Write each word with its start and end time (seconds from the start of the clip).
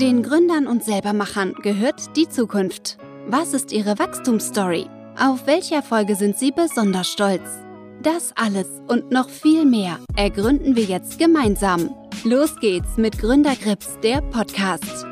Den 0.00 0.24
Gründern 0.24 0.66
und 0.66 0.82
Selbermachern 0.82 1.54
gehört 1.62 2.16
die 2.16 2.28
Zukunft. 2.28 2.98
Was 3.28 3.54
ist 3.54 3.70
ihre 3.70 3.96
Wachstumsstory? 3.96 4.86
Auf 5.16 5.46
welche 5.46 5.76
Erfolge 5.76 6.16
sind 6.16 6.36
sie 6.36 6.50
besonders 6.50 7.06
stolz? 7.06 7.48
Das 8.02 8.32
alles 8.34 8.66
und 8.88 9.12
noch 9.12 9.28
viel 9.28 9.64
mehr 9.64 10.00
ergründen 10.16 10.74
wir 10.74 10.82
jetzt 10.82 11.20
gemeinsam. 11.20 11.94
Los 12.24 12.56
geht's 12.58 12.96
mit 12.96 13.20
Gründergrips, 13.20 13.96
der 14.02 14.20
Podcast. 14.20 15.06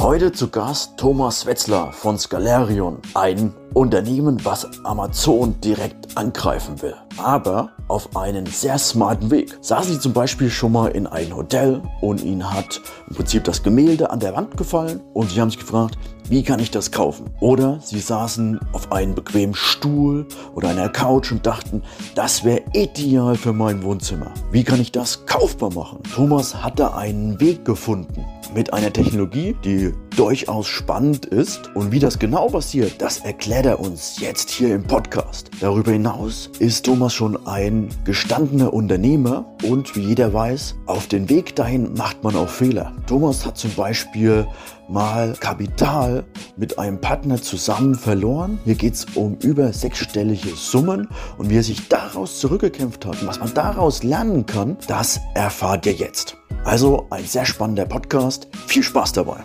Heute 0.00 0.32
zu 0.32 0.48
Gast 0.48 0.96
Thomas 0.96 1.46
Wetzler 1.46 1.92
von 1.92 2.18
Scalarion, 2.18 2.98
ein 3.14 3.54
Unternehmen, 3.74 4.44
was 4.44 4.66
Amazon 4.84 5.60
direkt 5.60 6.16
angreifen 6.16 6.80
will, 6.82 6.94
aber 7.16 7.70
auf 7.88 8.16
einen 8.16 8.46
sehr 8.46 8.78
smarten 8.78 9.30
Weg. 9.30 9.56
Saßen 9.60 9.94
Sie 9.94 10.00
zum 10.00 10.12
Beispiel 10.12 10.50
schon 10.50 10.72
mal 10.72 10.88
in 10.88 11.06
ein 11.06 11.34
Hotel 11.34 11.82
und 12.00 12.22
Ihnen 12.22 12.52
hat 12.52 12.80
im 13.08 13.16
Prinzip 13.16 13.44
das 13.44 13.62
Gemälde 13.62 14.10
an 14.10 14.20
der 14.20 14.34
Wand 14.34 14.56
gefallen 14.56 15.00
und 15.12 15.30
Sie 15.30 15.40
haben 15.40 15.50
sich 15.50 15.58
gefragt, 15.58 15.98
wie 16.28 16.44
kann 16.44 16.60
ich 16.60 16.70
das 16.70 16.92
kaufen? 16.92 17.30
Oder 17.40 17.80
Sie 17.82 17.98
saßen 17.98 18.60
auf 18.72 18.92
einem 18.92 19.16
bequemen 19.16 19.54
Stuhl 19.54 20.26
oder 20.54 20.68
einer 20.68 20.88
Couch 20.88 21.32
und 21.32 21.44
dachten, 21.44 21.82
das 22.14 22.44
wäre 22.44 22.62
ideal 22.72 23.34
für 23.34 23.52
mein 23.52 23.82
Wohnzimmer. 23.82 24.32
Wie 24.52 24.62
kann 24.62 24.80
ich 24.80 24.92
das 24.92 25.26
kaufbar 25.26 25.72
machen? 25.72 26.00
Thomas 26.14 26.62
hat 26.62 26.78
da 26.78 26.94
einen 26.94 27.40
Weg 27.40 27.64
gefunden 27.64 28.24
mit 28.54 28.72
einer 28.72 28.92
Technologie, 28.92 29.56
die 29.64 29.92
durchaus 30.16 30.66
spannend 30.66 31.26
ist. 31.26 31.74
Und 31.74 31.92
wie 31.92 31.98
das 31.98 32.18
genau 32.18 32.48
passiert, 32.48 33.00
das 33.00 33.18
erklärt 33.18 33.59
er 33.66 33.80
uns 33.80 34.20
jetzt 34.20 34.50
hier 34.50 34.74
im 34.74 34.84
Podcast. 34.84 35.50
Darüber 35.60 35.92
hinaus 35.92 36.50
ist 36.58 36.86
Thomas 36.86 37.12
schon 37.12 37.46
ein 37.46 37.88
gestandener 38.04 38.72
Unternehmer 38.72 39.44
und 39.64 39.96
wie 39.96 40.00
jeder 40.00 40.32
weiß, 40.32 40.76
auf 40.86 41.08
den 41.08 41.28
Weg 41.28 41.56
dahin 41.56 41.94
macht 41.94 42.22
man 42.22 42.36
auch 42.36 42.48
Fehler. 42.48 42.92
Thomas 43.06 43.44
hat 43.44 43.58
zum 43.58 43.72
Beispiel 43.74 44.46
mal 44.88 45.34
Kapital 45.40 46.24
mit 46.56 46.78
einem 46.78 47.00
Partner 47.00 47.42
zusammen 47.42 47.94
verloren. 47.94 48.58
Hier 48.64 48.76
geht 48.76 48.94
es 48.94 49.06
um 49.14 49.36
über 49.42 49.72
sechsstellige 49.72 50.50
Summen 50.56 51.08
und 51.36 51.50
wie 51.50 51.56
er 51.56 51.62
sich 51.62 51.88
daraus 51.88 52.40
zurückgekämpft 52.40 53.04
hat 53.04 53.20
und 53.20 53.28
was 53.28 53.40
man 53.40 53.52
daraus 53.54 54.02
lernen 54.02 54.46
kann, 54.46 54.76
das 54.86 55.20
erfahrt 55.34 55.86
ihr 55.86 55.94
jetzt. 55.94 56.36
Also 56.64 57.06
ein 57.10 57.24
sehr 57.24 57.46
spannender 57.46 57.86
Podcast. 57.86 58.48
Viel 58.66 58.82
Spaß 58.82 59.12
dabei. 59.12 59.42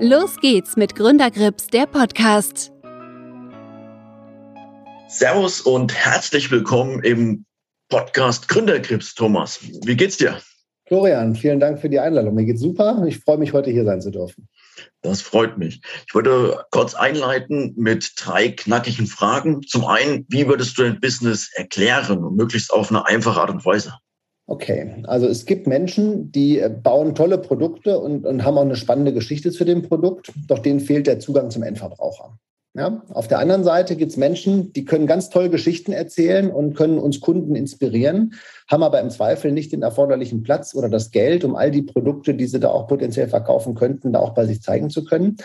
Los 0.00 0.36
geht's 0.40 0.76
mit 0.76 0.94
Gründergrips, 0.94 1.66
der 1.66 1.86
Podcast. 1.86 2.70
Servus 5.08 5.60
und 5.60 5.92
herzlich 5.92 6.52
willkommen 6.52 7.02
im 7.02 7.44
Podcast 7.88 8.48
Gründergrips, 8.48 9.16
Thomas. 9.16 9.58
Wie 9.84 9.96
geht's 9.96 10.16
dir? 10.16 10.40
Florian, 10.86 11.34
vielen 11.34 11.58
Dank 11.58 11.80
für 11.80 11.88
die 11.88 11.98
Einladung. 11.98 12.36
Mir 12.36 12.44
geht's 12.44 12.60
super. 12.60 13.04
Ich 13.08 13.18
freue 13.18 13.38
mich, 13.38 13.52
heute 13.52 13.70
hier 13.72 13.84
sein 13.84 14.00
zu 14.00 14.12
dürfen. 14.12 14.48
Das 15.02 15.20
freut 15.20 15.58
mich. 15.58 15.80
Ich 16.06 16.14
würde 16.14 16.64
kurz 16.70 16.94
einleiten 16.94 17.74
mit 17.76 18.12
drei 18.16 18.50
knackigen 18.50 19.08
Fragen. 19.08 19.62
Zum 19.62 19.84
einen, 19.84 20.26
wie 20.28 20.46
würdest 20.46 20.78
du 20.78 20.84
dein 20.84 21.00
Business 21.00 21.50
erklären 21.54 22.22
und 22.22 22.36
möglichst 22.36 22.72
auf 22.72 22.90
eine 22.90 23.04
einfache 23.04 23.40
Art 23.40 23.50
und 23.50 23.64
Weise? 23.64 23.94
Okay, 24.50 25.04
also 25.06 25.26
es 25.26 25.44
gibt 25.44 25.66
Menschen, 25.66 26.32
die 26.32 26.58
äh, 26.58 26.70
bauen 26.70 27.14
tolle 27.14 27.36
Produkte 27.36 28.00
und, 28.00 28.24
und 28.24 28.44
haben 28.44 28.56
auch 28.56 28.62
eine 28.62 28.76
spannende 28.76 29.12
Geschichte 29.12 29.50
zu 29.50 29.62
dem 29.66 29.82
Produkt, 29.82 30.32
doch 30.46 30.60
denen 30.60 30.80
fehlt 30.80 31.06
der 31.06 31.20
Zugang 31.20 31.50
zum 31.50 31.62
Endverbraucher. 31.62 32.38
Ja, 32.72 33.02
auf 33.10 33.28
der 33.28 33.40
anderen 33.40 33.62
Seite 33.62 33.94
gibt 33.94 34.10
es 34.10 34.16
Menschen, 34.16 34.72
die 34.72 34.86
können 34.86 35.06
ganz 35.06 35.28
toll 35.28 35.50
Geschichten 35.50 35.92
erzählen 35.92 36.50
und 36.50 36.74
können 36.74 36.98
uns 36.98 37.20
Kunden 37.20 37.56
inspirieren, 37.56 38.34
haben 38.70 38.82
aber 38.82 39.00
im 39.02 39.10
Zweifel 39.10 39.52
nicht 39.52 39.72
den 39.72 39.82
erforderlichen 39.82 40.42
Platz 40.42 40.74
oder 40.74 40.88
das 40.88 41.10
Geld, 41.10 41.44
um 41.44 41.54
all 41.54 41.70
die 41.70 41.82
Produkte, 41.82 42.32
die 42.32 42.46
sie 42.46 42.60
da 42.60 42.70
auch 42.70 42.86
potenziell 42.86 43.28
verkaufen 43.28 43.74
könnten, 43.74 44.14
da 44.14 44.20
auch 44.20 44.32
bei 44.32 44.46
sich 44.46 44.62
zeigen 44.62 44.88
zu 44.88 45.04
können. 45.04 45.36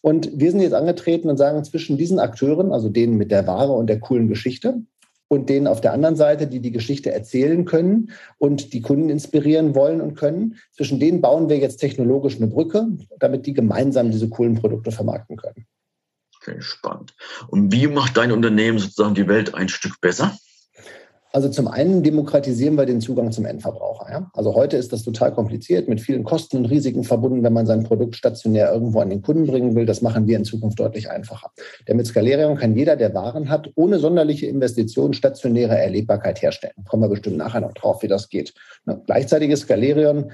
Und 0.00 0.30
wir 0.34 0.50
sind 0.50 0.60
jetzt 0.60 0.74
angetreten 0.74 1.30
und 1.30 1.36
sagen, 1.36 1.62
zwischen 1.62 1.96
diesen 1.96 2.18
Akteuren, 2.18 2.72
also 2.72 2.88
denen 2.88 3.18
mit 3.18 3.30
der 3.30 3.46
Ware 3.46 3.72
und 3.72 3.88
der 3.88 4.00
coolen 4.00 4.26
Geschichte, 4.26 4.82
und 5.28 5.48
denen 5.48 5.66
auf 5.66 5.80
der 5.80 5.92
anderen 5.92 6.16
Seite, 6.16 6.46
die 6.46 6.60
die 6.60 6.72
Geschichte 6.72 7.12
erzählen 7.12 7.64
können 7.64 8.10
und 8.38 8.72
die 8.72 8.80
Kunden 8.80 9.10
inspirieren 9.10 9.74
wollen 9.74 10.00
und 10.00 10.14
können. 10.14 10.56
Zwischen 10.72 10.98
denen 10.98 11.20
bauen 11.20 11.48
wir 11.48 11.58
jetzt 11.58 11.76
technologisch 11.76 12.36
eine 12.36 12.46
Brücke, 12.46 12.88
damit 13.18 13.46
die 13.46 13.52
gemeinsam 13.52 14.10
diese 14.10 14.28
coolen 14.28 14.54
Produkte 14.54 14.90
vermarkten 14.90 15.36
können. 15.36 15.66
Okay, 16.36 16.60
spannend. 16.60 17.14
Und 17.48 17.72
wie 17.72 17.88
macht 17.88 18.16
dein 18.16 18.32
Unternehmen 18.32 18.78
sozusagen 18.78 19.14
die 19.14 19.28
Welt 19.28 19.54
ein 19.54 19.68
Stück 19.68 20.00
besser? 20.00 20.36
Also 21.32 21.48
zum 21.50 21.68
einen 21.68 22.02
demokratisieren 22.02 22.76
wir 22.76 22.86
den 22.86 23.00
Zugang 23.00 23.30
zum 23.32 23.44
Endverbraucher. 23.44 24.10
Ja? 24.10 24.30
Also 24.32 24.54
heute 24.54 24.76
ist 24.76 24.92
das 24.92 25.02
total 25.02 25.32
kompliziert, 25.32 25.88
mit 25.88 26.00
vielen 26.00 26.24
Kosten 26.24 26.58
und 26.58 26.66
Risiken 26.66 27.04
verbunden, 27.04 27.42
wenn 27.42 27.52
man 27.52 27.66
sein 27.66 27.84
Produkt 27.84 28.16
stationär 28.16 28.72
irgendwo 28.72 29.00
an 29.00 29.10
den 29.10 29.20
Kunden 29.20 29.46
bringen 29.46 29.74
will. 29.74 29.84
Das 29.84 30.00
machen 30.00 30.26
wir 30.26 30.38
in 30.38 30.44
Zukunft 30.44 30.80
deutlich 30.80 31.10
einfacher. 31.10 31.50
Denn 31.86 31.98
mit 31.98 32.06
Skalerium 32.06 32.56
kann 32.56 32.74
jeder, 32.74 32.96
der 32.96 33.14
Waren 33.14 33.50
hat, 33.50 33.70
ohne 33.74 33.98
sonderliche 33.98 34.46
Investitionen 34.46 35.12
stationäre 35.12 35.76
Erlebbarkeit 35.76 36.40
herstellen. 36.40 36.74
Kommen 36.88 37.02
wir 37.02 37.08
bestimmt 37.08 37.36
nachher 37.36 37.60
noch 37.60 37.74
drauf, 37.74 38.02
wie 38.02 38.08
das 38.08 38.30
geht. 38.30 38.54
Gleichzeitig 39.06 39.50
ist 39.50 39.60
Skalerion 39.60 40.32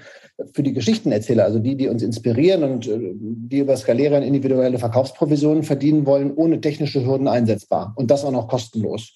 für 0.52 0.62
die 0.62 0.72
Geschichtenerzähler, 0.72 1.44
also 1.44 1.58
die, 1.58 1.76
die 1.76 1.88
uns 1.88 2.02
inspirieren 2.02 2.64
und 2.64 2.88
äh, 2.88 3.12
die 3.14 3.58
über 3.58 3.76
Skalerion 3.76 4.22
individuelle 4.22 4.78
Verkaufsprovisionen 4.78 5.62
verdienen 5.62 6.06
wollen, 6.06 6.32
ohne 6.34 6.60
technische 6.60 7.04
Hürden 7.04 7.28
einsetzbar. 7.28 7.92
Und 7.96 8.10
das 8.10 8.24
auch 8.24 8.32
noch 8.32 8.48
kostenlos. 8.48 9.12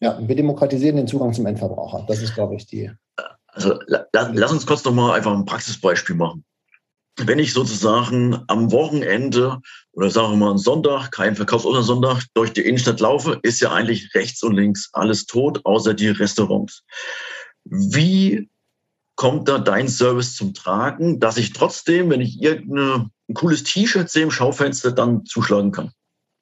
Ja, 0.00 0.18
wir 0.20 0.36
demokratisieren 0.36 0.96
den 0.96 1.08
Zugang 1.08 1.32
zum 1.32 1.46
Endverbraucher. 1.46 2.04
Das 2.06 2.22
ist, 2.22 2.34
glaube 2.34 2.54
ich, 2.54 2.66
die. 2.66 2.90
Also 3.46 3.78
lass, 3.86 4.30
lass 4.32 4.52
uns 4.52 4.66
kurz 4.66 4.84
nochmal 4.84 5.16
einfach 5.16 5.32
ein 5.32 5.44
Praxisbeispiel 5.44 6.14
machen. 6.14 6.44
Wenn 7.20 7.40
ich 7.40 7.52
sozusagen 7.52 8.44
am 8.46 8.70
Wochenende 8.70 9.58
oder 9.90 10.08
sagen 10.08 10.32
wir 10.32 10.36
mal 10.36 10.50
am 10.52 10.58
Sonntag, 10.58 11.10
kein 11.10 11.34
Verkaufsoffener 11.34 11.82
Sonntag, 11.82 12.22
durch 12.34 12.52
die 12.52 12.60
Innenstadt 12.60 13.00
laufe, 13.00 13.40
ist 13.42 13.58
ja 13.60 13.72
eigentlich 13.72 14.14
rechts 14.14 14.44
und 14.44 14.54
links 14.54 14.90
alles 14.92 15.26
tot, 15.26 15.64
außer 15.64 15.94
die 15.94 16.08
Restaurants. 16.08 16.84
Wie 17.64 18.48
kommt 19.16 19.48
da 19.48 19.58
dein 19.58 19.88
Service 19.88 20.36
zum 20.36 20.54
Tragen, 20.54 21.18
dass 21.18 21.38
ich 21.38 21.52
trotzdem, 21.52 22.08
wenn 22.10 22.20
ich 22.20 22.40
irgendein 22.40 23.10
cooles 23.34 23.64
T-Shirt 23.64 24.08
sehe 24.08 24.22
im 24.22 24.30
Schaufenster, 24.30 24.92
dann 24.92 25.26
zuschlagen 25.26 25.72
kann? 25.72 25.90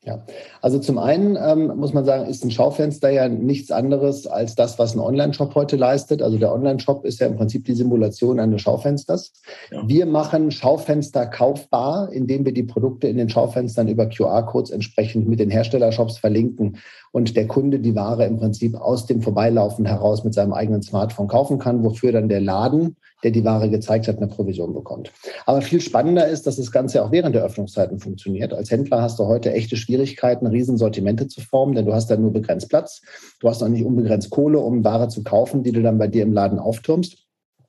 Ja, 0.06 0.20
also 0.62 0.78
zum 0.78 0.98
einen 0.98 1.36
ähm, 1.36 1.76
muss 1.76 1.92
man 1.92 2.04
sagen, 2.04 2.26
ist 2.26 2.44
ein 2.44 2.52
Schaufenster 2.52 3.10
ja 3.10 3.28
nichts 3.28 3.72
anderes 3.72 4.28
als 4.28 4.54
das, 4.54 4.78
was 4.78 4.94
ein 4.94 5.00
Online-Shop 5.00 5.56
heute 5.56 5.74
leistet. 5.74 6.22
Also 6.22 6.38
der 6.38 6.52
Online-Shop 6.52 7.04
ist 7.04 7.18
ja 7.18 7.26
im 7.26 7.34
Prinzip 7.34 7.64
die 7.64 7.74
Simulation 7.74 8.38
eines 8.38 8.62
Schaufensters. 8.62 9.32
Ja. 9.72 9.82
Wir 9.88 10.06
machen 10.06 10.52
Schaufenster 10.52 11.26
kaufbar, 11.26 12.12
indem 12.12 12.44
wir 12.44 12.54
die 12.54 12.62
Produkte 12.62 13.08
in 13.08 13.16
den 13.16 13.28
Schaufenstern 13.28 13.88
über 13.88 14.06
QR-Codes 14.06 14.70
entsprechend 14.70 15.28
mit 15.28 15.40
den 15.40 15.50
Herstellershops 15.50 16.18
verlinken 16.18 16.76
und 17.10 17.36
der 17.36 17.48
Kunde 17.48 17.80
die 17.80 17.96
Ware 17.96 18.26
im 18.26 18.36
Prinzip 18.36 18.76
aus 18.76 19.06
dem 19.06 19.22
Vorbeilaufen 19.22 19.86
heraus 19.86 20.22
mit 20.22 20.34
seinem 20.34 20.52
eigenen 20.52 20.82
Smartphone 20.82 21.26
kaufen 21.26 21.58
kann, 21.58 21.82
wofür 21.82 22.12
dann 22.12 22.28
der 22.28 22.40
Laden 22.40 22.94
der 23.22 23.30
die 23.30 23.44
Ware 23.44 23.70
gezeigt 23.70 24.08
hat, 24.08 24.18
eine 24.18 24.28
Provision 24.28 24.74
bekommt. 24.74 25.12
Aber 25.46 25.62
viel 25.62 25.80
spannender 25.80 26.28
ist, 26.28 26.46
dass 26.46 26.56
das 26.56 26.70
Ganze 26.70 27.02
auch 27.02 27.12
während 27.12 27.34
der 27.34 27.44
Öffnungszeiten 27.44 27.98
funktioniert. 27.98 28.52
Als 28.52 28.70
Händler 28.70 29.02
hast 29.02 29.18
du 29.18 29.26
heute 29.26 29.52
echte 29.52 29.76
Schwierigkeiten, 29.76 30.46
Riesensortimente 30.46 31.28
zu 31.28 31.40
formen, 31.40 31.74
denn 31.74 31.86
du 31.86 31.94
hast 31.94 32.10
da 32.10 32.16
nur 32.16 32.32
begrenzt 32.32 32.68
Platz. 32.68 33.02
Du 33.40 33.48
hast 33.48 33.62
auch 33.62 33.68
nicht 33.68 33.84
unbegrenzt 33.84 34.30
Kohle, 34.30 34.58
um 34.58 34.84
Ware 34.84 35.08
zu 35.08 35.22
kaufen, 35.22 35.62
die 35.62 35.72
du 35.72 35.82
dann 35.82 35.98
bei 35.98 36.08
dir 36.08 36.22
im 36.22 36.32
Laden 36.32 36.58
auftürmst. 36.58 37.26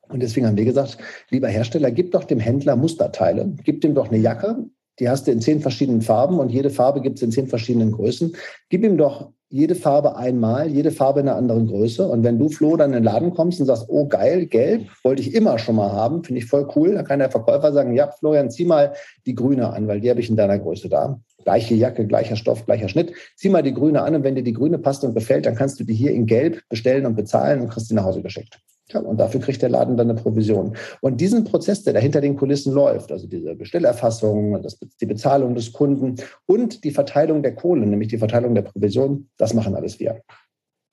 Und 0.10 0.22
deswegen 0.22 0.48
haben 0.48 0.58
wir 0.58 0.66
gesagt, 0.66 0.98
lieber 1.30 1.50
Hersteller, 1.50 1.92
gib 1.92 2.12
doch 2.12 2.24
dem 2.24 2.40
Händler 2.40 2.76
Musterteile, 2.76 3.54
gib 3.64 3.82
dem 3.82 3.94
doch 3.94 4.08
eine 4.08 4.18
Jacke, 4.18 4.66
die 5.00 5.10
hast 5.10 5.28
du 5.28 5.32
in 5.32 5.42
zehn 5.42 5.62
verschiedenen 5.62 6.02
Farben 6.02 6.40
und 6.40 6.50
jede 6.50 6.70
Farbe 6.70 7.02
gibt 7.02 7.18
es 7.18 7.24
in 7.24 7.32
zehn 7.32 7.48
verschiedenen 7.48 7.92
Größen. 7.92 8.36
Gib 8.70 8.84
ihm 8.84 8.98
doch 8.98 9.32
jede 9.50 9.76
Farbe 9.76 10.18
einmal, 10.18 10.68
jede 10.68 10.92
Farbe 10.92 11.22
in 11.22 11.28
einer 11.28 11.38
anderen 11.38 11.68
Größe. 11.68 12.06
Und 12.08 12.24
wenn 12.24 12.38
du, 12.38 12.50
Flo, 12.50 12.76
dann 12.76 12.90
in 12.90 12.96
den 12.96 13.04
Laden 13.04 13.34
kommst 13.34 13.60
und 13.60 13.66
sagst, 13.66 13.86
oh 13.88 14.08
geil, 14.08 14.46
gelb, 14.46 14.88
wollte 15.04 15.22
ich 15.22 15.34
immer 15.34 15.58
schon 15.58 15.76
mal 15.76 15.92
haben, 15.92 16.24
finde 16.24 16.40
ich 16.40 16.48
voll 16.48 16.68
cool, 16.76 16.96
dann 16.96 17.06
kann 17.06 17.20
der 17.20 17.32
Verkäufer 17.32 17.72
sagen, 17.72 17.94
ja, 17.94 18.12
Florian, 18.12 18.52
zieh 18.52 18.66
mal 18.66 18.94
die 19.26 19.36
grüne 19.36 19.72
an, 19.72 19.88
weil 19.88 20.02
die 20.02 20.10
habe 20.10 20.20
ich 20.20 20.30
in 20.30 20.36
deiner 20.36 20.60
Größe 20.60 20.90
da. 20.90 21.20
Gleiche 21.44 21.76
Jacke, 21.76 22.06
gleicher 22.06 22.36
Stoff, 22.36 22.66
gleicher 22.66 22.90
Schnitt. 22.90 23.14
Zieh 23.38 23.48
mal 23.48 23.64
die 23.64 23.74
grüne 23.74 24.02
an 24.02 24.16
und 24.16 24.24
wenn 24.24 24.36
dir 24.36 24.44
die 24.44 24.54
grüne 24.54 24.80
passt 24.80 25.06
und 25.06 25.14
gefällt, 25.14 25.46
dann 25.46 25.56
kannst 25.56 25.80
du 25.80 25.86
die 25.86 25.94
hier 25.94 26.12
in 26.12 26.26
gelb 26.26 26.62
bestellen 26.68 27.06
und 27.06 27.16
bezahlen 27.16 27.62
und 27.62 27.70
kriegst 27.70 27.90
die 27.90 27.94
nach 27.94 28.04
Hause 28.04 28.22
geschickt. 28.22 28.60
Ja, 28.90 29.02
und 29.02 29.18
dafür 29.18 29.42
kriegt 29.42 29.62
der 29.62 29.70
Laden 29.70 29.98
dann 29.98 30.10
eine 30.10 30.20
Provision. 30.20 30.78
Und 31.02 31.20
diesen 31.20 31.44
Prozess, 31.44 31.84
der 31.84 31.94
da 31.94 32.00
hinter 32.00 32.22
den 32.22 32.38
Kulissen 32.38 32.74
läuft, 32.74 33.12
also 33.12 33.28
diese 33.28 33.54
Bestellerfassung, 33.54 34.62
das, 34.64 34.80
die 35.02 35.06
Bezahlung 35.06 35.56
des 35.56 35.74
Kunden 35.74 36.16
und 36.46 36.84
die 36.86 36.92
Verteilung 36.92 37.44
der 37.44 37.56
Kohle, 37.56 37.86
nämlich 37.86 38.08
die 38.08 38.18
Verteilung 38.18 38.56
der 38.56 38.62
Provision, 38.62 39.30
das 39.38 39.54
machen 39.54 39.76
alles 39.76 40.00
wir. 40.00 40.22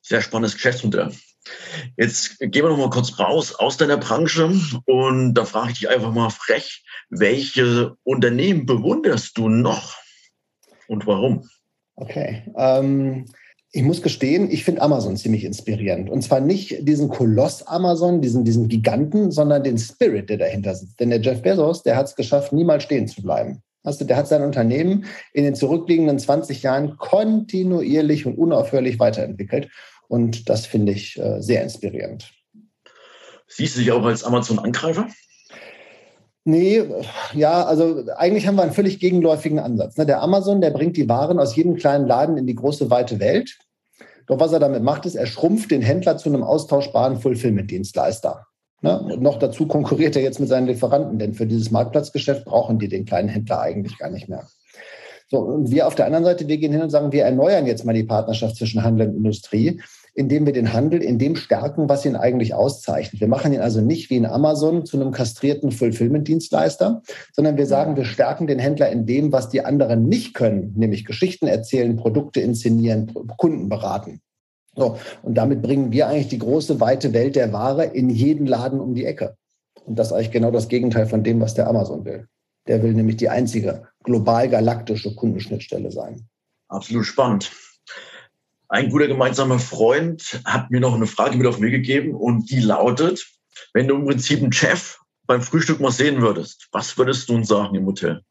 Sehr 0.02 0.20
spannendes 0.20 0.54
Geschäftsmodell. 0.54 1.10
Jetzt 1.96 2.38
gehen 2.38 2.64
wir 2.64 2.70
noch 2.70 2.78
mal 2.78 2.90
kurz 2.90 3.18
raus 3.18 3.54
aus 3.54 3.76
deiner 3.76 3.98
Branche 3.98 4.50
und 4.86 5.34
da 5.34 5.44
frage 5.44 5.72
ich 5.72 5.78
dich 5.80 5.88
einfach 5.88 6.12
mal 6.12 6.30
frech, 6.30 6.84
welche 7.10 7.94
Unternehmen 8.02 8.66
bewunderst 8.66 9.38
du 9.38 9.48
noch 9.48 9.94
und 10.88 11.06
warum? 11.06 11.48
Okay. 11.96 12.42
Ähm, 12.56 13.26
Ich 13.76 13.82
muss 13.82 14.02
gestehen, 14.02 14.52
ich 14.52 14.62
finde 14.62 14.82
Amazon 14.82 15.16
ziemlich 15.16 15.42
inspirierend. 15.42 16.08
Und 16.08 16.22
zwar 16.22 16.38
nicht 16.38 16.86
diesen 16.86 17.08
Koloss 17.08 17.66
Amazon, 17.66 18.20
diesen, 18.20 18.44
diesen 18.44 18.68
Giganten, 18.68 19.32
sondern 19.32 19.64
den 19.64 19.78
Spirit, 19.78 20.30
der 20.30 20.36
dahinter 20.36 20.76
sitzt. 20.76 21.00
Denn 21.00 21.10
der 21.10 21.20
Jeff 21.20 21.42
Bezos, 21.42 21.82
der 21.82 21.96
hat 21.96 22.06
es 22.06 22.14
geschafft, 22.14 22.52
niemals 22.52 22.84
stehen 22.84 23.08
zu 23.08 23.20
bleiben. 23.20 23.62
Also 23.82 24.04
der 24.04 24.16
hat 24.16 24.28
sein 24.28 24.42
Unternehmen 24.42 25.06
in 25.32 25.42
den 25.42 25.56
zurückliegenden 25.56 26.20
20 26.20 26.62
Jahren 26.62 26.98
kontinuierlich 26.98 28.26
und 28.26 28.38
unaufhörlich 28.38 29.00
weiterentwickelt. 29.00 29.68
Und 30.06 30.48
das 30.48 30.66
finde 30.66 30.92
ich 30.92 31.18
äh, 31.18 31.42
sehr 31.42 31.64
inspirierend. 31.64 32.30
Siehst 33.48 33.74
du 33.74 33.80
dich 33.80 33.90
auch 33.90 34.04
als 34.04 34.22
Amazon-Angreifer? 34.22 35.08
Nee, 36.44 36.84
ja, 37.32 37.64
also 37.64 38.04
eigentlich 38.16 38.46
haben 38.46 38.54
wir 38.54 38.62
einen 38.62 38.72
völlig 38.72 39.00
gegenläufigen 39.00 39.58
Ansatz. 39.58 39.96
Ne? 39.96 40.06
Der 40.06 40.22
Amazon, 40.22 40.60
der 40.60 40.70
bringt 40.70 40.96
die 40.96 41.08
Waren 41.08 41.40
aus 41.40 41.56
jedem 41.56 41.74
kleinen 41.74 42.06
Laden 42.06 42.36
in 42.36 42.46
die 42.46 42.54
große, 42.54 42.88
weite 42.90 43.18
Welt. 43.18 43.58
Doch 44.26 44.40
was 44.40 44.52
er 44.52 44.60
damit 44.60 44.82
macht, 44.82 45.06
ist, 45.06 45.14
er 45.14 45.26
schrumpft 45.26 45.70
den 45.70 45.82
Händler 45.82 46.16
zu 46.16 46.28
einem 46.28 46.42
austauschbaren 46.42 47.18
Fulfillment-Dienstleister. 47.20 48.46
Ne? 48.80 49.00
Und 49.00 49.22
noch 49.22 49.38
dazu 49.38 49.66
konkurriert 49.66 50.16
er 50.16 50.22
jetzt 50.22 50.40
mit 50.40 50.48
seinen 50.48 50.66
Lieferanten, 50.66 51.18
denn 51.18 51.34
für 51.34 51.46
dieses 51.46 51.70
Marktplatzgeschäft 51.70 52.44
brauchen 52.44 52.78
die 52.78 52.88
den 52.88 53.04
kleinen 53.04 53.28
Händler 53.28 53.60
eigentlich 53.60 53.98
gar 53.98 54.10
nicht 54.10 54.28
mehr. 54.28 54.46
So, 55.28 55.38
und 55.38 55.70
wir 55.70 55.86
auf 55.86 55.94
der 55.94 56.06
anderen 56.06 56.24
Seite, 56.24 56.48
wir 56.48 56.58
gehen 56.58 56.72
hin 56.72 56.82
und 56.82 56.90
sagen, 56.90 57.12
wir 57.12 57.24
erneuern 57.24 57.66
jetzt 57.66 57.84
mal 57.84 57.94
die 57.94 58.04
Partnerschaft 58.04 58.56
zwischen 58.56 58.84
Handel 58.84 59.08
und 59.08 59.16
Industrie 59.16 59.80
indem 60.14 60.46
wir 60.46 60.52
den 60.52 60.72
Handel 60.72 61.02
in 61.02 61.18
dem 61.18 61.36
stärken, 61.36 61.88
was 61.88 62.06
ihn 62.06 62.16
eigentlich 62.16 62.54
auszeichnet. 62.54 63.20
Wir 63.20 63.28
machen 63.28 63.52
ihn 63.52 63.60
also 63.60 63.80
nicht 63.80 64.10
wie 64.10 64.16
in 64.16 64.26
Amazon 64.26 64.86
zu 64.86 65.00
einem 65.00 65.10
kastrierten 65.10 65.72
Fulfillment-Dienstleister, 65.72 67.02
sondern 67.32 67.56
wir 67.56 67.66
sagen, 67.66 67.96
wir 67.96 68.04
stärken 68.04 68.46
den 68.46 68.60
Händler 68.60 68.90
in 68.90 69.06
dem, 69.06 69.32
was 69.32 69.48
die 69.48 69.64
anderen 69.64 70.08
nicht 70.08 70.34
können, 70.34 70.72
nämlich 70.76 71.04
Geschichten 71.04 71.48
erzählen, 71.48 71.96
Produkte 71.96 72.40
inszenieren, 72.40 73.12
Kunden 73.36 73.68
beraten. 73.68 74.20
So, 74.76 74.98
und 75.22 75.34
damit 75.34 75.62
bringen 75.62 75.92
wir 75.92 76.08
eigentlich 76.08 76.28
die 76.28 76.38
große, 76.38 76.80
weite 76.80 77.12
Welt 77.12 77.36
der 77.36 77.52
Ware 77.52 77.84
in 77.84 78.10
jeden 78.10 78.46
Laden 78.46 78.80
um 78.80 78.94
die 78.94 79.04
Ecke. 79.04 79.36
Und 79.84 79.98
das 79.98 80.08
ist 80.08 80.12
eigentlich 80.12 80.30
genau 80.30 80.50
das 80.50 80.68
Gegenteil 80.68 81.06
von 81.06 81.22
dem, 81.22 81.40
was 81.40 81.54
der 81.54 81.68
Amazon 81.68 82.04
will. 82.04 82.26
Der 82.66 82.82
will 82.82 82.94
nämlich 82.94 83.16
die 83.16 83.28
einzige 83.28 83.88
global 84.02 84.48
galaktische 84.48 85.14
Kundenschnittstelle 85.14 85.90
sein. 85.90 86.26
Absolut 86.68 87.04
spannend. 87.04 87.50
Ein 88.74 88.90
guter 88.90 89.06
gemeinsamer 89.06 89.60
Freund 89.60 90.40
hat 90.44 90.72
mir 90.72 90.80
noch 90.80 90.96
eine 90.96 91.06
Frage 91.06 91.36
mit 91.36 91.46
auf 91.46 91.60
Weg 91.60 91.70
gegeben 91.70 92.12
und 92.12 92.50
die 92.50 92.58
lautet, 92.58 93.24
wenn 93.72 93.86
du 93.86 93.94
im 93.94 94.04
Prinzip 94.04 94.42
einen 94.42 94.52
Chef 94.52 94.98
beim 95.28 95.42
Frühstück 95.42 95.78
mal 95.78 95.92
sehen 95.92 96.20
würdest, 96.20 96.66
was 96.72 96.98
würdest 96.98 97.28
du 97.28 97.36
uns 97.36 97.46
sagen 97.46 97.76
im 97.76 97.86
Hotel? 97.86 98.22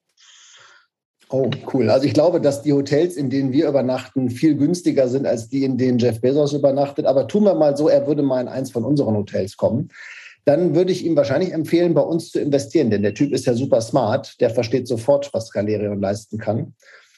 Oh, 1.30 1.50
cool. 1.74 1.90
Also 1.90 2.08
ich 2.08 2.14
glaube, 2.14 2.42
dass 2.42 2.62
die 2.62 2.74
Hotels, 2.74 3.16
in 3.16 3.30
denen 3.30 3.54
wir 3.54 3.70
übernachten, 3.70 4.30
viel 4.30 4.58
günstiger 4.58 5.08
sind 5.08 5.26
als 5.26 5.48
die, 5.48 5.64
in 5.64 5.78
denen 5.78 5.98
Jeff 5.98 6.20
Bezos 6.20 6.52
übernachtet. 6.52 7.06
Aber 7.06 7.30
tun 7.30 7.46
wir 7.46 7.56
mal 7.56 7.78
so, 7.78 7.88
er 7.88 8.06
würde 8.06 8.22
mal 8.22 8.42
in 8.42 8.50
eins 8.50 8.70
von 8.70 8.84
unseren 8.84 9.16
Hotels 9.16 9.56
kommen. 9.56 9.92
Dann 10.44 10.76
würde 10.76 10.92
ich 10.92 11.06
ihm 11.06 11.16
wahrscheinlich 11.16 11.54
empfehlen, 11.54 11.94
bei 11.94 12.02
uns 12.02 12.32
zu 12.32 12.42
investieren, 12.42 12.90
denn 12.90 13.02
der 13.02 13.14
Typ 13.14 13.32
ist 13.32 13.46
ja 13.46 13.54
super 13.54 13.80
smart. 13.80 14.42
Der 14.42 14.50
versteht 14.50 14.90
sofort, 14.90 15.34
was 15.34 15.52
Galerion 15.52 16.02
leisten 16.02 16.38
kann. 16.38 16.74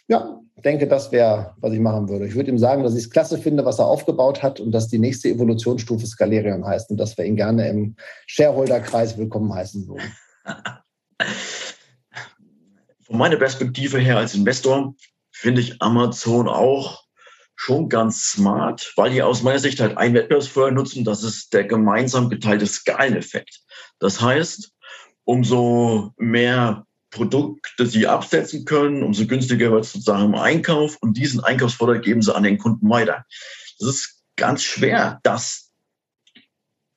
Ja, 0.07 0.41
denke, 0.65 0.87
das 0.87 1.11
wäre, 1.11 1.55
was 1.57 1.71
ich 1.71 1.79
machen 1.79 2.09
würde. 2.09 2.25
Ich 2.25 2.35
würde 2.35 2.49
ihm 2.49 2.57
sagen, 2.57 2.83
dass 2.83 2.95
ich 2.95 3.03
es 3.05 3.09
klasse 3.09 3.37
finde, 3.37 3.63
was 3.63 3.79
er 3.79 3.85
aufgebaut 3.85 4.41
hat 4.43 4.59
und 4.59 4.71
dass 4.71 4.87
die 4.87 4.97
nächste 4.99 5.29
Evolutionsstufe 5.29 6.05
Scalerion 6.07 6.65
heißt 6.65 6.89
und 6.89 6.97
dass 6.97 7.17
wir 7.17 7.23
ihn 7.23 7.35
gerne 7.37 7.69
im 7.69 7.95
Shareholder-Kreis 8.25 9.17
willkommen 9.17 9.53
heißen 9.53 9.87
würden. 9.87 10.11
Von 13.03 13.17
meiner 13.17 13.37
Perspektive 13.37 13.99
her 13.99 14.17
als 14.17 14.33
Investor 14.33 14.95
finde 15.31 15.61
ich 15.61 15.79
Amazon 15.81 16.47
auch 16.47 17.05
schon 17.55 17.87
ganz 17.87 18.31
smart, 18.31 18.91
weil 18.95 19.11
die 19.11 19.21
aus 19.21 19.43
meiner 19.43 19.59
Sicht 19.59 19.79
halt 19.79 19.97
ein 19.97 20.15
Wettbewerbsfeuer 20.15 20.71
nutzen, 20.71 21.05
das 21.05 21.23
ist 21.23 21.53
der 21.53 21.63
gemeinsam 21.63 22.29
geteilte 22.29 22.65
Skaleneffekt. 22.65 23.61
Das 23.99 24.19
heißt, 24.19 24.71
umso 25.23 26.11
mehr 26.17 26.85
Produkte 27.15 27.87
sie 27.87 28.07
absetzen 28.07 28.65
können, 28.65 29.01
umso 29.01 29.25
günstiger 29.25 29.71
wird 29.71 29.85
es 29.85 29.93
sozusagen 29.93 30.25
im 30.25 30.35
Einkauf 30.35 30.97
und 31.01 31.15
diesen 31.15 31.39
Einkaufsvorteil 31.39 32.01
geben 32.01 32.21
sie 32.21 32.35
an 32.35 32.43
den 32.43 32.57
Kunden 32.57 32.89
weiter. 32.89 33.25
Das 33.79 33.89
ist 33.89 34.21
ganz 34.35 34.63
schwer, 34.63 35.21
das 35.23 35.71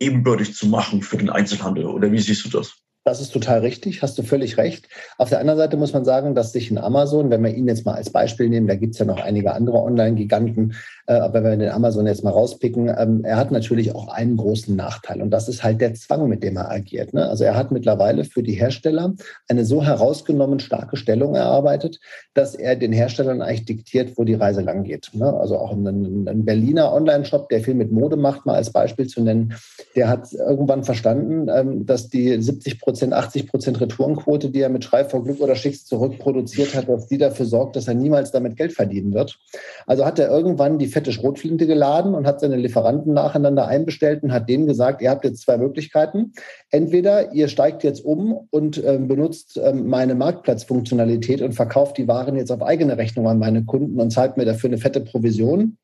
ebenbürtig 0.01 0.55
zu 0.57 0.67
machen 0.67 1.03
für 1.03 1.19
den 1.19 1.31
Einzelhandel. 1.31 1.87
Oder 1.87 2.11
wie 2.11 2.19
siehst 2.19 2.45
du 2.45 2.49
das? 2.49 2.75
Das 3.09 3.23
ist 3.23 3.33
total 3.33 3.61
richtig, 3.61 4.03
hast 4.03 4.19
du 4.19 4.23
völlig 4.23 4.59
recht. 4.59 4.87
Auf 5.17 5.31
der 5.31 5.41
anderen 5.41 5.57
Seite 5.57 5.79
muss 5.79 5.95
man 5.95 6.05
sagen, 6.05 6.35
dass 6.35 6.53
sich 6.53 6.71
in 6.71 6.77
Amazon, 6.77 7.31
wenn 7.31 7.43
wir 7.43 7.55
ihn 7.55 7.67
jetzt 7.67 7.87
mal 7.87 7.95
als 7.95 8.11
Beispiel 8.11 8.51
nehmen, 8.51 8.67
da 8.67 8.75
gibt 8.75 8.93
es 8.93 8.99
ja 8.99 9.07
noch 9.07 9.19
einige 9.19 9.55
andere 9.55 9.79
Online-Giganten, 9.79 10.75
äh, 11.07 11.15
aber 11.15 11.43
wenn 11.43 11.59
wir 11.59 11.69
den 11.69 11.75
Amazon 11.75 12.07
jetzt 12.07 12.23
mal 12.23 12.33
rauspicken, 12.33 12.95
ähm, 12.99 13.25
er 13.25 13.39
hat 13.39 13.51
natürlich 13.51 13.95
auch 13.95 14.09
einen 14.09 14.37
großen 14.37 14.77
Nachteil 14.77 15.23
und 15.23 15.31
das 15.31 15.49
ist 15.49 15.65
halt 15.65 15.81
der 15.81 15.95
Zwang, 15.95 16.29
mit 16.29 16.43
dem 16.43 16.59
er 16.59 16.71
agiert. 16.71 17.15
Ne? 17.15 17.27
Also 17.27 17.45
er 17.45 17.57
hat 17.57 17.73
mittlerweile 17.73 18.27
für 18.27 18.43
die 18.43 18.53
Hersteller 18.53 19.15
eine 19.49 19.65
so 19.65 19.83
herausgenommen 19.83 20.61
starke 20.61 20.99
Stellung 20.99 21.35
erarbeitet, 21.35 22.01
dass 22.35 22.55
er 22.55 22.77
den 22.77 22.93
Herstellern 22.93 23.41
eigentlich 23.41 23.65
diktiert, 23.65 24.19
wo 24.19 24.25
die 24.25 24.35
Reise 24.35 24.61
lang 24.61 24.85
geht. 24.85 25.13
Ne? 25.15 25.33
Also 25.33 25.57
auch 25.57 25.73
ein, 25.73 26.29
ein 26.29 26.45
Berliner 26.45 26.93
Online-Shop, 26.93 27.49
der 27.49 27.63
viel 27.63 27.75
mit 27.75 27.91
Mode 27.91 28.17
macht, 28.17 28.45
mal 28.45 28.57
als 28.57 28.71
Beispiel 28.71 29.07
zu 29.07 29.23
nennen, 29.23 29.55
der 29.97 30.11
hat 30.11 30.31
irgendwann 30.35 30.85
verstanden, 30.85 31.49
ähm, 31.49 31.87
dass 31.87 32.11
die 32.11 32.39
70 32.39 32.81
Prozent 32.81 32.98
Prozent, 32.99 33.15
80 33.15 33.47
Prozent 33.47 33.81
Retourenquote, 33.81 34.51
die 34.51 34.61
er 34.61 34.71
mit 34.71 34.83
Schrei 34.83 35.05
vor 35.05 35.23
Glück 35.23 35.41
oder 35.41 35.55
Schicks 35.55 35.85
zurückproduziert 35.85 36.75
hat, 36.75 36.89
dass 36.89 37.07
die 37.07 37.17
dafür 37.17 37.47
sorgt, 37.47 37.77
dass 37.77 37.87
er 37.87 37.95
niemals 37.95 38.33
damit 38.33 38.57
Geld 38.57 38.73
verdienen 38.73 39.15
wird. 39.15 39.39
Also 39.87 40.05
hat 40.05 40.19
er 40.19 40.29
irgendwann 40.29 40.79
die 40.79 40.89
fette 40.89 41.13
Schrotflinte 41.13 41.69
geladen 41.69 42.15
und 42.15 42.27
hat 42.27 42.41
seine 42.41 42.57
Lieferanten 42.57 43.15
nacheinander 43.15 43.69
einbestellt 43.69 44.25
und 44.25 44.33
hat 44.33 44.49
denen 44.49 44.67
gesagt, 44.67 45.01
ihr 45.01 45.11
habt 45.11 45.25
jetzt 45.25 45.43
zwei 45.43 45.59
Möglichkeiten. 45.59 46.33
Entweder 46.71 47.33
ihr 47.33 47.47
steigt 47.47 47.85
jetzt 47.85 48.05
um 48.05 48.49
und 48.51 48.83
ähm, 48.85 49.07
benutzt 49.07 49.61
ähm, 49.63 49.87
meine 49.87 50.17
Marktplatzfunktionalität 50.17 51.41
und 51.41 51.53
verkauft 51.53 51.99
die 51.99 52.09
Waren 52.09 52.35
jetzt 52.35 52.51
auf 52.51 52.63
eigene 52.63 52.99
Rechnung 52.99 53.29
an 53.29 53.39
meine 53.39 53.65
Kunden 53.65 54.01
und 54.01 54.11
zahlt 54.11 54.37
mir 54.37 54.45
dafür 54.45 54.71
eine 54.71 54.79
fette 54.79 55.01
Provision. 55.01 55.77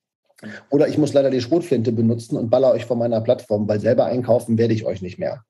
Oder 0.71 0.89
ich 0.89 0.99
muss 0.99 1.13
leider 1.13 1.31
die 1.31 1.41
Schrotflinte 1.41 1.93
benutzen 1.93 2.37
und 2.37 2.51
baller 2.51 2.73
euch 2.73 2.85
von 2.85 2.99
meiner 2.99 3.21
Plattform, 3.21 3.69
weil 3.69 3.81
selber 3.81 4.07
einkaufen 4.07 4.59
werde 4.59 4.75
ich 4.75 4.85
euch 4.85 5.01
nicht 5.01 5.19
mehr. 5.19 5.45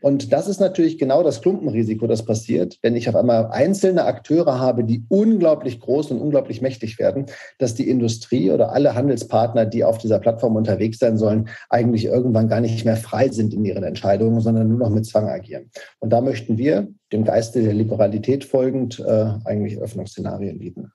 Und 0.00 0.32
das 0.32 0.46
ist 0.46 0.60
natürlich 0.60 0.98
genau 0.98 1.22
das 1.22 1.40
Klumpenrisiko, 1.40 2.06
das 2.06 2.24
passiert, 2.24 2.78
wenn 2.82 2.94
ich 2.94 3.08
auf 3.08 3.16
einmal 3.16 3.46
einzelne 3.46 4.04
Akteure 4.04 4.60
habe, 4.60 4.84
die 4.84 5.04
unglaublich 5.08 5.80
groß 5.80 6.12
und 6.12 6.20
unglaublich 6.20 6.62
mächtig 6.62 6.98
werden, 6.98 7.26
dass 7.58 7.74
die 7.74 7.88
Industrie 7.88 8.50
oder 8.50 8.72
alle 8.72 8.94
Handelspartner, 8.94 9.66
die 9.66 9.82
auf 9.82 9.98
dieser 9.98 10.20
Plattform 10.20 10.54
unterwegs 10.56 10.98
sein 10.98 11.18
sollen, 11.18 11.48
eigentlich 11.68 12.04
irgendwann 12.04 12.48
gar 12.48 12.60
nicht 12.60 12.84
mehr 12.84 12.96
frei 12.96 13.28
sind 13.30 13.54
in 13.54 13.64
ihren 13.64 13.82
Entscheidungen, 13.82 14.40
sondern 14.40 14.68
nur 14.68 14.78
noch 14.78 14.90
mit 14.90 15.06
Zwang 15.06 15.28
agieren. 15.28 15.70
Und 15.98 16.10
da 16.10 16.20
möchten 16.20 16.58
wir 16.58 16.88
dem 17.12 17.24
Geiste 17.24 17.62
der 17.62 17.74
Liberalität 17.74 18.44
folgend 18.44 19.00
äh, 19.00 19.32
eigentlich 19.44 19.78
Öffnungsszenarien 19.78 20.58
bieten. 20.58 20.92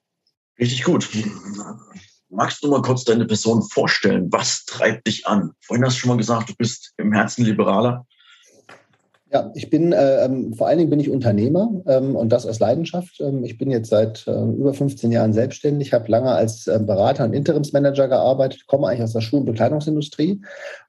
Richtig 0.57 0.83
gut. 0.83 1.09
Magst 2.35 2.63
du 2.63 2.69
mal 2.69 2.81
kurz 2.81 3.03
deine 3.03 3.25
Person 3.25 3.61
vorstellen? 3.61 4.31
Was 4.31 4.65
treibt 4.65 5.07
dich 5.07 5.27
an? 5.27 5.51
Vorhin 5.61 5.85
hast 5.85 5.95
du 5.95 5.99
schon 5.99 6.09
mal 6.09 6.17
gesagt, 6.17 6.49
du 6.49 6.55
bist 6.55 6.93
im 6.97 7.13
Herzen 7.13 7.45
Liberaler. 7.45 8.05
Ja, 9.31 9.51
ich 9.55 9.71
bin, 9.71 9.93
äh, 9.93 10.25
ähm, 10.25 10.53
vor 10.53 10.67
allen 10.67 10.77
Dingen 10.77 10.91
bin 10.91 10.99
ich 10.99 11.09
Unternehmer 11.09 11.67
ähm, 11.87 12.15
und 12.15 12.29
das 12.29 12.45
aus 12.45 12.59
Leidenschaft. 12.59 13.19
Ähm, 13.19 13.43
ich 13.43 13.57
bin 13.57 13.71
jetzt 13.71 13.89
seit 13.89 14.27
äh, 14.27 14.31
über 14.31 14.75
15 14.75 15.11
Jahren 15.11 15.33
selbstständig, 15.33 15.91
habe 15.91 16.11
lange 16.11 16.31
als 16.31 16.67
äh, 16.67 16.79
Berater 16.79 17.25
und 17.25 17.33
Interimsmanager 17.33 18.07
gearbeitet, 18.07 18.67
komme 18.67 18.87
eigentlich 18.87 19.03
aus 19.03 19.13
der 19.13 19.21
Schuh- 19.21 19.37
und 19.37 19.45
Bekleidungsindustrie 19.45 20.39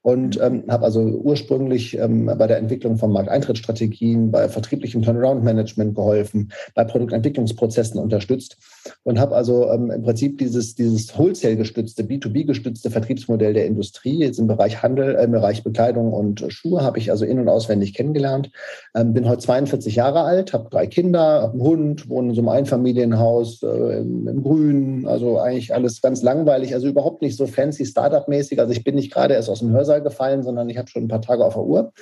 und 0.03 0.39
ähm, 0.39 0.63
habe 0.69 0.85
also 0.85 1.01
ursprünglich 1.01 1.97
ähm, 1.97 2.27
bei 2.37 2.45
der 2.45 2.57
Entwicklung 2.57 2.97
von 2.97 3.11
Markteintrittsstrategien, 3.11 4.29
bei 4.29 4.47
vertrieblichem 4.47 5.01
Turnaround-Management 5.01 5.95
geholfen, 5.95 6.51
bei 6.75 6.83
Produktentwicklungsprozessen 6.83 7.99
unterstützt 7.99 8.57
und 9.03 9.19
habe 9.19 9.35
also 9.35 9.69
ähm, 9.69 9.91
im 9.91 10.03
Prinzip 10.03 10.37
dieses, 10.37 10.75
dieses 10.75 11.17
Wholesale-gestützte, 11.17 12.03
B2B-gestützte 12.03 12.89
Vertriebsmodell 12.89 13.53
der 13.53 13.65
Industrie 13.65 14.19
jetzt 14.19 14.39
im 14.39 14.47
Bereich 14.47 14.81
Handel, 14.83 15.15
äh, 15.15 15.23
im 15.23 15.31
Bereich 15.31 15.63
Bekleidung 15.63 16.13
und 16.13 16.45
Schuhe 16.49 16.83
habe 16.83 16.97
ich 16.99 17.11
also 17.11 17.25
in- 17.25 17.39
und 17.39 17.49
auswendig 17.49 17.93
kennengelernt. 17.93 18.51
Ähm, 18.95 19.13
bin 19.13 19.27
heute 19.27 19.39
42 19.39 19.95
Jahre 19.95 20.21
alt, 20.21 20.53
habe 20.53 20.69
drei 20.69 20.87
Kinder, 20.87 21.41
habe 21.41 21.53
einen 21.53 21.61
Hund, 21.61 22.09
wohne 22.09 22.29
in 22.29 22.35
so 22.35 22.41
einem 22.41 22.49
Einfamilienhaus 22.49 23.63
äh, 23.63 23.97
im, 23.99 24.27
im 24.27 24.43
Grün. 24.43 25.07
Also 25.07 25.39
eigentlich 25.39 25.73
alles 25.73 26.01
ganz 26.01 26.21
langweilig, 26.21 26.73
also 26.73 26.87
überhaupt 26.87 27.21
nicht 27.21 27.37
so 27.37 27.47
fancy 27.47 27.85
Startup-mäßig. 27.85 28.59
Also 28.59 28.71
ich 28.71 28.83
bin 28.83 28.95
nicht 28.95 29.13
gerade 29.13 29.33
erst 29.33 29.49
aus 29.49 29.59
dem 29.59 29.71
Hörsaal 29.71 30.01
gefallen, 30.01 30.43
sondern 30.43 30.69
ich 30.69 30.77
habe 30.77 30.87
schon 30.87 31.03
ein 31.03 31.09
paar 31.09 31.21
Tage 31.21 31.43
auf 31.43 31.53
der 31.53 31.63
Uhr. 31.63 31.93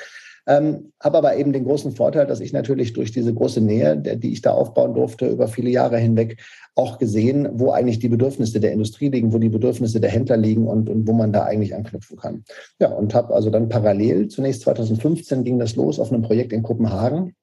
Ähm, 0.45 0.91
habe 0.99 1.17
aber 1.17 1.37
eben 1.37 1.53
den 1.53 1.63
großen 1.63 1.93
Vorteil, 1.93 2.27
dass 2.27 2.41
ich 2.41 2.51
natürlich 2.51 2.93
durch 2.93 3.11
diese 3.11 3.33
große 3.33 3.61
Nähe, 3.61 3.97
der, 3.97 4.17
die 4.17 4.33
ich 4.33 4.41
da 4.41 4.51
aufbauen 4.51 4.93
durfte, 4.93 5.27
über 5.27 5.47
viele 5.47 5.69
Jahre 5.69 5.97
hinweg 5.97 6.41
auch 6.75 6.97
gesehen, 6.97 7.47
wo 7.53 7.71
eigentlich 7.71 7.99
die 7.99 8.09
Bedürfnisse 8.09 8.59
der 8.59 8.73
Industrie 8.73 9.09
liegen, 9.09 9.31
wo 9.31 9.37
die 9.37 9.49
Bedürfnisse 9.49 10.01
der 10.01 10.09
Händler 10.09 10.37
liegen 10.37 10.67
und, 10.67 10.89
und 10.89 11.07
wo 11.07 11.13
man 11.13 11.31
da 11.31 11.43
eigentlich 11.43 11.75
anknüpfen 11.75 12.17
kann. 12.17 12.43
Ja, 12.79 12.89
und 12.89 13.13
habe 13.13 13.33
also 13.33 13.49
dann 13.49 13.69
parallel, 13.69 14.27
zunächst 14.27 14.61
2015 14.63 15.43
ging 15.43 15.59
das 15.59 15.75
los 15.75 15.99
auf 15.99 16.11
einem 16.11 16.23
Projekt 16.23 16.51
in 16.51 16.63
Kopenhagen 16.63 17.35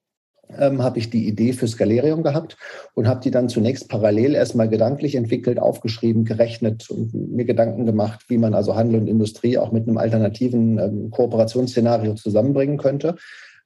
ähm, 0.59 0.83
habe 0.83 0.99
ich 0.99 1.11
die 1.11 1.27
Idee 1.27 1.53
für 1.53 1.69
Scalerium 1.69 2.23
gehabt 2.23 2.57
und 2.95 3.07
habe 3.07 3.21
die 3.21 3.31
dann 3.31 3.49
zunächst 3.49 3.89
parallel 3.89 4.35
erstmal 4.35 4.69
gedanklich 4.69 5.15
entwickelt, 5.15 5.59
aufgeschrieben, 5.59 6.25
gerechnet 6.25 6.91
und 6.91 7.15
mir 7.15 7.45
Gedanken 7.45 7.87
gemacht, 7.87 8.25
wie 8.29 8.39
man 8.39 8.55
also 8.55 8.77
Handel 8.77 9.01
und 9.01 9.07
Industrie 9.07 9.59
auch 9.59 9.73
mit 9.73 9.87
einem 9.87 9.99
alternativen 9.99 10.79
ähm, 10.79 11.11
Kooperationsszenario 11.11 12.15
zusammenbringen 12.15 12.79
könnte. 12.79 13.17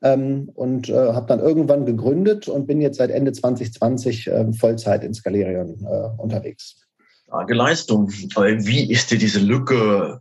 Ähm, 0.02 0.50
und 0.54 0.90
äh, 0.90 0.94
habe 0.94 1.26
dann 1.26 1.40
irgendwann 1.40 1.86
gegründet 1.86 2.48
und 2.48 2.66
bin 2.66 2.80
jetzt 2.80 2.98
seit 2.98 3.10
Ende 3.10 3.32
2020 3.32 4.26
äh, 4.26 4.52
Vollzeit 4.52 5.02
in 5.02 5.14
Scalerion 5.14 5.86
äh, 5.86 6.20
unterwegs. 6.20 6.84
Starke 7.26 7.54
Leistung. 7.54 8.10
Wie 8.10 8.92
ist 8.92 9.10
dir 9.10 9.18
diese 9.18 9.40
Lücke, 9.40 10.20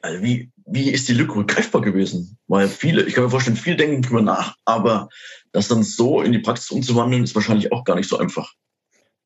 also 0.00 0.22
wie, 0.22 0.50
wie 0.66 0.90
ist 0.90 1.08
die 1.08 1.14
Lücke 1.14 1.44
greifbar 1.44 1.82
gewesen? 1.82 2.38
Weil 2.46 2.68
viele, 2.68 3.02
ich 3.02 3.14
kann 3.14 3.24
mir 3.24 3.30
vorstellen, 3.30 3.56
viele 3.56 3.76
denken 3.76 4.02
drüber 4.02 4.22
nach, 4.22 4.56
aber 4.64 5.08
das 5.52 5.68
dann 5.68 5.82
so 5.82 6.20
in 6.22 6.32
die 6.32 6.38
Praxis 6.38 6.70
umzuwandeln, 6.70 7.24
ist 7.24 7.34
wahrscheinlich 7.34 7.72
auch 7.72 7.84
gar 7.84 7.96
nicht 7.96 8.08
so 8.08 8.18
einfach. 8.18 8.52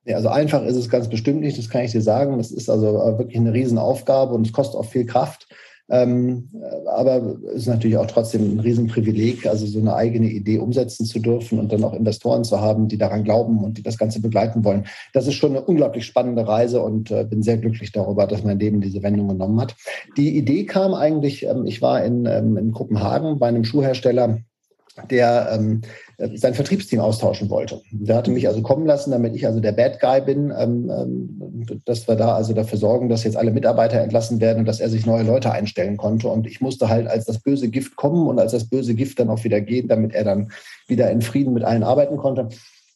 Ja, 0.04 0.16
also 0.16 0.28
einfach 0.28 0.62
ist 0.62 0.76
es 0.76 0.88
ganz 0.88 1.08
bestimmt 1.08 1.40
nicht, 1.40 1.58
das 1.58 1.68
kann 1.68 1.84
ich 1.84 1.92
dir 1.92 2.00
sagen. 2.00 2.38
Das 2.38 2.50
ist 2.50 2.70
also 2.70 2.94
wirklich 3.18 3.36
eine 3.36 3.52
Riesenaufgabe 3.52 4.34
und 4.34 4.46
es 4.46 4.52
kostet 4.52 4.76
auch 4.76 4.86
viel 4.86 5.06
Kraft. 5.06 5.46
Ähm, 5.90 6.50
aber 6.86 7.38
es 7.48 7.62
ist 7.62 7.66
natürlich 7.66 7.96
auch 7.96 8.06
trotzdem 8.06 8.42
ein 8.42 8.60
Riesenprivileg, 8.60 9.46
also 9.46 9.66
so 9.66 9.78
eine 9.78 9.94
eigene 9.94 10.28
Idee 10.28 10.58
umsetzen 10.58 11.06
zu 11.06 11.18
dürfen 11.18 11.58
und 11.58 11.72
dann 11.72 11.82
auch 11.84 11.94
Investoren 11.94 12.44
zu 12.44 12.60
haben, 12.60 12.88
die 12.88 12.98
daran 12.98 13.24
glauben 13.24 13.64
und 13.64 13.78
die 13.78 13.82
das 13.82 13.96
Ganze 13.96 14.20
begleiten 14.20 14.64
wollen. 14.64 14.84
Das 15.14 15.26
ist 15.26 15.34
schon 15.34 15.52
eine 15.52 15.62
unglaublich 15.62 16.04
spannende 16.04 16.46
Reise 16.46 16.82
und 16.82 17.10
äh, 17.10 17.24
bin 17.24 17.42
sehr 17.42 17.56
glücklich 17.56 17.92
darüber, 17.92 18.26
dass 18.26 18.44
mein 18.44 18.58
Leben 18.58 18.80
diese 18.80 19.02
Wendung 19.02 19.28
genommen 19.28 19.60
hat. 19.60 19.76
Die 20.16 20.36
Idee 20.36 20.64
kam 20.64 20.92
eigentlich, 20.92 21.46
ähm, 21.46 21.64
ich 21.66 21.80
war 21.80 22.04
in, 22.04 22.26
ähm, 22.26 22.56
in 22.56 22.72
Kopenhagen 22.72 23.38
bei 23.38 23.48
einem 23.48 23.64
Schuhhersteller, 23.64 24.38
der 25.10 25.50
ähm, 25.52 25.82
sein 26.34 26.54
Vertriebsteam 26.54 27.00
austauschen 27.00 27.48
wollte. 27.48 27.80
Der 27.92 28.16
hatte 28.16 28.32
mich 28.32 28.48
also 28.48 28.60
kommen 28.60 28.86
lassen, 28.86 29.12
damit 29.12 29.36
ich 29.36 29.46
also 29.46 29.60
der 29.60 29.72
Bad 29.72 30.00
Guy 30.00 30.20
bin, 30.20 30.52
ähm, 30.56 30.90
ähm, 30.90 31.80
dass 31.84 32.08
wir 32.08 32.16
da 32.16 32.34
also 32.34 32.54
dafür 32.54 32.78
sorgen, 32.78 33.08
dass 33.08 33.22
jetzt 33.22 33.36
alle 33.36 33.52
Mitarbeiter 33.52 34.00
entlassen 34.00 34.40
werden 34.40 34.60
und 34.60 34.66
dass 34.66 34.80
er 34.80 34.88
sich 34.88 35.06
neue 35.06 35.22
Leute 35.22 35.52
einstellen 35.52 35.96
konnte. 35.96 36.28
Und 36.28 36.46
ich 36.46 36.60
musste 36.60 36.88
halt 36.88 37.06
als 37.06 37.24
das 37.24 37.38
böse 37.38 37.68
Gift 37.68 37.94
kommen 37.94 38.26
und 38.26 38.40
als 38.40 38.52
das 38.52 38.68
böse 38.68 38.94
Gift 38.94 39.20
dann 39.20 39.30
auch 39.30 39.44
wieder 39.44 39.60
gehen, 39.60 39.86
damit 39.86 40.12
er 40.12 40.24
dann 40.24 40.50
wieder 40.88 41.08
in 41.10 41.22
Frieden 41.22 41.54
mit 41.54 41.62
allen 41.62 41.84
arbeiten 41.84 42.16
konnte. 42.16 42.48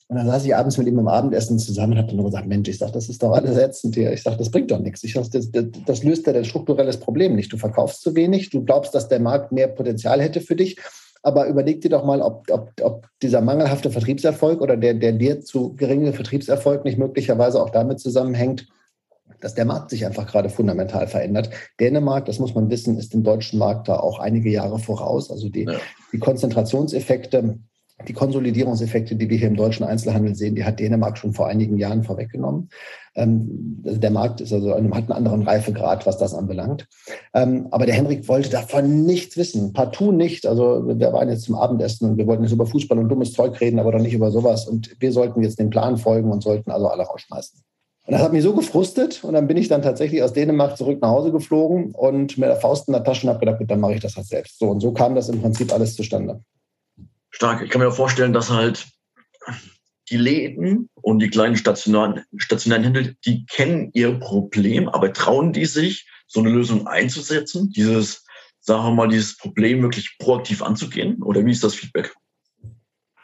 Und 0.09 0.19
dann 0.19 0.27
saß 0.27 0.45
ich 0.45 0.55
abends 0.55 0.77
mit 0.77 0.89
ihm 0.89 0.99
im 0.99 1.09
Abendessen 1.09 1.59
zusammen 1.59 1.93
und 1.93 1.99
habe 1.99 2.09
dann 2.09 2.17
nur 2.17 2.27
gesagt, 2.27 2.47
Mensch, 2.47 2.69
ich 2.69 2.77
sage, 2.77 2.93
das 2.93 3.09
ist 3.09 3.23
doch 3.23 3.33
alles 3.33 3.57
ätzend 3.57 3.95
hier. 3.95 4.13
Ich 4.13 4.23
sage, 4.23 4.37
das 4.37 4.51
bringt 4.51 4.71
doch 4.71 4.81
nichts. 4.81 5.03
Ich 5.05 5.15
sage, 5.15 5.29
das, 5.33 5.51
das, 5.51 5.65
das 5.87 6.03
löst 6.03 6.27
ja 6.27 6.35
dein 6.35 6.45
strukturelles 6.45 6.99
Problem 6.99 7.35
nicht. 7.35 7.53
Du 7.53 7.57
verkaufst 7.57 8.03
zu 8.03 8.15
wenig, 8.15 8.51
du 8.51 8.63
glaubst, 8.65 8.95
dass 8.95 9.09
der 9.09 9.21
Markt 9.21 9.53
mehr 9.53 9.69
Potenzial 9.69 10.21
hätte 10.21 10.41
für 10.41 10.57
dich 10.57 10.77
aber 11.23 11.47
überleg 11.47 11.81
dir 11.81 11.91
doch 11.91 12.05
mal, 12.05 12.21
ob, 12.21 12.51
ob, 12.51 12.73
ob 12.83 13.07
dieser 13.23 13.41
mangelhafte 13.41 13.91
Vertriebserfolg 13.91 14.61
oder 14.61 14.77
der, 14.77 14.95
der 14.95 15.13
dir 15.13 15.41
zu 15.41 15.75
geringe 15.75 16.13
Vertriebserfolg 16.13 16.85
nicht 16.85 16.99
möglicherweise 16.99 17.63
auch 17.63 17.71
damit 17.71 18.01
zusammenhängt, 18.01 18.69
dass 19.41 19.55
der 19.55 19.65
Markt 19.65 19.91
sich 19.91 20.07
einfach 20.07 20.27
gerade 20.27 20.51
fundamental 20.51 21.07
verändert. 21.07 21.51
Dänemark, 21.81 22.27
das 22.27 22.39
muss 22.39 22.55
man 22.55 22.71
wissen, 22.71 22.99
ist 22.99 23.13
dem 23.13 23.23
deutschen 23.23 23.59
Markt 23.59 23.89
da 23.89 23.99
auch 23.99 24.19
einige 24.19 24.51
Jahre 24.51 24.79
voraus. 24.79 25.31
Also 25.31 25.49
die, 25.49 25.65
ja. 25.65 25.79
die 26.13 26.19
Konzentrationseffekte 26.19 27.59
die 28.09 28.13
Konsolidierungseffekte, 28.13 29.17
die 29.17 29.29
wir 29.31 29.39
hier 29.39 29.49
im 29.49 29.57
deutschen 29.57 29.85
Einzelhandel 29.85 30.35
sehen, 30.35 30.55
die 30.55 30.65
hat 30.65 30.81
Dänemark 30.81 31.19
schon 31.19 31.33
vor 31.33 31.47
einigen 31.47 31.79
Jahren 31.79 32.05
vorweggenommen. 32.05 32.69
Ähm, 33.15 33.83
also 33.85 33.99
der 33.99 34.11
Markt 34.11 34.41
ist 34.41 34.53
also 34.53 34.71
hat 34.71 34.79
einen 34.79 35.13
anderen 35.13 35.43
Reifegrad, 35.43 36.07
was 36.07 36.19
das 36.19 36.35
anbelangt. 36.35 36.87
Ähm, 37.35 37.69
aber 37.71 37.87
der 37.87 37.95
Henrik 37.95 38.29
wollte 38.29 38.51
davon 38.51 39.05
nichts 39.05 39.37
wissen, 39.37 39.73
partout 39.73 40.13
nicht. 40.13 40.47
Also 40.47 40.87
wir 40.87 41.13
waren 41.13 41.29
jetzt 41.29 41.45
zum 41.45 41.55
Abendessen 41.55 42.11
und 42.11 42.17
wir 42.17 42.27
wollten 42.27 42.43
jetzt 42.43 42.53
über 42.53 42.67
Fußball 42.67 42.99
und 42.99 43.09
dummes 43.09 43.33
Zeug 43.33 43.61
reden, 43.61 43.79
aber 43.79 43.93
doch 43.93 44.01
nicht 44.01 44.15
über 44.15 44.31
sowas. 44.31 44.67
Und 44.67 44.97
wir 44.99 45.13
sollten 45.13 45.43
jetzt 45.43 45.59
dem 45.59 45.71
Plan 45.71 45.97
folgen 45.97 46.31
und 46.31 46.43
sollten 46.43 46.71
also 46.71 46.89
alle 46.89 47.03
rausschmeißen. 47.03 47.61
Und 48.05 48.13
das 48.13 48.23
hat 48.23 48.33
mich 48.33 48.43
so 48.43 48.53
gefrustet 48.53 49.23
und 49.23 49.35
dann 49.35 49.47
bin 49.47 49.57
ich 49.57 49.69
dann 49.69 49.81
tatsächlich 49.81 50.25
aus 50.25 50.33
Dänemark 50.33 50.77
zurück 50.77 51.01
nach 51.01 51.11
Hause 51.11 51.31
geflogen 51.31 51.93
und 51.95 52.37
mit 52.37 52.49
der 52.49 52.57
Faust 52.57 52.89
in 52.89 52.95
der 52.95 53.05
Tasche 53.05 53.29
habe 53.29 53.39
gedacht, 53.39 53.63
dann 53.69 53.79
mache 53.79 53.95
ich 53.95 54.01
das 54.01 54.17
halt 54.17 54.27
selbst. 54.27 54.59
So 54.59 54.71
und 54.71 54.81
so 54.81 54.91
kam 54.93 55.15
das 55.15 55.29
im 55.29 55.41
Prinzip 55.41 55.73
alles 55.73 55.95
zustande 55.95 56.41
stark. 57.33 57.63
Ich 57.63 57.71
kann 57.71 57.81
mir 57.81 57.91
vorstellen, 57.91 58.33
dass 58.33 58.51
halt 58.51 58.87
die 60.11 60.17
Läden 60.17 60.89
und 60.95 61.19
die 61.19 61.31
kleinen 61.31 61.57
stationären, 61.57 62.23
stationären 62.37 62.85
Händler, 62.85 63.13
die 63.25 63.47
kennen 63.47 63.91
ihr 63.95 64.19
Problem, 64.19 64.89
aber 64.89 65.13
trauen 65.13 65.53
die 65.53 65.65
sich, 65.65 66.07
so 66.27 66.41
eine 66.41 66.51
Lösung 66.51 66.87
einzusetzen, 66.87 67.71
dieses, 67.71 68.25
sagen 68.61 68.85
wir 68.85 68.91
mal, 68.93 69.09
dieses 69.09 69.37
Problem 69.37 69.83
wirklich 69.83 70.17
proaktiv 70.19 70.63
anzugehen? 70.63 71.23
Oder 71.23 71.45
wie 71.45 71.51
ist 71.51 71.63
das 71.63 71.75
Feedback? 71.75 72.15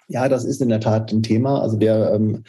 Ja, 0.09 0.29
das 0.29 0.45
ist 0.45 0.61
in 0.61 0.69
der 0.69 0.81
Tat 0.81 1.13
ein 1.13 1.23
Thema. 1.23 1.61
Also 1.61 1.81
wir 1.81 2.13
ähm, 2.15 2.45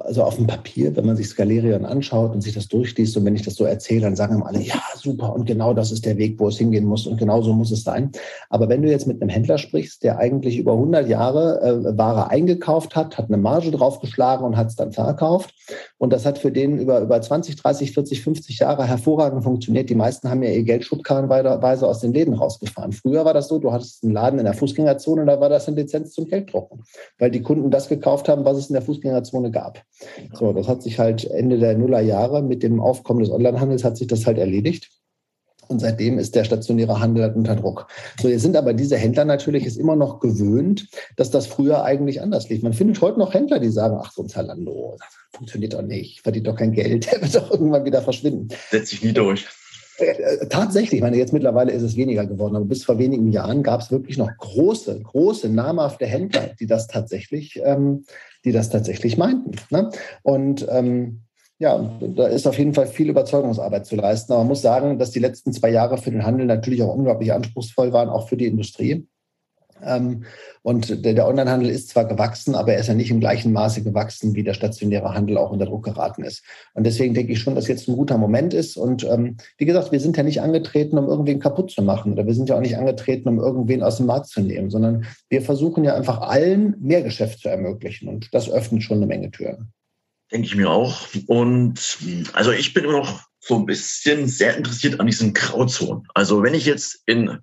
also 0.00 0.22
auf 0.22 0.36
dem 0.36 0.46
Papier, 0.46 0.94
wenn 0.96 1.06
man 1.06 1.16
sich 1.16 1.28
Skalerion 1.28 1.84
anschaut 1.84 2.32
und 2.32 2.42
sich 2.42 2.54
das 2.54 2.68
durchliest 2.68 3.16
und 3.16 3.24
wenn 3.24 3.34
ich 3.34 3.42
das 3.42 3.54
so 3.54 3.64
erzähle, 3.64 4.02
dann 4.02 4.16
sagen 4.16 4.42
alle, 4.42 4.60
ja, 4.60 4.80
super 4.96 5.32
und 5.32 5.46
genau 5.46 5.74
das 5.74 5.90
ist 5.90 6.04
der 6.04 6.16
Weg, 6.18 6.38
wo 6.38 6.48
es 6.48 6.58
hingehen 6.58 6.84
muss 6.84 7.06
und 7.06 7.18
genau 7.18 7.40
so 7.42 7.52
muss 7.52 7.70
es 7.70 7.84
sein. 7.84 8.10
Aber 8.50 8.68
wenn 8.68 8.82
du 8.82 8.90
jetzt 8.90 9.06
mit 9.06 9.20
einem 9.20 9.30
Händler 9.30 9.58
sprichst, 9.58 10.02
der 10.02 10.18
eigentlich 10.18 10.58
über 10.58 10.72
100 10.72 11.08
Jahre 11.08 11.60
äh, 11.62 11.98
Ware 11.98 12.30
eingekauft 12.30 12.94
hat, 12.96 13.16
hat 13.16 13.28
eine 13.28 13.38
Marge 13.38 13.70
draufgeschlagen 13.70 14.44
und 14.44 14.56
hat 14.56 14.68
es 14.68 14.76
dann 14.76 14.92
verkauft 14.92 15.54
und 15.98 16.12
das 16.12 16.26
hat 16.26 16.38
für 16.38 16.52
den 16.52 16.78
über, 16.78 17.00
über 17.00 17.20
20, 17.20 17.56
30, 17.56 17.92
40, 17.92 18.22
50 18.22 18.58
Jahre 18.58 18.86
hervorragend 18.86 19.44
funktioniert. 19.44 19.88
Die 19.88 19.94
meisten 19.94 20.28
haben 20.28 20.42
ja 20.42 20.50
ihr 20.50 20.64
Geld 20.64 20.84
schubkarrenweise 20.84 21.86
aus 21.86 22.00
den 22.00 22.12
Läden 22.12 22.34
rausgefahren. 22.34 22.92
Früher 22.92 23.24
war 23.24 23.34
das 23.34 23.48
so, 23.48 23.58
du 23.58 23.72
hattest 23.72 24.04
einen 24.04 24.12
Laden 24.12 24.38
in 24.38 24.44
der 24.44 24.54
Fußgängerzone 24.54 25.22
und 25.22 25.26
da 25.26 25.40
war 25.40 25.48
das 25.48 25.68
eine 25.68 25.76
Lizenz 25.76 26.12
zum 26.12 26.26
Gelddrucken, 26.26 26.82
weil 27.18 27.30
die 27.30 27.42
Kunden 27.42 27.70
das 27.70 27.88
gekauft 27.88 28.28
haben, 28.28 28.44
was 28.44 28.58
es 28.58 28.68
in 28.68 28.74
der 28.74 28.82
Fußgängerzone 28.82 29.37
Zone 29.38 29.50
gab. 29.50 29.82
So, 30.34 30.52
das 30.52 30.68
hat 30.68 30.82
sich 30.82 30.98
halt 30.98 31.24
Ende 31.24 31.58
der 31.58 31.76
Nullerjahre 31.76 32.42
mit 32.42 32.62
dem 32.62 32.80
Aufkommen 32.80 33.20
des 33.20 33.30
Onlinehandels 33.30 33.84
hat 33.84 33.96
sich 33.96 34.06
das 34.06 34.26
halt 34.26 34.38
erledigt. 34.38 34.90
Und 35.68 35.80
seitdem 35.80 36.18
ist 36.18 36.34
der 36.34 36.44
stationäre 36.44 36.98
Handel 36.98 37.24
halt 37.24 37.36
unter 37.36 37.54
Druck. 37.54 37.88
So, 38.20 38.28
jetzt 38.28 38.40
sind 38.40 38.56
aber 38.56 38.72
diese 38.72 38.96
Händler 38.96 39.26
natürlich 39.26 39.66
ist 39.66 39.76
immer 39.76 39.96
noch 39.96 40.18
gewöhnt, 40.18 40.88
dass 41.16 41.30
das 41.30 41.46
früher 41.46 41.84
eigentlich 41.84 42.22
anders 42.22 42.48
lief. 42.48 42.62
Man 42.62 42.72
findet 42.72 43.02
heute 43.02 43.18
noch 43.18 43.34
Händler, 43.34 43.58
die 43.58 43.68
sagen, 43.68 43.98
ach, 44.00 44.10
so 44.10 44.22
ein 44.22 44.30
Zalando, 44.30 44.96
das 44.98 45.08
funktioniert 45.32 45.74
doch 45.74 45.82
nicht, 45.82 46.22
verdient 46.22 46.46
doch 46.46 46.56
kein 46.56 46.72
Geld, 46.72 47.12
der 47.12 47.20
wird 47.20 47.34
doch 47.34 47.50
irgendwann 47.50 47.84
wieder 47.84 48.00
verschwinden. 48.00 48.48
Setzt 48.70 48.90
sich 48.90 49.04
nie 49.04 49.12
durch. 49.12 49.46
Äh, 49.98 50.46
tatsächlich, 50.48 50.98
ich 50.98 51.02
meine, 51.02 51.16
jetzt 51.16 51.32
mittlerweile 51.32 51.72
ist 51.72 51.82
es 51.82 51.96
weniger 51.96 52.26
geworden, 52.26 52.56
aber 52.56 52.64
bis 52.64 52.84
vor 52.84 52.98
wenigen 52.98 53.32
Jahren 53.32 53.62
gab 53.62 53.80
es 53.80 53.90
wirklich 53.90 54.18
noch 54.18 54.30
große, 54.36 55.00
große, 55.00 55.48
namhafte 55.48 56.06
Händler, 56.06 56.50
die 56.58 56.66
das 56.66 56.86
tatsächlich, 56.86 57.60
ähm, 57.64 58.04
die 58.44 58.52
das 58.52 58.70
tatsächlich 58.70 59.16
meinten. 59.16 59.52
Ne? 59.70 59.90
Und 60.22 60.66
ähm, 60.70 61.22
ja, 61.58 61.98
da 62.00 62.28
ist 62.28 62.46
auf 62.46 62.56
jeden 62.56 62.74
Fall 62.74 62.86
viel 62.86 63.10
Überzeugungsarbeit 63.10 63.84
zu 63.84 63.96
leisten. 63.96 64.32
Aber 64.32 64.42
man 64.42 64.48
muss 64.48 64.62
sagen, 64.62 64.98
dass 64.98 65.10
die 65.10 65.18
letzten 65.18 65.52
zwei 65.52 65.70
Jahre 65.70 65.98
für 65.98 66.12
den 66.12 66.24
Handel 66.24 66.46
natürlich 66.46 66.82
auch 66.82 66.94
unglaublich 66.94 67.32
anspruchsvoll 67.32 67.92
waren, 67.92 68.08
auch 68.08 68.28
für 68.28 68.36
die 68.36 68.46
Industrie. 68.46 69.08
Ähm, 69.84 70.24
und 70.62 71.04
der, 71.04 71.26
Onlinehandel 71.26 71.70
ist 71.70 71.88
zwar 71.88 72.04
gewachsen, 72.04 72.54
aber 72.54 72.72
er 72.72 72.80
ist 72.80 72.88
ja 72.88 72.94
nicht 72.94 73.10
im 73.10 73.20
gleichen 73.20 73.52
Maße 73.52 73.82
gewachsen, 73.82 74.34
wie 74.34 74.42
der 74.42 74.54
stationäre 74.54 75.14
Handel 75.14 75.38
auch 75.38 75.50
unter 75.50 75.66
Druck 75.66 75.84
geraten 75.84 76.24
ist. 76.24 76.42
Und 76.74 76.84
deswegen 76.84 77.14
denke 77.14 77.32
ich 77.32 77.40
schon, 77.40 77.54
dass 77.54 77.68
jetzt 77.68 77.88
ein 77.88 77.96
guter 77.96 78.18
Moment 78.18 78.54
ist. 78.54 78.76
Und 78.76 79.04
ähm, 79.04 79.36
wie 79.56 79.64
gesagt, 79.64 79.92
wir 79.92 80.00
sind 80.00 80.16
ja 80.16 80.22
nicht 80.22 80.42
angetreten, 80.42 80.98
um 80.98 81.08
irgendwen 81.08 81.40
kaputt 81.40 81.70
zu 81.70 81.82
machen. 81.82 82.12
Oder 82.12 82.26
wir 82.26 82.34
sind 82.34 82.48
ja 82.48 82.56
auch 82.56 82.60
nicht 82.60 82.76
angetreten, 82.76 83.28
um 83.28 83.38
irgendwen 83.38 83.82
aus 83.82 83.96
dem 83.96 84.06
Markt 84.06 84.26
zu 84.26 84.40
nehmen, 84.40 84.70
sondern 84.70 85.06
wir 85.28 85.42
versuchen 85.42 85.84
ja 85.84 85.94
einfach 85.94 86.20
allen 86.20 86.74
mehr 86.80 87.02
Geschäft 87.02 87.40
zu 87.40 87.48
ermöglichen. 87.48 88.08
Und 88.08 88.32
das 88.34 88.50
öffnet 88.50 88.82
schon 88.82 88.98
eine 88.98 89.06
Menge 89.06 89.30
Türen. 89.30 89.72
Denke 90.30 90.46
ich 90.46 90.56
mir 90.56 90.70
auch. 90.70 91.06
Und 91.26 91.98
also 92.34 92.52
ich 92.52 92.74
bin 92.74 92.84
immer 92.84 92.98
noch 92.98 93.27
so 93.40 93.56
ein 93.56 93.66
bisschen 93.66 94.26
sehr 94.26 94.56
interessiert 94.56 95.00
an 95.00 95.06
diesen 95.06 95.32
Grauzonen. 95.34 96.06
Also 96.14 96.42
wenn 96.42 96.54
ich 96.54 96.66
jetzt 96.66 97.02
in 97.06 97.38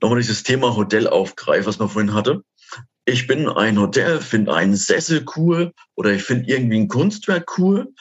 nochmal 0.00 0.20
dieses 0.20 0.42
Thema 0.42 0.76
Hotel 0.76 1.06
aufgreife, 1.06 1.66
was 1.66 1.78
man 1.78 1.88
vorhin 1.88 2.14
hatte. 2.14 2.42
Ich 3.04 3.26
bin 3.26 3.48
ein 3.48 3.78
Hotel, 3.78 4.20
finde 4.20 4.54
einen 4.54 4.76
Sessel 4.76 5.24
cool 5.36 5.72
oder 5.94 6.12
ich 6.12 6.22
finde 6.22 6.48
irgendwie 6.48 6.78
ein 6.78 6.88
Kunstwerk 6.88 7.58
cool 7.58 7.92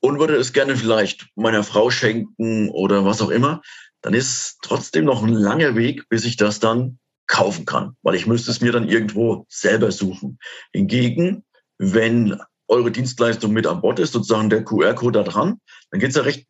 und 0.00 0.18
würde 0.18 0.36
es 0.36 0.52
gerne 0.52 0.76
vielleicht 0.76 1.26
meiner 1.34 1.64
Frau 1.64 1.90
schenken 1.90 2.70
oder 2.70 3.04
was 3.04 3.20
auch 3.20 3.30
immer, 3.30 3.60
dann 4.00 4.14
ist 4.14 4.58
trotzdem 4.62 5.04
noch 5.04 5.22
ein 5.22 5.32
langer 5.32 5.74
Weg, 5.74 6.08
bis 6.08 6.24
ich 6.24 6.36
das 6.36 6.60
dann 6.60 6.98
kaufen 7.26 7.66
kann, 7.66 7.94
weil 8.02 8.14
ich 8.14 8.26
müsste 8.26 8.50
es 8.50 8.60
mir 8.60 8.72
dann 8.72 8.88
irgendwo 8.88 9.44
selber 9.48 9.92
suchen. 9.92 10.38
Hingegen, 10.72 11.44
wenn 11.78 12.40
eure 12.68 12.90
Dienstleistung 12.90 13.52
mit 13.52 13.66
an 13.66 13.80
Bord 13.80 13.98
ist, 13.98 14.12
sozusagen 14.12 14.50
der 14.50 14.64
QR-Code 14.64 15.22
da 15.22 15.30
dran, 15.30 15.60
dann 15.90 16.00
geht 16.00 16.10
es 16.10 16.16
ja 16.16 16.22
recht 16.22 16.46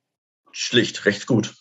schlicht, 0.59 1.07
recht 1.07 1.27
gut. 1.27 1.55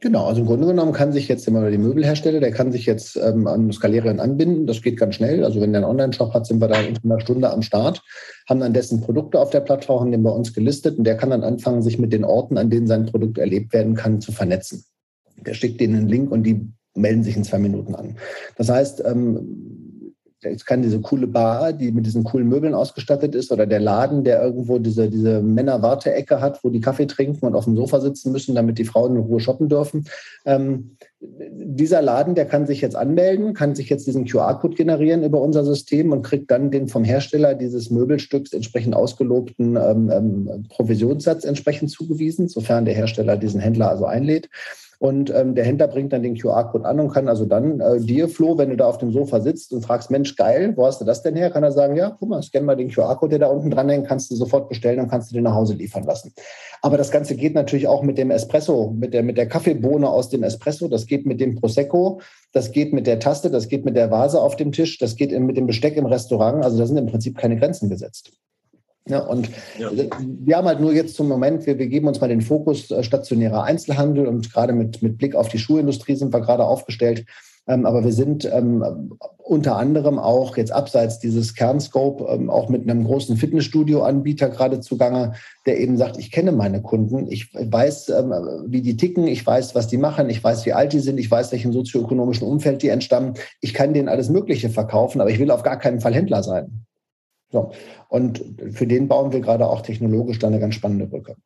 Genau, 0.00 0.26
also 0.26 0.40
im 0.40 0.46
Grunde 0.46 0.68
genommen 0.68 0.92
kann 0.92 1.12
sich 1.12 1.26
jetzt 1.26 1.48
immer 1.48 1.68
der 1.68 1.78
Möbelhersteller, 1.78 2.38
der 2.38 2.52
kann 2.52 2.70
sich 2.70 2.86
jetzt 2.86 3.16
ähm, 3.16 3.48
an 3.48 3.72
Skalerion 3.72 4.20
anbinden. 4.20 4.66
Das 4.66 4.80
geht 4.80 4.96
ganz 4.96 5.16
schnell. 5.16 5.44
Also 5.44 5.60
wenn 5.60 5.72
der 5.72 5.82
einen 5.82 5.90
Online-Shop 5.90 6.32
hat, 6.32 6.46
sind 6.46 6.60
wir 6.60 6.68
da 6.68 6.80
in 6.80 6.96
einer 7.02 7.20
Stunde 7.20 7.50
am 7.50 7.62
Start, 7.62 8.02
haben 8.48 8.60
dann 8.60 8.72
dessen 8.72 9.00
Produkte 9.00 9.40
auf 9.40 9.50
der 9.50 9.60
Plattform, 9.60 10.00
haben 10.00 10.12
den 10.12 10.22
bei 10.22 10.30
uns 10.30 10.54
gelistet 10.54 10.98
und 10.98 11.04
der 11.04 11.16
kann 11.16 11.30
dann 11.30 11.42
anfangen, 11.42 11.82
sich 11.82 11.98
mit 11.98 12.12
den 12.12 12.24
Orten, 12.24 12.58
an 12.58 12.70
denen 12.70 12.86
sein 12.86 13.06
Produkt 13.06 13.38
erlebt 13.38 13.72
werden 13.72 13.96
kann, 13.96 14.20
zu 14.20 14.30
vernetzen. 14.30 14.84
Der 15.36 15.54
schickt 15.54 15.80
denen 15.80 15.96
einen 15.96 16.08
Link 16.08 16.30
und 16.30 16.44
die 16.44 16.68
melden 16.94 17.24
sich 17.24 17.36
in 17.36 17.44
zwei 17.44 17.58
Minuten 17.58 17.96
an. 17.96 18.16
Das 18.56 18.68
heißt, 18.68 19.02
ähm, 19.04 19.87
es 20.40 20.64
kann 20.64 20.82
diese 20.82 21.00
coole 21.00 21.26
Bar, 21.26 21.72
die 21.72 21.90
mit 21.90 22.06
diesen 22.06 22.24
coolen 22.24 22.48
Möbeln 22.48 22.74
ausgestattet 22.74 23.34
ist, 23.34 23.50
oder 23.50 23.66
der 23.66 23.80
Laden, 23.80 24.24
der 24.24 24.42
irgendwo 24.42 24.78
diese, 24.78 25.08
diese 25.08 25.42
Männer-Warteecke 25.42 26.40
hat, 26.40 26.62
wo 26.62 26.70
die 26.70 26.80
Kaffee 26.80 27.06
trinken 27.06 27.46
und 27.46 27.54
auf 27.54 27.64
dem 27.64 27.76
Sofa 27.76 28.00
sitzen 28.00 28.32
müssen, 28.32 28.54
damit 28.54 28.78
die 28.78 28.84
Frauen 28.84 29.16
in 29.16 29.22
Ruhe 29.22 29.40
shoppen 29.40 29.68
dürfen. 29.68 30.06
Ähm, 30.44 30.96
dieser 31.20 32.00
Laden, 32.00 32.36
der 32.36 32.46
kann 32.46 32.66
sich 32.66 32.80
jetzt 32.80 32.94
anmelden, 32.94 33.52
kann 33.52 33.74
sich 33.74 33.88
jetzt 33.88 34.06
diesen 34.06 34.24
QR-Code 34.24 34.76
generieren 34.76 35.24
über 35.24 35.40
unser 35.40 35.64
System 35.64 36.12
und 36.12 36.22
kriegt 36.22 36.50
dann 36.50 36.70
den 36.70 36.86
vom 36.86 37.02
Hersteller 37.02 37.54
dieses 37.54 37.90
Möbelstücks 37.90 38.52
entsprechend 38.52 38.94
ausgelobten 38.94 39.76
ähm, 39.76 40.10
ähm, 40.12 40.66
Provisionssatz 40.68 41.44
entsprechend 41.44 41.90
zugewiesen, 41.90 42.48
sofern 42.48 42.84
der 42.84 42.94
Hersteller 42.94 43.36
diesen 43.36 43.60
Händler 43.60 43.90
also 43.90 44.04
einlädt. 44.04 44.48
Und 45.00 45.32
ähm, 45.32 45.54
der 45.54 45.64
Händler 45.64 45.86
bringt 45.86 46.12
dann 46.12 46.24
den 46.24 46.36
QR-Code 46.36 46.84
an 46.84 46.98
und 46.98 47.12
kann 47.12 47.28
also 47.28 47.44
dann 47.44 47.78
äh, 47.78 48.00
dir, 48.00 48.28
Flo, 48.28 48.58
wenn 48.58 48.70
du 48.70 48.76
da 48.76 48.86
auf 48.86 48.98
dem 48.98 49.12
Sofa 49.12 49.40
sitzt 49.40 49.72
und 49.72 49.82
fragst, 49.82 50.10
Mensch, 50.10 50.34
geil, 50.34 50.72
wo 50.74 50.86
hast 50.86 51.00
du 51.00 51.04
das 51.04 51.22
denn 51.22 51.36
her? 51.36 51.50
Kann 51.50 51.62
er 51.62 51.70
sagen, 51.70 51.94
ja, 51.94 52.16
guck 52.18 52.28
mal, 52.28 52.42
scan 52.42 52.64
mal 52.64 52.74
den 52.74 52.90
QR-Code, 52.90 53.30
der 53.30 53.38
da 53.38 53.46
unten 53.46 53.70
dran 53.70 53.88
hängt, 53.88 54.08
kannst 54.08 54.28
du 54.30 54.34
sofort 54.34 54.68
bestellen 54.68 54.98
und 54.98 55.08
kannst 55.08 55.30
du 55.30 55.34
den 55.34 55.44
nach 55.44 55.54
Hause 55.54 55.74
liefern 55.74 56.02
lassen. 56.02 56.32
Aber 56.82 56.96
das 56.96 57.12
Ganze 57.12 57.36
geht 57.36 57.54
natürlich 57.54 57.86
auch 57.86 58.02
mit 58.02 58.18
dem 58.18 58.32
Espresso, 58.32 58.92
mit 58.96 59.14
der, 59.14 59.22
mit 59.22 59.36
der 59.36 59.46
Kaffeebohne 59.46 60.08
aus 60.08 60.30
dem 60.30 60.42
Espresso, 60.42 60.88
das 60.88 61.06
geht 61.06 61.26
mit 61.26 61.40
dem 61.40 61.54
Prosecco, 61.54 62.20
das 62.52 62.72
geht 62.72 62.92
mit 62.92 63.06
der 63.06 63.20
Taste, 63.20 63.50
das 63.50 63.68
geht 63.68 63.84
mit 63.84 63.96
der 63.96 64.10
Vase 64.10 64.40
auf 64.40 64.56
dem 64.56 64.72
Tisch, 64.72 64.98
das 64.98 65.14
geht 65.14 65.38
mit 65.38 65.56
dem 65.56 65.66
Besteck 65.66 65.96
im 65.96 66.06
Restaurant. 66.06 66.64
Also 66.64 66.76
da 66.76 66.86
sind 66.86 66.96
im 66.96 67.06
Prinzip 67.06 67.36
keine 67.36 67.56
Grenzen 67.56 67.88
gesetzt. 67.88 68.32
Ja, 69.08 69.20
und 69.20 69.48
ja. 69.78 69.90
wir 69.92 70.56
haben 70.56 70.66
halt 70.66 70.80
nur 70.80 70.92
jetzt 70.92 71.14
zum 71.14 71.28
Moment, 71.28 71.66
wir, 71.66 71.78
wir 71.78 71.88
geben 71.88 72.08
uns 72.08 72.20
mal 72.20 72.28
den 72.28 72.42
Fokus 72.42 72.90
äh, 72.90 73.02
stationärer 73.02 73.64
Einzelhandel 73.64 74.26
und 74.26 74.52
gerade 74.52 74.72
mit, 74.72 75.02
mit 75.02 75.18
Blick 75.18 75.34
auf 75.34 75.48
die 75.48 75.58
Schuhindustrie 75.58 76.14
sind 76.14 76.32
wir 76.32 76.40
gerade 76.40 76.64
aufgestellt. 76.64 77.24
Ähm, 77.68 77.84
aber 77.84 78.02
wir 78.02 78.12
sind 78.12 78.50
ähm, 78.50 79.12
unter 79.38 79.76
anderem 79.76 80.18
auch 80.18 80.56
jetzt 80.56 80.72
abseits 80.72 81.18
dieses 81.18 81.54
Kernscope 81.54 82.24
ähm, 82.30 82.48
auch 82.48 82.70
mit 82.70 82.88
einem 82.88 83.04
großen 83.04 83.36
Fitnessstudio-Anbieter 83.36 84.48
gerade 84.48 84.80
zugange, 84.80 85.34
der 85.66 85.78
eben 85.78 85.98
sagt, 85.98 86.16
ich 86.16 86.32
kenne 86.32 86.52
meine 86.52 86.80
Kunden, 86.80 87.30
ich 87.30 87.52
weiß, 87.54 88.08
ähm, 88.08 88.32
wie 88.66 88.80
die 88.80 88.96
ticken, 88.96 89.26
ich 89.26 89.46
weiß, 89.46 89.74
was 89.74 89.86
die 89.86 89.98
machen, 89.98 90.30
ich 90.30 90.42
weiß, 90.42 90.64
wie 90.64 90.72
alt 90.72 90.94
die 90.94 91.00
sind, 91.00 91.18
ich 91.18 91.30
weiß, 91.30 91.52
welchem 91.52 91.74
sozioökonomischen 91.74 92.48
Umfeld 92.48 92.82
die 92.82 92.88
entstammen. 92.88 93.34
Ich 93.60 93.74
kann 93.74 93.92
denen 93.92 94.08
alles 94.08 94.30
Mögliche 94.30 94.70
verkaufen, 94.70 95.20
aber 95.20 95.30
ich 95.30 95.38
will 95.38 95.50
auf 95.50 95.62
gar 95.62 95.78
keinen 95.78 96.00
Fall 96.00 96.14
Händler 96.14 96.42
sein. 96.42 96.86
So. 97.50 97.72
Und 98.08 98.42
für 98.72 98.86
den 98.86 99.08
bauen 99.08 99.32
wir 99.32 99.40
gerade 99.40 99.66
auch 99.66 99.82
technologisch 99.82 100.38
dann 100.38 100.52
eine 100.52 100.60
ganz 100.60 100.74
spannende 100.74 101.06
Brücke. 101.06 101.36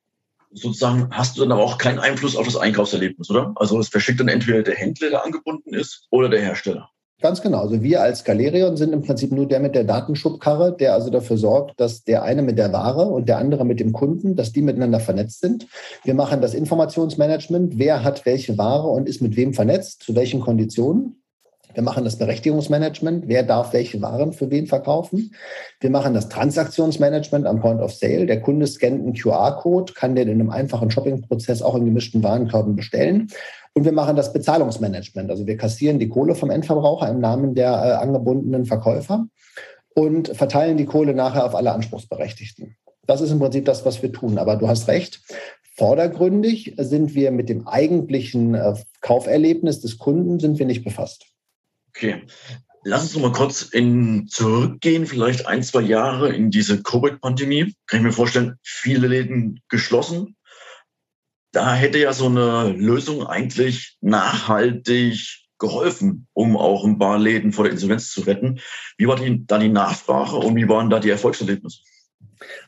Sozusagen 0.54 1.08
hast 1.10 1.36
du 1.36 1.42
dann 1.42 1.52
aber 1.52 1.62
auch 1.62 1.78
keinen 1.78 1.98
Einfluss 1.98 2.36
auf 2.36 2.44
das 2.44 2.56
Einkaufserlebnis, 2.56 3.30
oder? 3.30 3.52
Also 3.56 3.78
es 3.78 3.88
verschickt 3.88 4.20
dann 4.20 4.28
entweder 4.28 4.62
der 4.62 4.74
Händler, 4.74 5.10
der 5.10 5.24
angebunden 5.24 5.72
ist, 5.72 6.06
oder 6.10 6.28
der 6.28 6.42
Hersteller. 6.42 6.90
Ganz 7.22 7.40
genau. 7.40 7.60
Also 7.60 7.82
wir 7.82 8.02
als 8.02 8.24
Galerion 8.24 8.76
sind 8.76 8.92
im 8.92 9.02
Prinzip 9.02 9.30
nur 9.30 9.46
der 9.46 9.60
mit 9.60 9.76
der 9.76 9.84
Datenschubkarre, 9.84 10.76
der 10.76 10.92
also 10.92 11.08
dafür 11.08 11.38
sorgt, 11.38 11.80
dass 11.80 12.02
der 12.02 12.24
eine 12.24 12.42
mit 12.42 12.58
der 12.58 12.72
Ware 12.72 13.06
und 13.06 13.28
der 13.28 13.38
andere 13.38 13.64
mit 13.64 13.78
dem 13.78 13.92
Kunden, 13.92 14.34
dass 14.34 14.52
die 14.52 14.60
miteinander 14.60 14.98
vernetzt 14.98 15.40
sind. 15.40 15.68
Wir 16.02 16.14
machen 16.14 16.40
das 16.40 16.52
Informationsmanagement. 16.52 17.78
Wer 17.78 18.02
hat 18.02 18.26
welche 18.26 18.58
Ware 18.58 18.88
und 18.88 19.08
ist 19.08 19.22
mit 19.22 19.36
wem 19.36 19.54
vernetzt, 19.54 20.02
zu 20.02 20.16
welchen 20.16 20.40
Konditionen. 20.40 21.21
Wir 21.74 21.82
machen 21.82 22.04
das 22.04 22.16
Berechtigungsmanagement. 22.16 23.24
Wer 23.26 23.42
darf 23.42 23.72
welche 23.72 24.00
Waren 24.02 24.32
für 24.32 24.50
wen 24.50 24.66
verkaufen? 24.66 25.34
Wir 25.80 25.90
machen 25.90 26.14
das 26.14 26.28
Transaktionsmanagement 26.28 27.46
am 27.46 27.60
Point 27.60 27.80
of 27.80 27.92
Sale. 27.92 28.26
Der 28.26 28.40
Kunde 28.40 28.66
scannt 28.66 29.00
einen 29.00 29.14
QR-Code, 29.14 29.92
kann 29.94 30.14
den 30.14 30.28
in 30.28 30.40
einem 30.40 30.50
einfachen 30.50 30.90
Shopping-Prozess 30.90 31.62
auch 31.62 31.74
in 31.74 31.84
gemischten 31.84 32.22
Warenkörben 32.22 32.76
bestellen. 32.76 33.28
Und 33.74 33.84
wir 33.84 33.92
machen 33.92 34.16
das 34.16 34.32
Bezahlungsmanagement. 34.32 35.30
Also 35.30 35.46
wir 35.46 35.56
kassieren 35.56 35.98
die 35.98 36.08
Kohle 36.08 36.34
vom 36.34 36.50
Endverbraucher 36.50 37.08
im 37.08 37.20
Namen 37.20 37.54
der 37.54 37.70
äh, 37.70 37.92
angebundenen 38.02 38.66
Verkäufer 38.66 39.26
und 39.94 40.28
verteilen 40.28 40.76
die 40.76 40.84
Kohle 40.84 41.14
nachher 41.14 41.46
auf 41.46 41.54
alle 41.54 41.72
Anspruchsberechtigten. 41.72 42.76
Das 43.06 43.20
ist 43.20 43.30
im 43.30 43.38
Prinzip 43.38 43.64
das, 43.64 43.84
was 43.84 44.02
wir 44.02 44.12
tun. 44.12 44.38
Aber 44.38 44.56
du 44.56 44.68
hast 44.68 44.88
recht. 44.88 45.20
Vordergründig 45.76 46.74
sind 46.76 47.14
wir 47.14 47.30
mit 47.30 47.48
dem 47.48 47.66
eigentlichen 47.66 48.54
äh, 48.54 48.74
Kauferlebnis 49.00 49.80
des 49.80 49.98
Kunden 49.98 50.38
sind 50.38 50.58
wir 50.58 50.66
nicht 50.66 50.84
befasst. 50.84 51.31
Okay. 51.94 52.22
Lass 52.84 53.02
uns 53.02 53.14
noch 53.14 53.22
mal 53.22 53.32
kurz 53.32 53.62
in, 53.62 54.26
zurückgehen, 54.28 55.06
vielleicht 55.06 55.46
ein, 55.46 55.62
zwei 55.62 55.82
Jahre 55.82 56.32
in 56.32 56.50
diese 56.50 56.82
Covid-Pandemie. 56.82 57.74
Kann 57.86 58.00
ich 58.00 58.04
mir 58.04 58.12
vorstellen, 58.12 58.56
viele 58.62 59.06
Läden 59.06 59.60
geschlossen. 59.68 60.36
Da 61.52 61.74
hätte 61.74 61.98
ja 61.98 62.12
so 62.12 62.26
eine 62.26 62.70
Lösung 62.70 63.24
eigentlich 63.24 63.98
nachhaltig 64.00 65.42
geholfen, 65.58 66.26
um 66.32 66.56
auch 66.56 66.84
ein 66.84 66.98
paar 66.98 67.18
Läden 67.18 67.52
vor 67.52 67.64
der 67.64 67.72
Insolvenz 67.72 68.10
zu 68.10 68.22
retten. 68.22 68.58
Wie 68.98 69.06
war 69.06 69.16
da 69.16 69.58
die 69.58 69.68
Nachfrage 69.68 70.36
und 70.36 70.56
wie 70.56 70.68
waren 70.68 70.90
da 70.90 70.98
die 70.98 71.10
Erfolgserlebnisse? 71.10 71.78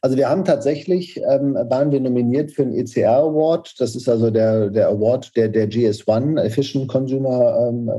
Also 0.00 0.16
wir 0.16 0.28
haben 0.28 0.44
tatsächlich, 0.44 1.20
ähm, 1.28 1.54
waren 1.54 1.90
wir 1.90 2.00
nominiert 2.00 2.52
für 2.52 2.64
den 2.64 2.74
ECR 2.74 3.16
Award. 3.16 3.74
Das 3.78 3.96
ist 3.96 4.08
also 4.08 4.30
der, 4.30 4.70
der 4.70 4.88
Award 4.88 5.34
der, 5.36 5.48
der 5.48 5.68
GS1, 5.68 6.40
Efficient 6.40 6.86
Consumer 6.86 7.68
ähm, 7.68 7.90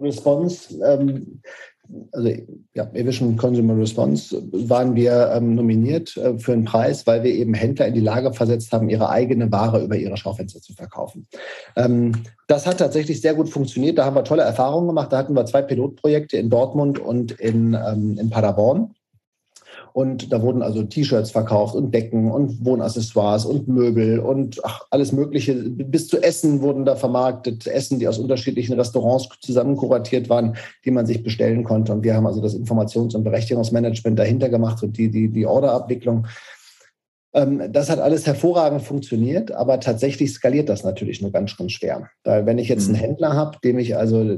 Response, 0.00 0.74
ähm, 0.84 1.40
also 2.12 2.30
ja, 2.74 2.88
Evision 2.92 3.36
Consumer 3.36 3.76
Response, 3.76 4.40
waren 4.52 4.94
wir 4.94 5.32
ähm, 5.34 5.54
nominiert 5.54 6.16
äh, 6.16 6.38
für 6.38 6.52
einen 6.52 6.64
Preis, 6.64 7.06
weil 7.06 7.22
wir 7.22 7.32
eben 7.32 7.54
Händler 7.54 7.86
in 7.86 7.94
die 7.94 8.00
Lage 8.00 8.32
versetzt 8.32 8.72
haben, 8.72 8.88
ihre 8.88 9.08
eigene 9.08 9.50
Ware 9.50 9.82
über 9.82 9.96
ihre 9.96 10.16
Schaufenster 10.16 10.60
zu 10.60 10.72
verkaufen. 10.72 11.26
Ähm, 11.76 12.12
das 12.46 12.66
hat 12.66 12.78
tatsächlich 12.78 13.20
sehr 13.20 13.34
gut 13.34 13.48
funktioniert. 13.48 13.98
Da 13.98 14.04
haben 14.04 14.16
wir 14.16 14.24
tolle 14.24 14.42
Erfahrungen 14.42 14.88
gemacht. 14.88 15.12
Da 15.12 15.18
hatten 15.18 15.34
wir 15.34 15.46
zwei 15.46 15.62
Pilotprojekte 15.62 16.36
in 16.36 16.50
Dortmund 16.50 16.98
und 16.98 17.32
in, 17.32 17.74
ähm, 17.74 18.18
in 18.18 18.30
Paderborn. 18.30 18.94
Und 19.92 20.32
da 20.32 20.42
wurden 20.42 20.62
also 20.62 20.82
T-Shirts 20.82 21.30
verkauft 21.30 21.74
und 21.74 21.92
Decken 21.92 22.30
und 22.30 22.64
Wohnaccessoires 22.64 23.44
und 23.44 23.68
Möbel 23.68 24.18
und 24.18 24.60
ach, 24.64 24.86
alles 24.90 25.12
Mögliche. 25.12 25.54
Bis 25.54 26.08
zu 26.08 26.22
Essen 26.22 26.60
wurden 26.60 26.84
da 26.84 26.96
vermarktet. 26.96 27.66
Essen, 27.66 27.98
die 27.98 28.08
aus 28.08 28.18
unterschiedlichen 28.18 28.74
Restaurants 28.74 29.28
zusammen 29.40 29.76
kuratiert 29.76 30.28
waren, 30.28 30.56
die 30.84 30.90
man 30.90 31.06
sich 31.06 31.22
bestellen 31.22 31.64
konnte. 31.64 31.92
Und 31.92 32.04
wir 32.04 32.14
haben 32.14 32.26
also 32.26 32.40
das 32.40 32.54
Informations- 32.54 33.14
und 33.14 33.24
Berechtigungsmanagement 33.24 34.18
dahinter 34.18 34.48
gemacht 34.48 34.82
und 34.82 34.96
die, 34.96 35.10
die, 35.10 35.28
die 35.28 35.46
Orderabwicklung. 35.46 36.26
Ähm, 37.32 37.72
das 37.72 37.90
hat 37.90 38.00
alles 38.00 38.26
hervorragend 38.26 38.82
funktioniert, 38.82 39.52
aber 39.52 39.78
tatsächlich 39.78 40.32
skaliert 40.32 40.68
das 40.68 40.82
natürlich 40.82 41.22
nur 41.22 41.30
ganz, 41.30 41.56
ganz 41.56 41.72
schwer. 41.72 42.08
Weil 42.24 42.44
wenn 42.46 42.58
ich 42.58 42.68
jetzt 42.68 42.88
einen 42.88 42.96
mhm. 42.96 43.00
Händler 43.00 43.34
habe, 43.34 43.58
dem 43.62 43.78
ich 43.78 43.96
also 43.96 44.36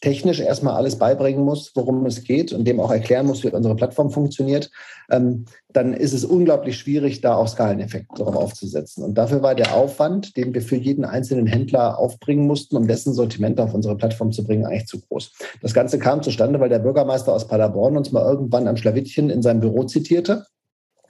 technisch 0.00 0.40
erstmal 0.40 0.74
alles 0.74 0.96
beibringen 0.96 1.44
muss, 1.44 1.72
worum 1.74 2.04
es 2.04 2.24
geht 2.24 2.52
und 2.52 2.66
dem 2.66 2.80
auch 2.80 2.90
erklären 2.90 3.26
muss, 3.26 3.42
wie 3.42 3.48
unsere 3.48 3.74
Plattform 3.74 4.10
funktioniert, 4.10 4.70
ähm, 5.10 5.46
dann 5.72 5.94
ist 5.94 6.12
es 6.12 6.24
unglaublich 6.24 6.78
schwierig, 6.78 7.20
da 7.20 7.36
auch 7.36 7.48
Skaleneffekte 7.48 8.16
darauf 8.18 8.36
aufzusetzen. 8.36 9.04
Und 9.04 9.16
dafür 9.16 9.42
war 9.42 9.54
der 9.54 9.74
Aufwand, 9.74 10.36
den 10.36 10.52
wir 10.52 10.62
für 10.62 10.76
jeden 10.76 11.04
einzelnen 11.04 11.46
Händler 11.46 11.98
aufbringen 11.98 12.46
mussten, 12.46 12.76
um 12.76 12.86
dessen 12.86 13.14
Sortiment 13.14 13.60
auf 13.60 13.74
unsere 13.74 13.96
Plattform 13.96 14.32
zu 14.32 14.44
bringen, 14.44 14.66
eigentlich 14.66 14.86
zu 14.86 15.00
groß. 15.00 15.32
Das 15.62 15.74
Ganze 15.74 15.98
kam 15.98 16.22
zustande, 16.22 16.60
weil 16.60 16.68
der 16.68 16.78
Bürgermeister 16.78 17.32
aus 17.32 17.46
Paderborn 17.46 17.96
uns 17.96 18.12
mal 18.12 18.24
irgendwann 18.24 18.68
am 18.68 18.76
Schlawittchen 18.76 19.30
in 19.30 19.42
seinem 19.42 19.60
Büro 19.60 19.84
zitierte 19.84 20.44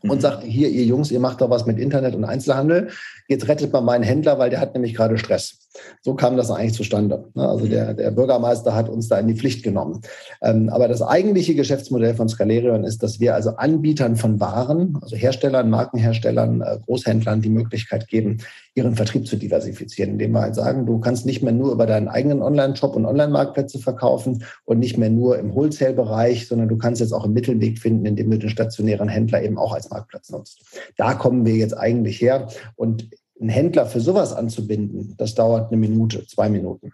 und 0.02 0.16
mhm. 0.16 0.20
sagte, 0.20 0.46
hier, 0.46 0.68
ihr 0.68 0.84
Jungs, 0.84 1.10
ihr 1.10 1.20
macht 1.20 1.40
doch 1.40 1.50
was 1.50 1.66
mit 1.66 1.78
Internet 1.78 2.14
und 2.14 2.24
Einzelhandel. 2.24 2.90
Jetzt 3.28 3.48
rettet 3.48 3.72
mal 3.72 3.80
meinen 3.80 4.04
Händler, 4.04 4.38
weil 4.38 4.50
der 4.50 4.60
hat 4.60 4.74
nämlich 4.74 4.94
gerade 4.94 5.18
Stress. 5.18 5.66
So 6.02 6.14
kam 6.14 6.36
das 6.36 6.50
eigentlich 6.50 6.74
zustande. 6.74 7.28
Ne? 7.34 7.48
Also 7.48 7.66
der, 7.66 7.94
der 7.94 8.10
Bürgermeister 8.10 8.74
hat 8.74 8.88
uns 8.88 9.08
da 9.08 9.18
in 9.18 9.26
die 9.26 9.34
Pflicht 9.34 9.62
genommen. 9.62 10.00
Ähm, 10.42 10.68
aber 10.70 10.88
das 10.88 11.02
eigentliche 11.02 11.54
Geschäftsmodell 11.54 12.14
von 12.14 12.28
Scalerion 12.28 12.84
ist, 12.84 13.02
dass 13.02 13.20
wir 13.20 13.34
also 13.34 13.50
Anbietern 13.56 14.16
von 14.16 14.40
Waren, 14.40 14.98
also 15.02 15.16
Herstellern, 15.16 15.70
Markenherstellern, 15.70 16.62
äh, 16.62 16.78
Großhändlern 16.84 17.42
die 17.42 17.50
Möglichkeit 17.50 18.08
geben, 18.08 18.38
ihren 18.74 18.94
Vertrieb 18.94 19.26
zu 19.26 19.36
diversifizieren, 19.36 20.12
indem 20.12 20.32
wir 20.32 20.42
halt 20.42 20.54
sagen, 20.54 20.84
du 20.84 20.98
kannst 21.00 21.24
nicht 21.24 21.42
mehr 21.42 21.52
nur 21.52 21.72
über 21.72 21.86
deinen 21.86 22.08
eigenen 22.08 22.42
Online-Shop 22.42 22.94
und 22.94 23.06
Online-Marktplätze 23.06 23.78
verkaufen 23.78 24.44
und 24.64 24.78
nicht 24.78 24.98
mehr 24.98 25.10
nur 25.10 25.38
im 25.38 25.54
Wholesale-Bereich, 25.54 26.46
sondern 26.46 26.68
du 26.68 26.76
kannst 26.76 27.00
jetzt 27.00 27.12
auch 27.12 27.24
einen 27.24 27.32
Mittelweg 27.32 27.78
finden, 27.78 28.04
indem 28.04 28.30
du 28.30 28.38
den 28.38 28.50
stationären 28.50 29.08
Händler 29.08 29.42
eben 29.42 29.56
auch 29.56 29.72
als 29.72 29.88
Marktplatz 29.88 30.30
nutzt. 30.30 30.60
Da 30.96 31.14
kommen 31.14 31.46
wir 31.46 31.54
jetzt 31.54 31.76
eigentlich 31.76 32.20
her 32.20 32.48
und 32.76 33.08
einen 33.40 33.48
Händler 33.50 33.86
für 33.86 34.00
sowas 34.00 34.32
anzubinden, 34.32 35.14
das 35.16 35.34
dauert 35.34 35.70
eine 35.70 35.76
Minute, 35.76 36.26
zwei 36.26 36.48
Minuten. 36.48 36.92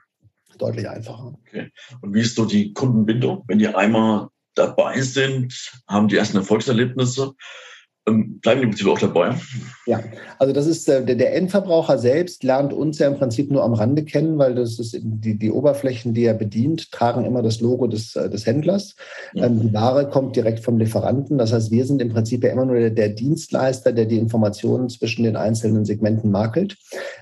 Deutlich 0.59 0.89
einfacher. 0.89 1.35
Okay. 1.47 1.71
Und 2.03 2.15
wie 2.15 2.21
ist 2.21 2.37
so 2.37 2.45
die 2.45 2.73
Kundenbindung? 2.73 3.45
Wenn 3.49 3.59
die 3.59 3.69
einmal 3.69 4.29
dabei 4.55 5.01
sind, 5.01 5.73
haben 5.89 6.09
die 6.09 6.17
ersten 6.17 6.37
Erfolgserlebnisse. 6.37 7.33
Ähm, 8.09 8.41
bleiben 8.41 8.61
die 8.61 8.65
im 8.65 8.71
Prinzip 8.71 8.89
auch 8.89 8.99
dabei. 8.99 9.37
Ja, 9.87 10.01
also 10.41 10.53
das 10.53 10.67
ist 10.67 10.89
äh, 10.89 11.05
der, 11.05 11.15
der, 11.15 11.37
Endverbraucher 11.37 11.99
selbst 11.99 12.43
lernt 12.43 12.73
uns 12.73 12.99
ja 12.99 13.07
im 13.07 13.17
Prinzip 13.17 13.49
nur 13.51 13.63
am 13.63 13.75
Rande 13.75 14.05
kennen, 14.05 14.39
weil 14.39 14.57
das 14.57 14.81
ist 14.81 14.99
die, 15.01 15.39
die 15.39 15.53
Oberflächen, 15.53 16.13
die 16.13 16.25
er 16.25 16.35
bedient, 16.35 16.91
tragen 16.91 17.25
immer 17.25 17.43
das 17.43 17.61
Logo 17.61 17.87
des, 17.87 18.17
äh, 18.17 18.29
des 18.29 18.45
Händlers. 18.45 18.97
Ja. 19.35 19.47
Ähm, 19.47 19.61
die 19.61 19.73
Ware 19.73 20.09
kommt 20.11 20.35
direkt 20.35 20.61
vom 20.61 20.79
Lieferanten. 20.79 21.39
Das 21.39 21.53
heißt, 21.53 21.71
wir 21.71 21.87
sind 21.87 22.03
im 22.03 22.09
Prinzip 22.09 22.43
ja 22.43 22.51
immer 22.51 22.65
nur 22.65 22.77
der, 22.77 22.91
der 22.91 23.11
Dienstleister, 23.11 23.93
der 23.93 24.07
die 24.07 24.19
Informationen 24.19 24.89
zwischen 24.89 25.23
den 25.23 25.37
einzelnen 25.37 25.85
Segmenten 25.85 26.33
makelt. 26.33 26.77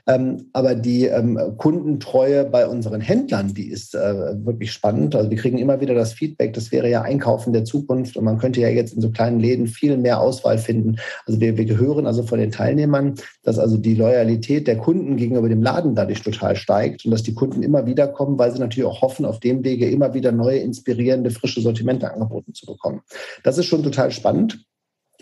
Ähm, 0.07 0.47
aber 0.55 0.75
die 0.75 1.11
Kundentreue 1.59 2.45
bei 2.45 2.67
unseren 2.67 3.03
Händlern, 3.03 3.53
die 3.53 3.69
ist 3.69 3.95
äh, 3.95 4.45
wirklich 4.47 4.73
spannend. 4.73 5.15
Also 5.15 5.29
wir 5.29 5.37
kriegen 5.37 5.59
immer 5.59 5.81
wieder 5.81 5.95
das 5.95 6.15
Feedback, 6.15 6.55
das 6.55 6.73
wäre 6.73 6.89
ja 6.89 7.03
Einkaufen 7.03 7.53
der 7.53 7.65
Zukunft 7.65 8.17
und 8.17 8.25
man 8.25 8.39
könnte 8.39 8.61
ja 8.61 8.69
jetzt 8.69 8.95
in 8.95 9.03
so 9.03 9.11
kleinen 9.11 9.41
Läden 9.41 9.67
viel 9.67 9.97
mehr 9.97 10.21
Auswahl 10.21 10.59
finden 10.59 10.70
finden. 10.71 10.97
Also 11.27 11.41
wir, 11.41 11.57
wir 11.57 11.65
gehören 11.65 12.07
also 12.07 12.23
von 12.23 12.39
den 12.39 12.53
Teilnehmern, 12.53 13.15
dass 13.43 13.59
also 13.59 13.77
die 13.77 13.95
Loyalität 13.95 14.67
der 14.67 14.79
Kunden 14.79 15.17
gegenüber 15.17 15.49
dem 15.49 15.63
Laden 15.63 15.95
dadurch 15.95 16.23
total 16.23 16.55
steigt 16.57 17.05
und 17.05 17.11
dass 17.11 17.23
die 17.23 17.35
Kunden 17.35 17.63
immer 17.63 17.87
wieder 17.87 18.07
kommen, 18.07 18.39
weil 18.39 18.53
sie 18.53 18.61
natürlich 18.61 18.89
auch 18.89 19.03
hoffen, 19.03 19.25
auf 19.25 19.41
dem 19.41 19.65
Wege 19.65 19.91
immer 19.91 20.15
wieder 20.15 20.33
neue, 20.33 20.59
inspirierende, 20.59 21.31
frische 21.31 21.61
Sortimente 21.61 22.13
angeboten 22.13 22.55
zu 22.55 22.67
bekommen. 22.67 23.01
Das 23.43 23.59
ist 23.59 23.67
schon 23.67 23.83
total 23.83 24.11
spannend. 24.13 24.65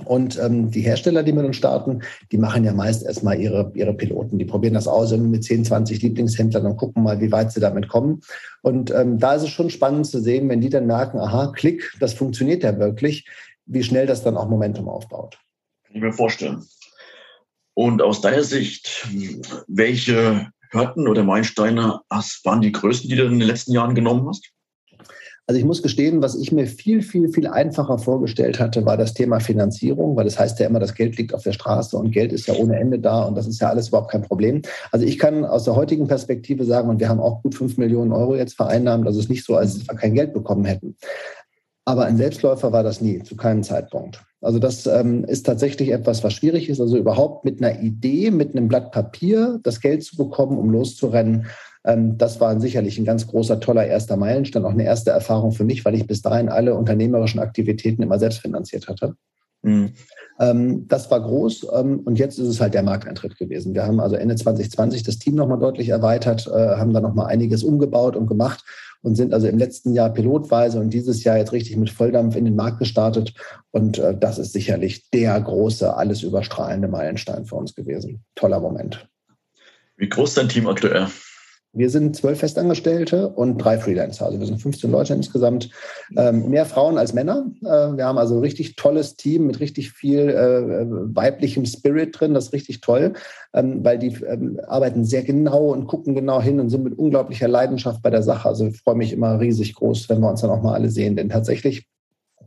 Und 0.04 0.38
ähm, 0.38 0.70
die 0.70 0.82
Hersteller, 0.82 1.24
die 1.24 1.32
mit 1.32 1.44
uns 1.44 1.56
starten, 1.56 2.02
die 2.30 2.38
machen 2.38 2.64
ja 2.64 2.72
meist 2.72 3.04
erstmal 3.04 3.40
ihre, 3.40 3.72
ihre 3.74 3.94
Piloten. 3.94 4.38
Die 4.38 4.44
probieren 4.44 4.74
das 4.74 4.86
aus 4.86 5.10
mit 5.16 5.42
10, 5.42 5.64
20 5.64 6.02
Lieblingshändlern 6.02 6.66
und 6.66 6.76
gucken 6.76 7.02
mal, 7.02 7.20
wie 7.20 7.32
weit 7.32 7.50
sie 7.50 7.58
damit 7.58 7.88
kommen. 7.88 8.20
Und 8.62 8.92
ähm, 8.92 9.18
da 9.18 9.34
ist 9.34 9.42
es 9.42 9.48
schon 9.48 9.70
spannend 9.70 10.06
zu 10.06 10.20
sehen, 10.20 10.48
wenn 10.48 10.60
die 10.60 10.68
dann 10.68 10.86
merken, 10.86 11.18
aha, 11.18 11.52
Klick, 11.54 11.92
das 11.98 12.12
funktioniert 12.12 12.62
ja 12.62 12.78
wirklich, 12.78 13.26
wie 13.68 13.82
schnell 13.82 14.06
das 14.06 14.22
dann 14.22 14.36
auch 14.36 14.48
Momentum 14.48 14.88
aufbaut. 14.88 15.38
Kann 15.86 15.96
ich 15.96 16.02
mir 16.02 16.12
vorstellen. 16.12 16.66
Und 17.74 18.02
aus 18.02 18.20
deiner 18.20 18.42
Sicht, 18.42 19.06
welche 19.68 20.50
Hürden 20.70 21.06
oder 21.06 21.22
Meilensteine 21.22 22.00
waren 22.10 22.60
die 22.60 22.72
größten, 22.72 23.08
die 23.08 23.16
du 23.16 23.24
in 23.24 23.38
den 23.38 23.46
letzten 23.46 23.72
Jahren 23.72 23.94
genommen 23.94 24.26
hast? 24.28 24.50
Also 25.48 25.58
ich 25.58 25.64
muss 25.64 25.82
gestehen, 25.82 26.20
was 26.20 26.34
ich 26.34 26.52
mir 26.52 26.66
viel, 26.66 27.00
viel, 27.00 27.30
viel 27.30 27.46
einfacher 27.46 27.96
vorgestellt 27.96 28.60
hatte, 28.60 28.84
war 28.84 28.98
das 28.98 29.14
Thema 29.14 29.40
Finanzierung, 29.40 30.14
weil 30.14 30.26
das 30.26 30.38
heißt 30.38 30.60
ja 30.60 30.66
immer, 30.66 30.78
das 30.78 30.94
Geld 30.94 31.16
liegt 31.16 31.32
auf 31.32 31.42
der 31.42 31.52
Straße 31.52 31.96
und 31.96 32.10
Geld 32.10 32.34
ist 32.34 32.48
ja 32.48 32.54
ohne 32.54 32.78
Ende 32.78 32.98
da 32.98 33.22
und 33.22 33.34
das 33.34 33.46
ist 33.46 33.58
ja 33.58 33.70
alles 33.70 33.88
überhaupt 33.88 34.10
kein 34.10 34.20
Problem. 34.20 34.60
Also 34.92 35.06
ich 35.06 35.18
kann 35.18 35.46
aus 35.46 35.64
der 35.64 35.74
heutigen 35.74 36.06
Perspektive 36.06 36.66
sagen, 36.66 36.90
und 36.90 37.00
wir 37.00 37.08
haben 37.08 37.20
auch 37.20 37.42
gut 37.42 37.54
fünf 37.54 37.78
Millionen 37.78 38.12
Euro 38.12 38.36
jetzt 38.36 38.56
vereinnahmt, 38.56 39.06
also 39.06 39.20
es 39.20 39.24
ist 39.24 39.30
nicht 39.30 39.46
so, 39.46 39.56
als 39.56 39.88
wir 39.88 39.96
kein 39.96 40.12
Geld 40.12 40.34
bekommen 40.34 40.66
hätten. 40.66 40.98
Aber 41.88 42.04
ein 42.04 42.18
Selbstläufer 42.18 42.70
war 42.70 42.82
das 42.82 43.00
nie, 43.00 43.22
zu 43.22 43.34
keinem 43.34 43.62
Zeitpunkt. 43.62 44.22
Also 44.42 44.58
das 44.58 44.86
ähm, 44.86 45.24
ist 45.24 45.46
tatsächlich 45.46 45.90
etwas, 45.90 46.22
was 46.22 46.34
schwierig 46.34 46.68
ist. 46.68 46.82
Also 46.82 46.98
überhaupt 46.98 47.46
mit 47.46 47.62
einer 47.62 47.80
Idee, 47.80 48.30
mit 48.30 48.54
einem 48.54 48.68
Blatt 48.68 48.92
Papier 48.92 49.58
das 49.62 49.80
Geld 49.80 50.04
zu 50.04 50.14
bekommen, 50.18 50.58
um 50.58 50.68
loszurennen, 50.68 51.46
ähm, 51.86 52.18
das 52.18 52.40
war 52.42 52.60
sicherlich 52.60 52.98
ein 52.98 53.06
ganz 53.06 53.26
großer, 53.26 53.58
toller 53.58 53.86
erster 53.86 54.18
Meilenstein, 54.18 54.66
auch 54.66 54.72
eine 54.72 54.84
erste 54.84 55.12
Erfahrung 55.12 55.52
für 55.52 55.64
mich, 55.64 55.82
weil 55.86 55.94
ich 55.94 56.06
bis 56.06 56.20
dahin 56.20 56.50
alle 56.50 56.74
unternehmerischen 56.74 57.40
Aktivitäten 57.40 58.02
immer 58.02 58.18
selbst 58.18 58.40
finanziert 58.40 58.86
hatte. 58.86 59.14
Mhm. 59.62 59.92
Ähm, 60.38 60.86
das 60.88 61.10
war 61.10 61.20
groß 61.20 61.66
ähm, 61.74 62.00
und 62.00 62.18
jetzt 62.18 62.38
ist 62.38 62.46
es 62.46 62.60
halt 62.60 62.74
der 62.74 62.82
Markteintritt 62.82 63.36
gewesen. 63.36 63.74
Wir 63.74 63.84
haben 63.84 64.00
also 64.00 64.16
Ende 64.16 64.36
2020 64.36 65.02
das 65.02 65.18
Team 65.18 65.34
nochmal 65.34 65.58
deutlich 65.58 65.88
erweitert, 65.88 66.46
äh, 66.46 66.76
haben 66.76 66.92
da 66.92 67.00
nochmal 67.00 67.26
einiges 67.26 67.64
umgebaut 67.64 68.14
und 68.14 68.26
gemacht 68.28 68.64
und 69.02 69.16
sind 69.16 69.32
also 69.32 69.46
im 69.48 69.58
letzten 69.58 69.92
Jahr 69.94 70.10
pilotweise 70.10 70.80
und 70.80 70.90
dieses 70.90 71.24
Jahr 71.24 71.38
jetzt 71.38 71.52
richtig 71.52 71.76
mit 71.76 71.90
Volldampf 71.90 72.36
in 72.36 72.44
den 72.44 72.56
Markt 72.56 72.78
gestartet. 72.78 73.34
Und 73.70 73.98
äh, 73.98 74.16
das 74.16 74.38
ist 74.38 74.52
sicherlich 74.52 75.10
der 75.10 75.40
große, 75.40 75.96
alles 75.96 76.22
überstrahlende 76.22 76.88
Meilenstein 76.88 77.44
für 77.44 77.56
uns 77.56 77.74
gewesen. 77.74 78.24
Toller 78.34 78.60
Moment. 78.60 79.08
Wie 79.96 80.08
groß 80.08 80.30
ist 80.30 80.38
dein 80.38 80.48
Team 80.48 80.68
aktuell? 80.68 81.08
Wir 81.78 81.90
sind 81.90 82.16
zwölf 82.16 82.40
Festangestellte 82.40 83.28
und 83.28 83.58
drei 83.58 83.78
Freelancer. 83.78 84.26
Also 84.26 84.40
wir 84.40 84.46
sind 84.46 84.60
15 84.60 84.90
Leute 84.90 85.14
insgesamt. 85.14 85.70
Ähm, 86.16 86.50
mehr 86.50 86.66
Frauen 86.66 86.98
als 86.98 87.14
Männer. 87.14 87.46
Äh, 87.62 87.96
wir 87.96 88.04
haben 88.04 88.18
also 88.18 88.34
ein 88.34 88.40
richtig 88.40 88.74
tolles 88.74 89.14
Team 89.14 89.46
mit 89.46 89.60
richtig 89.60 89.92
viel 89.92 90.28
äh, 90.28 90.86
weiblichem 91.14 91.64
Spirit 91.64 92.18
drin. 92.18 92.34
Das 92.34 92.46
ist 92.46 92.52
richtig 92.52 92.80
toll, 92.80 93.12
ähm, 93.54 93.84
weil 93.84 93.98
die 93.98 94.12
ähm, 94.24 94.60
arbeiten 94.66 95.04
sehr 95.04 95.22
genau 95.22 95.72
und 95.72 95.86
gucken 95.86 96.16
genau 96.16 96.42
hin 96.42 96.58
und 96.58 96.68
sind 96.68 96.82
mit 96.82 96.98
unglaublicher 96.98 97.46
Leidenschaft 97.46 98.02
bei 98.02 98.10
der 98.10 98.24
Sache. 98.24 98.48
Also 98.48 98.66
ich 98.66 98.80
freue 98.80 98.96
mich 98.96 99.12
immer 99.12 99.38
riesig 99.38 99.74
groß, 99.76 100.08
wenn 100.08 100.20
wir 100.20 100.28
uns 100.28 100.40
dann 100.40 100.50
auch 100.50 100.62
mal 100.62 100.74
alle 100.74 100.90
sehen. 100.90 101.14
Denn 101.14 101.28
tatsächlich 101.28 101.86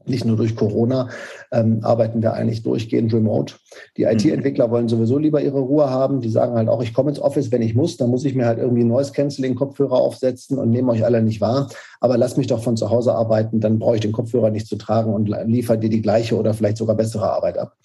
nicht 0.05 0.25
nur 0.25 0.37
durch 0.37 0.55
Corona 0.55 1.09
ähm, 1.51 1.79
arbeiten 1.83 2.21
wir 2.21 2.33
eigentlich 2.33 2.63
durchgehend 2.63 3.13
remote. 3.13 3.55
Die 3.97 4.05
mhm. 4.05 4.11
IT-Entwickler 4.11 4.71
wollen 4.71 4.87
sowieso 4.87 5.17
lieber 5.17 5.41
ihre 5.41 5.59
Ruhe 5.59 5.89
haben. 5.89 6.21
Die 6.21 6.29
sagen 6.29 6.55
halt 6.55 6.69
auch, 6.69 6.81
ich 6.81 6.93
komme 6.93 7.09
ins 7.09 7.19
Office, 7.19 7.51
wenn 7.51 7.61
ich 7.61 7.75
muss. 7.75 7.97
Dann 7.97 8.09
muss 8.09 8.25
ich 8.25 8.35
mir 8.35 8.45
halt 8.45 8.59
irgendwie 8.59 8.83
Noise 8.83 9.11
Canceling 9.11 9.55
Kopfhörer 9.55 9.95
aufsetzen 9.95 10.57
und 10.57 10.69
nehme 10.69 10.91
euch 10.91 11.03
alle 11.05 11.21
nicht 11.21 11.41
wahr. 11.41 11.69
Aber 11.99 12.17
lass 12.17 12.37
mich 12.37 12.47
doch 12.47 12.63
von 12.63 12.77
zu 12.77 12.89
Hause 12.89 13.13
arbeiten, 13.13 13.59
dann 13.59 13.79
brauche 13.79 13.95
ich 13.95 14.01
den 14.01 14.11
Kopfhörer 14.11 14.49
nicht 14.49 14.67
zu 14.67 14.77
tragen 14.77 15.13
und 15.13 15.29
liefere 15.45 15.77
dir 15.77 15.89
die 15.89 16.01
gleiche 16.01 16.37
oder 16.37 16.53
vielleicht 16.53 16.77
sogar 16.77 16.95
bessere 16.95 17.31
Arbeit 17.31 17.57
ab. 17.57 17.75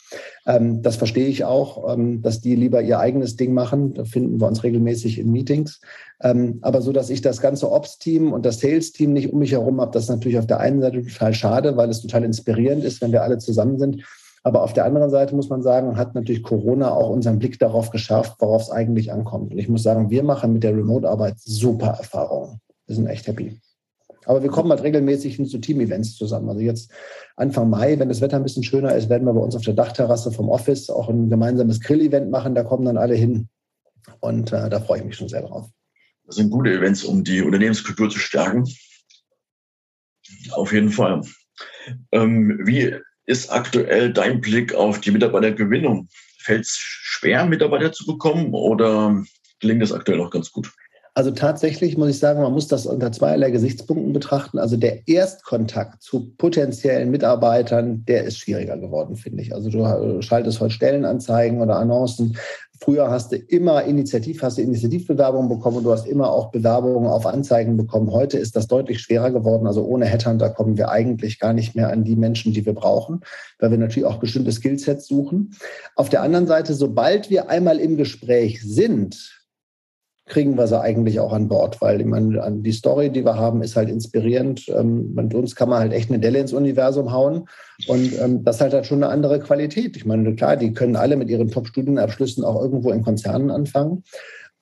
Ähm, 0.47 0.83
das 0.83 0.97
verstehe 0.97 1.27
ich 1.27 1.45
auch, 1.45 1.93
ähm, 1.93 2.23
dass 2.23 2.41
die 2.41 2.55
lieber 2.55 2.81
ihr 2.81 2.99
eigenes 3.01 3.37
Ding 3.37 3.53
machen. 3.53 3.95
Da 3.95 4.05
finden 4.05 4.41
wir 4.41 4.47
uns 4.47 4.63
regelmäßig 4.63 5.19
in 5.19 5.33
Meetings. 5.33 5.81
Ähm, 6.23 6.59
aber 6.63 6.81
so, 6.81 6.93
dass 6.93 7.11
ich 7.11 7.21
das 7.21 7.41
ganze 7.41 7.71
Ops-Team 7.71 8.33
und 8.33 8.47
das 8.47 8.61
Sales-Team 8.61 9.13
nicht 9.13 9.33
um 9.33 9.39
mich 9.39 9.53
herum 9.53 9.81
habe, 9.81 9.91
das 9.91 10.05
ist 10.05 10.09
natürlich 10.09 10.39
auf 10.39 10.47
der 10.47 10.61
einen 10.61 10.81
Seite 10.81 11.03
total 11.03 11.35
schade, 11.35 11.77
weil 11.77 11.91
es 11.91 12.06
total 12.07 12.25
inspirierend 12.25 12.85
ist, 12.85 13.01
wenn 13.01 13.13
wir 13.13 13.23
alle 13.23 13.39
zusammen 13.39 13.79
sind. 13.79 14.05
Aber 14.43 14.63
auf 14.63 14.73
der 14.73 14.85
anderen 14.85 15.11
Seite 15.11 15.35
muss 15.35 15.49
man 15.49 15.61
sagen, 15.61 15.97
hat 15.97 16.15
natürlich 16.15 16.45
Corona 16.45 16.93
auch 16.93 17.11
unseren 17.11 17.41
Blick 17.41 17.59
darauf 17.59 17.91
geschärft, 17.91 18.37
worauf 18.39 18.63
es 18.63 18.71
eigentlich 18.71 19.13
ankommt. 19.13 19.53
Und 19.53 19.59
ich 19.59 19.69
muss 19.69 19.83
sagen, 19.83 20.09
wir 20.09 20.23
machen 20.23 20.53
mit 20.53 20.63
der 20.63 20.77
Remote-Arbeit 20.77 21.35
super 21.39 21.97
Erfahrungen. 21.99 22.61
Wir 22.87 22.95
sind 22.95 23.09
echt 23.09 23.27
happy. 23.27 23.61
Aber 24.25 24.43
wir 24.43 24.51
kommen 24.51 24.71
halt 24.71 24.83
regelmäßig 24.83 25.45
zu 25.49 25.59
Team-Events 25.59 26.17
zusammen. 26.17 26.49
Also 26.49 26.61
jetzt 26.61 26.91
Anfang 27.37 27.71
Mai, 27.71 27.99
wenn 27.99 28.09
das 28.09 28.21
Wetter 28.21 28.37
ein 28.37 28.43
bisschen 28.43 28.63
schöner 28.63 28.95
ist, 28.95 29.09
werden 29.09 29.25
wir 29.25 29.33
bei 29.33 29.41
uns 29.41 29.57
auf 29.57 29.63
der 29.63 29.75
Dachterrasse 29.75 30.33
vom 30.33 30.49
Office 30.49 30.91
auch 30.91 31.09
ein 31.09 31.29
gemeinsames 31.29 31.81
Grill-Event 31.81 32.31
machen. 32.31 32.55
Da 32.55 32.63
kommen 32.63 32.85
dann 32.85 32.99
alle 32.99 33.15
hin. 33.15 33.49
Und 34.21 34.53
äh, 34.53 34.69
da 34.69 34.81
freue 34.81 34.99
ich 34.99 35.05
mich 35.05 35.17
schon 35.17 35.29
sehr 35.29 35.43
drauf. 35.43 35.69
Das 36.25 36.37
sind 36.37 36.51
gute 36.51 36.71
Events, 36.71 37.05
um 37.05 37.23
die 37.23 37.43
Unternehmenskultur 37.43 38.11
zu 38.11 38.19
stärken. 38.19 38.65
Auf 40.53 40.73
jeden 40.73 40.91
Fall. 40.91 41.23
Ähm, 42.13 42.61
wie 42.65 42.95
ist 43.27 43.51
aktuell 43.51 44.13
dein 44.13 44.41
Blick 44.41 44.75
auf 44.75 45.01
die 45.01 45.11
Mitarbeitergewinnung? 45.11 46.09
Fällt 46.39 46.63
es 46.63 46.77
schwer, 46.77 47.45
Mitarbeiter 47.47 47.93
zu 47.93 48.07
bekommen 48.07 48.55
oder 48.55 49.25
gelingt 49.61 49.83
es 49.83 49.93
aktuell 49.93 50.21
auch 50.21 50.31
ganz 50.31 50.53
gut? 50.53 50.73
Also 51.17 51.31
tatsächlich 51.31 51.97
muss 51.97 52.11
ich 52.11 52.19
sagen, 52.19 52.43
man 52.43 52.53
muss 52.53 52.69
das 52.69 52.85
unter 52.85 53.11
zweierlei 53.11 53.51
Gesichtspunkten 53.51 54.13
betrachten. 54.13 54.59
Also 54.59 54.77
der 54.77 55.09
Erstkontakt 55.09 56.03
zu 56.03 56.31
potenziellen 56.37 57.11
Mitarbeitern, 57.11 58.05
der 58.05 58.25
ist 58.25 58.39
schwieriger 58.39 58.77
geworden, 58.77 59.17
finde 59.17 59.43
ich. 59.43 59.55
Also 59.55 59.71
du 59.71 60.21
schaltest 60.21 60.61
heute 60.61 60.75
Stellenanzeigen 60.75 61.63
oder 61.63 61.77
Annoncen. 61.77 62.37
Früher 62.81 63.11
hast 63.11 63.33
du 63.33 63.37
immer 63.37 63.85
Initiativ, 63.85 64.43
hast 64.43 64.59
du 64.59 64.63
Initiativbewerbungen 64.63 65.49
bekommen 65.49 65.79
und 65.79 65.85
du 65.85 65.93
hast 65.93 66.07
immer 66.07 66.31
auch 66.31 66.51
Bewerbungen 66.51 67.09
auf 67.09 67.27
Anzeigen 67.27 67.77
bekommen. 67.77 68.11
Heute 68.11 68.39
ist 68.39 68.55
das 68.57 68.67
deutlich 68.67 69.01
schwerer 69.01 69.31
geworden. 69.31 69.67
Also 69.67 69.85
ohne 69.85 70.07
Headhunter 70.07 70.51
kommen 70.51 70.77
wir 70.77 70.91
eigentlich 70.91 71.39
gar 71.39 71.53
nicht 71.53 71.75
mehr 71.75 71.91
an 71.91 72.05
die 72.05 72.17
Menschen, 72.17 72.53
die 72.53 72.67
wir 72.67 72.75
brauchen, 72.75 73.21
weil 73.59 73.71
wir 73.71 73.79
natürlich 73.79 74.07
auch 74.07 74.19
bestimmte 74.19 74.53
Skillsets 74.53 75.07
suchen. 75.07 75.53
Auf 75.95 76.09
der 76.09 76.23
anderen 76.23 76.47
Seite, 76.47 76.75
sobald 76.75 77.31
wir 77.31 77.49
einmal 77.49 77.79
im 77.79 77.97
Gespräch 77.97 78.63
sind, 78.63 79.36
kriegen 80.27 80.59
wir 80.59 80.67
sie 80.67 80.81
eigentlich 80.81 81.21
auch 81.21 81.33
an 81.33 81.47
Bord, 81.47 81.81
weil 81.81 82.01
ich 82.01 82.07
meine, 82.07 82.43
die 82.61 82.73
Story, 82.73 83.11
die 83.11 83.25
wir 83.25 83.37
haben, 83.37 83.63
ist 83.63 83.77
halt 83.77 83.89
inspirierend. 83.89 84.69
Ähm, 84.69 85.15
mit 85.15 85.35
uns 85.35 85.55
kann 85.55 85.69
man 85.69 85.79
halt 85.79 85.93
echt 85.93 86.11
eine 86.11 86.19
Delle 86.19 86.41
ins 86.41 86.53
Universum 86.53 87.13
hauen 87.13 87.49
und 87.87 88.13
ähm, 88.21 88.43
das 88.45 88.61
halt 88.61 88.75
halt 88.75 88.87
schon 88.87 89.03
eine 89.03 89.13
andere 89.13 89.39
Qualität. 89.39 89.97
Ich 89.97 90.05
meine, 90.05 90.35
klar, 90.35 90.57
die 90.57 90.73
können 90.73 90.97
alle 90.97 91.17
mit 91.17 91.31
ihren 91.31 91.51
Top-Studienabschlüssen 91.51 92.45
auch 92.45 92.61
irgendwo 92.61 92.91
in 92.91 93.03
Konzernen 93.03 93.51
anfangen. 93.53 94.03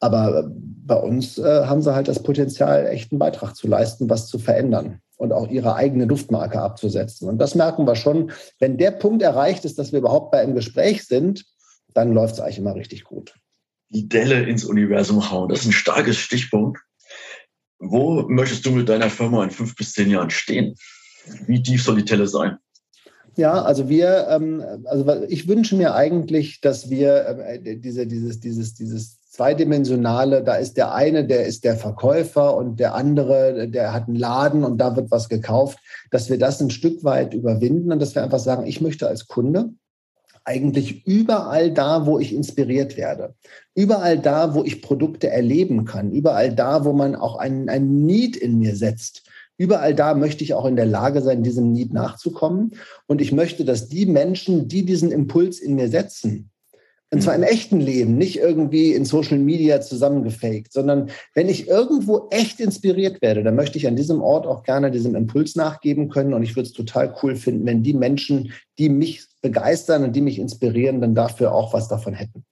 Aber 0.00 0.50
bei 0.50 0.96
uns 0.96 1.38
äh, 1.38 1.64
haben 1.64 1.80
sie 1.80 1.94
halt 1.94 2.08
das 2.08 2.22
Potenzial, 2.22 2.86
echt 2.86 3.10
einen 3.10 3.18
Beitrag 3.18 3.56
zu 3.56 3.66
leisten, 3.66 4.10
was 4.10 4.26
zu 4.26 4.38
verändern 4.38 5.00
und 5.16 5.32
auch 5.32 5.48
ihre 5.48 5.76
eigene 5.76 6.06
Duftmarke 6.06 6.60
abzusetzen. 6.60 7.26
Und 7.26 7.38
das 7.38 7.54
merken 7.54 7.86
wir 7.86 7.96
schon. 7.96 8.32
Wenn 8.58 8.76
der 8.76 8.90
Punkt 8.90 9.22
erreicht 9.22 9.64
ist, 9.64 9.78
dass 9.78 9.92
wir 9.92 10.00
überhaupt 10.00 10.30
bei 10.30 10.40
einem 10.40 10.54
Gespräch 10.54 11.06
sind, 11.06 11.46
dann 11.94 12.12
läuft 12.12 12.34
es 12.34 12.40
eigentlich 12.40 12.58
immer 12.58 12.74
richtig 12.74 13.04
gut 13.04 13.34
die 13.94 14.08
Delle 14.08 14.42
ins 14.42 14.64
Universum 14.64 15.30
hauen. 15.30 15.48
Das 15.48 15.60
ist 15.60 15.66
ein 15.66 15.72
starkes 15.72 16.18
Stichpunkt. 16.18 16.80
Wo 17.78 18.22
möchtest 18.28 18.66
du 18.66 18.72
mit 18.72 18.88
deiner 18.88 19.10
Firma 19.10 19.44
in 19.44 19.50
fünf 19.50 19.76
bis 19.76 19.92
zehn 19.92 20.10
Jahren 20.10 20.30
stehen? 20.30 20.74
Wie 21.46 21.62
tief 21.62 21.82
soll 21.82 21.96
die 21.96 22.04
Delle 22.04 22.26
sein? 22.26 22.58
Ja, 23.36 23.62
also 23.62 23.88
wir, 23.88 24.28
ähm, 24.30 24.62
also 24.84 25.24
ich 25.28 25.48
wünsche 25.48 25.74
mir 25.74 25.94
eigentlich, 25.94 26.60
dass 26.60 26.88
wir 26.88 27.26
äh, 27.26 27.76
diese, 27.76 28.06
dieses, 28.06 28.40
dieses, 28.40 28.74
dieses 28.74 29.18
zweidimensionale, 29.28 30.44
da 30.44 30.54
ist 30.54 30.76
der 30.76 30.94
eine, 30.94 31.26
der 31.26 31.44
ist 31.46 31.64
der 31.64 31.76
Verkäufer 31.76 32.56
und 32.56 32.78
der 32.78 32.94
andere, 32.94 33.68
der 33.68 33.92
hat 33.92 34.06
einen 34.06 34.16
Laden 34.16 34.62
und 34.62 34.78
da 34.78 34.94
wird 34.94 35.10
was 35.10 35.28
gekauft, 35.28 35.78
dass 36.12 36.30
wir 36.30 36.38
das 36.38 36.60
ein 36.60 36.70
Stück 36.70 37.02
weit 37.02 37.34
überwinden 37.34 37.90
und 37.90 38.00
dass 38.00 38.14
wir 38.14 38.22
einfach 38.22 38.38
sagen, 38.38 38.66
ich 38.66 38.80
möchte 38.80 39.08
als 39.08 39.26
Kunde 39.26 39.70
eigentlich 40.44 41.06
überall 41.06 41.70
da, 41.72 42.06
wo 42.06 42.18
ich 42.18 42.34
inspiriert 42.34 42.96
werde. 42.96 43.34
Überall 43.74 44.18
da, 44.18 44.54
wo 44.54 44.62
ich 44.62 44.82
Produkte 44.82 45.30
erleben 45.30 45.84
kann. 45.84 46.12
Überall 46.12 46.54
da, 46.54 46.84
wo 46.84 46.92
man 46.92 47.16
auch 47.16 47.36
ein, 47.36 47.68
ein 47.68 48.04
Need 48.04 48.36
in 48.36 48.58
mir 48.58 48.76
setzt. 48.76 49.22
Überall 49.56 49.94
da 49.94 50.14
möchte 50.14 50.44
ich 50.44 50.54
auch 50.54 50.66
in 50.66 50.76
der 50.76 50.86
Lage 50.86 51.22
sein, 51.22 51.42
diesem 51.42 51.72
Need 51.72 51.92
nachzukommen. 51.92 52.72
Und 53.06 53.20
ich 53.20 53.32
möchte, 53.32 53.64
dass 53.64 53.88
die 53.88 54.06
Menschen, 54.06 54.68
die 54.68 54.84
diesen 54.84 55.12
Impuls 55.12 55.60
in 55.60 55.74
mir 55.74 55.88
setzen, 55.88 56.50
und 57.14 57.22
zwar 57.22 57.36
im 57.36 57.42
mhm. 57.42 57.46
echten 57.46 57.80
Leben, 57.80 58.18
nicht 58.18 58.38
irgendwie 58.38 58.92
in 58.92 59.04
Social 59.04 59.38
Media 59.38 59.80
zusammengefaked, 59.80 60.72
sondern 60.72 61.10
wenn 61.34 61.48
ich 61.48 61.68
irgendwo 61.68 62.26
echt 62.30 62.58
inspiriert 62.58 63.22
werde, 63.22 63.44
dann 63.44 63.54
möchte 63.54 63.78
ich 63.78 63.86
an 63.86 63.94
diesem 63.94 64.20
Ort 64.20 64.48
auch 64.48 64.64
gerne 64.64 64.90
diesem 64.90 65.14
Impuls 65.14 65.54
nachgeben 65.54 66.08
können. 66.08 66.34
Und 66.34 66.42
ich 66.42 66.56
würde 66.56 66.66
es 66.66 66.72
total 66.72 67.14
cool 67.22 67.36
finden, 67.36 67.66
wenn 67.66 67.84
die 67.84 67.94
Menschen, 67.94 68.52
die 68.78 68.88
mich 68.88 69.28
begeistern 69.44 70.02
und 70.02 70.16
die 70.16 70.22
mich 70.22 70.38
inspirieren, 70.38 71.00
dann 71.02 71.14
dafür 71.14 71.52
auch 71.52 71.74
was 71.74 71.86
davon 71.86 72.14
hätten. 72.14 72.44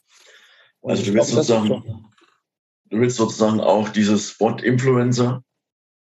Und 0.81 0.90
also 0.90 1.05
du 1.05 1.14
willst, 1.14 1.33
glaub, 1.33 1.44
sozusagen, 1.44 1.83
du 2.90 3.00
willst 3.00 3.16
sozusagen 3.16 3.61
auch 3.61 3.88
dieses 3.88 4.31
Spot-Influencer 4.31 5.42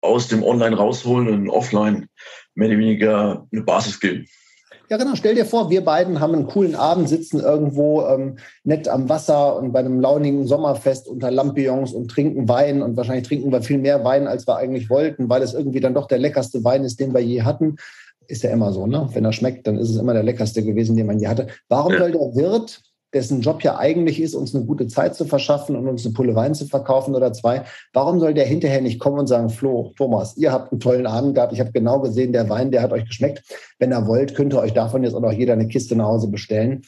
aus 0.02 0.28
dem 0.28 0.42
Online 0.42 0.76
rausholen 0.76 1.28
und 1.28 1.48
offline 1.48 2.08
mehr 2.54 2.68
oder 2.68 2.78
weniger 2.78 3.48
eine 3.50 3.62
Basis 3.62 3.98
geben. 3.98 4.26
Ja, 4.90 4.98
genau. 4.98 5.14
Stell 5.14 5.34
dir 5.34 5.46
vor, 5.46 5.70
wir 5.70 5.82
beiden 5.82 6.20
haben 6.20 6.34
einen 6.34 6.48
coolen 6.48 6.74
Abend, 6.74 7.08
sitzen 7.08 7.40
irgendwo 7.40 8.02
ähm, 8.02 8.36
nett 8.62 8.88
am 8.88 9.08
Wasser 9.08 9.56
und 9.56 9.72
bei 9.72 9.78
einem 9.78 10.00
launigen 10.00 10.46
Sommerfest 10.46 11.08
unter 11.08 11.30
Lampions 11.30 11.94
und 11.94 12.10
trinken 12.10 12.46
Wein. 12.46 12.82
Und 12.82 12.98
wahrscheinlich 12.98 13.26
trinken 13.26 13.50
wir 13.50 13.62
viel 13.62 13.78
mehr 13.78 14.04
Wein, 14.04 14.26
als 14.26 14.46
wir 14.46 14.56
eigentlich 14.56 14.90
wollten, 14.90 15.30
weil 15.30 15.40
es 15.40 15.54
irgendwie 15.54 15.80
dann 15.80 15.94
doch 15.94 16.08
der 16.08 16.18
leckerste 16.18 16.62
Wein 16.62 16.84
ist, 16.84 17.00
den 17.00 17.14
wir 17.14 17.20
je 17.20 17.40
hatten. 17.40 17.76
Ist 18.28 18.42
ja 18.42 18.50
immer 18.50 18.72
so, 18.72 18.86
ne? 18.86 19.08
Wenn 19.12 19.24
er 19.24 19.32
schmeckt, 19.32 19.66
dann 19.66 19.78
ist 19.78 19.90
es 19.90 19.96
immer 19.96 20.14
der 20.14 20.22
leckerste 20.22 20.62
gewesen, 20.62 20.96
den 20.96 21.06
man 21.06 21.18
je 21.18 21.28
hatte. 21.28 21.48
Warum 21.68 21.96
soll 21.96 22.12
der 22.12 22.20
Wirt 22.20 22.82
dessen 23.12 23.42
Job 23.42 23.62
ja 23.62 23.78
eigentlich 23.78 24.20
ist, 24.20 24.34
uns 24.34 24.54
eine 24.54 24.64
gute 24.64 24.86
Zeit 24.86 25.14
zu 25.14 25.24
verschaffen 25.24 25.76
und 25.76 25.86
uns 25.86 26.04
eine 26.04 26.14
Pulle 26.14 26.34
Wein 26.34 26.54
zu 26.54 26.66
verkaufen 26.66 27.14
oder 27.14 27.32
zwei, 27.32 27.62
warum 27.92 28.20
soll 28.20 28.34
der 28.34 28.46
hinterher 28.46 28.80
nicht 28.80 28.98
kommen 28.98 29.18
und 29.18 29.26
sagen, 29.26 29.50
Flo, 29.50 29.92
Thomas, 29.96 30.36
ihr 30.36 30.52
habt 30.52 30.72
einen 30.72 30.80
tollen 30.80 31.06
Abend 31.06 31.34
gehabt, 31.34 31.52
ich 31.52 31.60
habe 31.60 31.72
genau 31.72 32.00
gesehen, 32.00 32.32
der 32.32 32.48
Wein, 32.48 32.70
der 32.70 32.82
hat 32.82 32.92
euch 32.92 33.06
geschmeckt. 33.06 33.42
Wenn 33.78 33.92
ihr 33.92 34.06
wollt, 34.06 34.34
könnt 34.34 34.54
ihr 34.54 34.60
euch 34.60 34.72
davon 34.72 35.04
jetzt 35.04 35.14
auch 35.14 35.20
noch 35.20 35.32
jeder 35.32 35.52
eine 35.52 35.68
Kiste 35.68 35.94
nach 35.96 36.06
Hause 36.06 36.28
bestellen. 36.28 36.82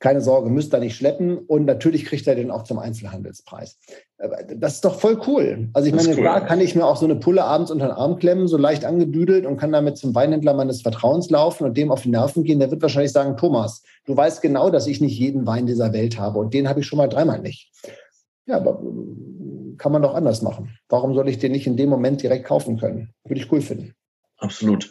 Keine 0.00 0.20
Sorge, 0.20 0.48
müsst 0.48 0.72
ihr 0.72 0.78
nicht 0.78 0.94
schleppen 0.94 1.38
und 1.38 1.64
natürlich 1.64 2.04
kriegt 2.04 2.26
er 2.28 2.36
den 2.36 2.52
auch 2.52 2.62
zum 2.62 2.78
Einzelhandelspreis. 2.78 3.78
Das 4.56 4.74
ist 4.74 4.84
doch 4.84 5.00
voll 5.00 5.20
cool. 5.26 5.70
Also 5.72 5.88
ich 5.88 5.94
meine, 5.94 6.10
cool. 6.10 6.16
klar 6.16 6.46
kann 6.46 6.60
ich 6.60 6.76
mir 6.76 6.86
auch 6.86 6.96
so 6.96 7.04
eine 7.04 7.16
Pulle 7.16 7.42
abends 7.42 7.72
unter 7.72 7.86
den 7.86 7.96
Arm 7.96 8.16
klemmen, 8.16 8.46
so 8.46 8.56
leicht 8.56 8.84
angedüdelt 8.84 9.44
und 9.44 9.56
kann 9.56 9.72
damit 9.72 9.96
zum 9.96 10.14
Weinhändler 10.14 10.54
meines 10.54 10.82
Vertrauens 10.82 11.30
laufen 11.30 11.64
und 11.64 11.76
dem 11.76 11.90
auf 11.90 12.02
die 12.02 12.10
Nerven 12.10 12.44
gehen. 12.44 12.60
Der 12.60 12.70
wird 12.70 12.80
wahrscheinlich 12.80 13.10
sagen, 13.10 13.36
Thomas, 13.36 13.82
du 14.04 14.16
weißt 14.16 14.40
genau, 14.40 14.70
dass 14.70 14.86
ich 14.86 15.00
nicht 15.00 15.18
jeden 15.18 15.46
Wein 15.46 15.66
dieser 15.66 15.92
Welt 15.92 16.16
habe 16.16 16.38
und 16.38 16.54
den 16.54 16.68
habe 16.68 16.80
ich 16.80 16.86
schon 16.86 16.98
mal 16.98 17.08
dreimal 17.08 17.40
nicht. 17.40 17.72
Ja, 18.46 18.56
aber 18.56 18.80
kann 19.78 19.92
man 19.92 20.02
doch 20.02 20.14
anders 20.14 20.42
machen. 20.42 20.78
Warum 20.88 21.14
soll 21.14 21.28
ich 21.28 21.38
den 21.38 21.52
nicht 21.52 21.66
in 21.66 21.76
dem 21.76 21.88
Moment 21.88 22.22
direkt 22.22 22.46
kaufen 22.46 22.78
können? 22.78 23.10
Würde 23.24 23.40
ich 23.40 23.50
cool 23.50 23.60
finden. 23.60 23.94
Absolut. 24.36 24.90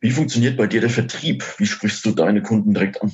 Wie 0.00 0.10
funktioniert 0.10 0.58
bei 0.58 0.66
dir 0.66 0.82
der 0.82 0.90
Vertrieb? 0.90 1.42
Wie 1.58 1.66
sprichst 1.66 2.04
du 2.04 2.10
deine 2.10 2.42
Kunden 2.42 2.74
direkt 2.74 3.00
an? 3.02 3.10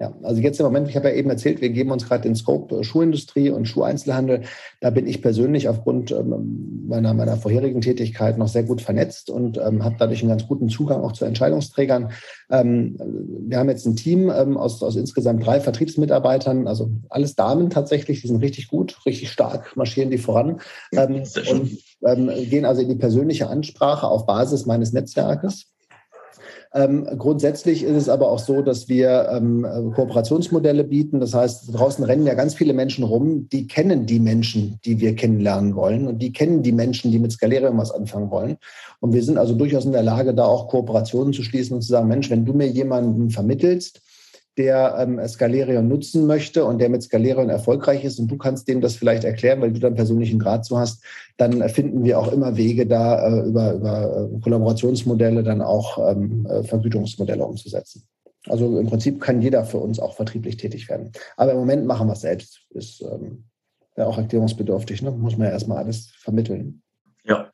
Ja, 0.00 0.14
also 0.22 0.40
jetzt 0.40 0.58
im 0.58 0.64
Moment, 0.64 0.88
ich 0.88 0.96
habe 0.96 1.10
ja 1.10 1.14
eben 1.14 1.28
erzählt, 1.28 1.60
wir 1.60 1.68
geben 1.68 1.90
uns 1.90 2.08
gerade 2.08 2.22
den 2.22 2.34
Scope 2.34 2.74
äh, 2.74 2.82
Schuhindustrie 2.82 3.50
und 3.50 3.66
Schuheinzelhandel. 3.66 4.44
Da 4.80 4.88
bin 4.88 5.06
ich 5.06 5.20
persönlich 5.20 5.68
aufgrund 5.68 6.10
ähm, 6.10 6.86
meiner, 6.88 7.12
meiner 7.12 7.36
vorherigen 7.36 7.82
Tätigkeit 7.82 8.38
noch 8.38 8.48
sehr 8.48 8.62
gut 8.62 8.80
vernetzt 8.80 9.28
und 9.28 9.58
ähm, 9.58 9.84
habe 9.84 9.96
dadurch 9.98 10.22
einen 10.22 10.30
ganz 10.30 10.46
guten 10.46 10.70
Zugang 10.70 11.02
auch 11.02 11.12
zu 11.12 11.26
Entscheidungsträgern. 11.26 12.12
Ähm, 12.50 12.96
wir 13.46 13.58
haben 13.58 13.68
jetzt 13.68 13.84
ein 13.84 13.94
Team 13.94 14.32
ähm, 14.34 14.56
aus, 14.56 14.82
aus 14.82 14.96
insgesamt 14.96 15.44
drei 15.44 15.60
Vertriebsmitarbeitern, 15.60 16.66
also 16.66 16.90
alles 17.10 17.36
Damen 17.36 17.68
tatsächlich, 17.68 18.22
die 18.22 18.28
sind 18.28 18.42
richtig 18.42 18.68
gut, 18.68 19.04
richtig 19.04 19.30
stark, 19.30 19.76
marschieren 19.76 20.10
die 20.10 20.16
voran 20.16 20.62
ähm, 20.92 21.24
und 21.50 21.78
ähm, 22.06 22.30
gehen 22.48 22.64
also 22.64 22.80
in 22.80 22.88
die 22.88 22.94
persönliche 22.94 23.50
Ansprache 23.50 24.06
auf 24.06 24.24
Basis 24.24 24.64
meines 24.64 24.94
Netzwerkes. 24.94 25.66
Ähm, 26.72 27.04
grundsätzlich 27.18 27.82
ist 27.82 27.96
es 27.96 28.08
aber 28.08 28.30
auch 28.30 28.38
so, 28.38 28.62
dass 28.62 28.88
wir 28.88 29.28
ähm, 29.32 29.66
Kooperationsmodelle 29.94 30.84
bieten. 30.84 31.18
Das 31.18 31.34
heißt, 31.34 31.76
draußen 31.76 32.04
rennen 32.04 32.26
ja 32.26 32.34
ganz 32.34 32.54
viele 32.54 32.74
Menschen 32.74 33.02
rum, 33.02 33.48
die 33.48 33.66
kennen 33.66 34.06
die 34.06 34.20
Menschen, 34.20 34.78
die 34.84 35.00
wir 35.00 35.16
kennenlernen 35.16 35.74
wollen 35.74 36.06
und 36.06 36.20
die 36.20 36.32
kennen 36.32 36.62
die 36.62 36.72
Menschen, 36.72 37.10
die 37.10 37.18
mit 37.18 37.32
Skalerium 37.32 37.78
was 37.78 37.90
anfangen 37.90 38.30
wollen. 38.30 38.56
Und 39.00 39.12
wir 39.12 39.22
sind 39.24 39.36
also 39.36 39.54
durchaus 39.54 39.84
in 39.84 39.92
der 39.92 40.04
Lage, 40.04 40.32
da 40.32 40.44
auch 40.44 40.68
Kooperationen 40.68 41.32
zu 41.32 41.42
schließen 41.42 41.74
und 41.74 41.82
zu 41.82 41.88
sagen, 41.88 42.06
Mensch, 42.06 42.30
wenn 42.30 42.44
du 42.44 42.52
mir 42.52 42.68
jemanden 42.68 43.30
vermittelst, 43.30 44.00
der 44.58 44.96
ähm, 44.98 45.20
Scalerion 45.26 45.88
nutzen 45.88 46.26
möchte 46.26 46.64
und 46.64 46.78
der 46.78 46.88
mit 46.88 47.02
Scalerion 47.02 47.48
erfolgreich 47.48 48.04
ist 48.04 48.18
und 48.18 48.28
du 48.28 48.36
kannst 48.36 48.68
dem 48.68 48.80
das 48.80 48.96
vielleicht 48.96 49.24
erklären, 49.24 49.60
weil 49.60 49.72
du 49.72 49.80
dann 49.80 49.94
persönlichen 49.94 50.38
Grad 50.38 50.64
zu 50.64 50.78
hast, 50.78 51.04
dann 51.36 51.66
finden 51.68 52.04
wir 52.04 52.18
auch 52.18 52.32
immer 52.32 52.56
Wege, 52.56 52.86
da 52.86 53.26
äh, 53.26 53.46
über, 53.46 53.72
über 53.74 54.30
äh, 54.34 54.40
Kollaborationsmodelle 54.40 55.42
dann 55.42 55.62
auch 55.62 55.98
ähm, 56.10 56.46
äh, 56.46 56.62
Vergütungsmodelle 56.64 57.44
umzusetzen. 57.44 58.02
Also 58.48 58.78
im 58.78 58.86
Prinzip 58.86 59.20
kann 59.20 59.42
jeder 59.42 59.64
für 59.64 59.78
uns 59.78 60.00
auch 60.00 60.16
vertrieblich 60.16 60.56
tätig 60.56 60.88
werden. 60.88 61.12
Aber 61.36 61.52
im 61.52 61.58
Moment 61.58 61.86
machen 61.86 62.08
wir 62.08 62.14
es 62.14 62.22
selbst. 62.22 62.62
Ist 62.70 63.02
ähm, 63.02 63.44
ja 63.96 64.06
auch 64.06 64.18
erklärungsbedürftig, 64.18 65.02
ne? 65.02 65.10
muss 65.10 65.36
man 65.36 65.48
ja 65.48 65.52
erstmal 65.52 65.78
alles 65.78 66.10
vermitteln. 66.18 66.82
Ja, 67.24 67.50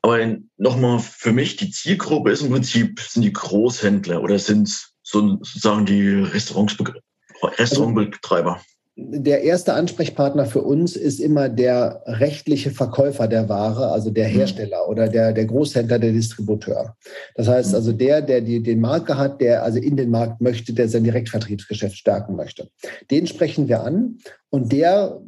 aber 0.00 0.36
nochmal 0.56 1.00
für 1.00 1.32
mich, 1.32 1.56
die 1.56 1.70
Zielgruppe 1.70 2.30
ist 2.30 2.42
im 2.42 2.50
Prinzip, 2.50 3.00
sind 3.00 3.22
die 3.22 3.32
Großhändler 3.32 4.22
oder 4.22 4.38
sind 4.38 4.68
es 4.68 4.87
sozusagen 5.10 5.86
die 5.86 6.22
Restaurantbetreiber? 6.22 8.60
der 9.00 9.44
erste 9.44 9.74
Ansprechpartner 9.74 10.46
für 10.46 10.62
uns 10.62 10.96
ist 10.96 11.20
immer 11.20 11.48
der 11.48 12.02
rechtliche 12.06 12.72
Verkäufer 12.72 13.28
der 13.28 13.48
Ware, 13.48 13.92
also 13.92 14.10
der 14.10 14.28
mhm. 14.28 14.32
Hersteller 14.32 14.88
oder 14.88 15.08
der, 15.08 15.32
der 15.32 15.44
Großhändler, 15.44 16.00
der 16.00 16.10
Distributeur. 16.10 16.96
Das 17.36 17.46
heißt 17.46 17.76
also 17.76 17.92
der, 17.92 18.22
der 18.22 18.40
die, 18.40 18.60
den 18.60 18.80
Markt 18.80 19.08
hat, 19.08 19.40
der 19.40 19.62
also 19.62 19.78
in 19.78 19.96
den 19.96 20.10
Markt 20.10 20.40
möchte, 20.40 20.72
der 20.72 20.88
sein 20.88 21.04
Direktvertriebsgeschäft 21.04 21.96
stärken 21.96 22.34
möchte. 22.34 22.70
Den 23.10 23.28
sprechen 23.28 23.68
wir 23.68 23.82
an 23.82 24.18
und 24.50 24.72
der 24.72 25.20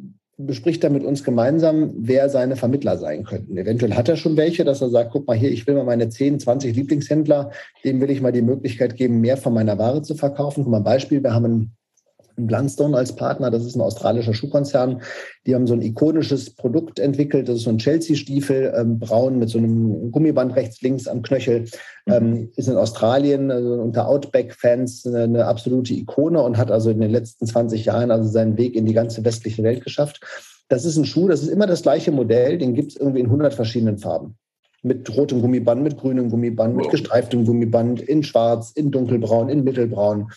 bespricht 0.45 0.83
dann 0.83 0.93
mit 0.93 1.03
uns 1.03 1.23
gemeinsam, 1.23 1.93
wer 1.97 2.29
seine 2.29 2.55
Vermittler 2.55 2.97
sein 2.97 3.23
könnten. 3.23 3.57
Eventuell 3.57 3.93
hat 3.93 4.09
er 4.09 4.15
schon 4.15 4.37
welche, 4.37 4.63
dass 4.63 4.81
er 4.81 4.89
sagt, 4.89 5.11
guck 5.11 5.27
mal 5.27 5.37
hier, 5.37 5.51
ich 5.51 5.65
will 5.67 5.75
mal 5.75 5.83
meine 5.83 6.09
10, 6.09 6.39
20 6.39 6.75
Lieblingshändler, 6.75 7.51
dem 7.83 8.01
will 8.01 8.09
ich 8.09 8.21
mal 8.21 8.31
die 8.31 8.41
Möglichkeit 8.41 8.95
geben, 8.95 9.21
mehr 9.21 9.37
von 9.37 9.53
meiner 9.53 9.77
Ware 9.77 10.01
zu 10.01 10.15
verkaufen. 10.15 10.63
Guck 10.63 10.71
mal, 10.71 10.79
Beispiel, 10.79 11.23
wir 11.23 11.33
haben 11.33 11.45
einen 11.45 11.75
Blundstone 12.47 12.95
als 12.97 13.15
Partner, 13.15 13.51
das 13.51 13.65
ist 13.65 13.75
ein 13.75 13.81
australischer 13.81 14.33
Schuhkonzern. 14.33 15.01
Die 15.45 15.55
haben 15.55 15.67
so 15.67 15.73
ein 15.73 15.81
ikonisches 15.81 16.53
Produkt 16.55 16.99
entwickelt, 16.99 17.49
das 17.49 17.57
ist 17.57 17.63
so 17.63 17.69
ein 17.69 17.77
Chelsea-Stiefel, 17.77 18.73
ähm, 18.75 18.99
braun 18.99 19.39
mit 19.39 19.49
so 19.49 19.57
einem 19.57 20.11
Gummiband 20.11 20.55
rechts, 20.55 20.81
links 20.81 21.07
am 21.07 21.21
Knöchel. 21.21 21.65
Mhm. 22.05 22.13
Ähm, 22.13 22.49
ist 22.55 22.67
in 22.67 22.77
Australien 22.77 23.51
also 23.51 23.73
unter 23.73 24.07
Outback-Fans 24.07 25.05
eine, 25.05 25.23
eine, 25.23 25.45
absolute 25.45 25.93
Ikone 25.93 26.41
und 26.41 26.57
hat 26.57 26.71
also 26.71 26.89
in 26.89 27.01
den 27.01 27.11
letzten 27.11 27.45
20 27.45 27.85
Jahren 27.85 28.11
also 28.11 28.29
seinen 28.29 28.57
Weg 28.57 28.75
in 28.75 28.85
die 28.85 28.93
ganze 28.93 29.23
westliche 29.23 29.63
Welt 29.63 29.83
geschafft. 29.83 30.21
Das 30.69 30.85
ist 30.85 30.97
ein 30.97 31.05
Schuh, 31.05 31.27
das 31.27 31.43
ist 31.43 31.49
immer 31.49 31.67
das 31.67 31.81
gleiche 31.81 32.11
Modell, 32.11 32.57
den 32.57 32.73
gibt 32.73 32.91
es 32.91 32.97
irgendwie 32.97 33.19
in 33.19 33.25
100 33.25 33.53
verschiedenen 33.53 33.97
Farben 33.97 34.35
mit 34.83 35.15
rotem 35.15 35.41
Gummiband, 35.41 35.83
mit 35.83 35.97
grünem 35.97 36.29
Gummiband, 36.29 36.75
mit 36.75 36.89
gestreiftem 36.89 37.45
Gummiband, 37.45 38.01
in 38.01 38.23
schwarz, 38.23 38.71
in 38.71 38.91
dunkelbraun, 38.91 39.49
in 39.49 39.63
mittelbraun. 39.63 40.31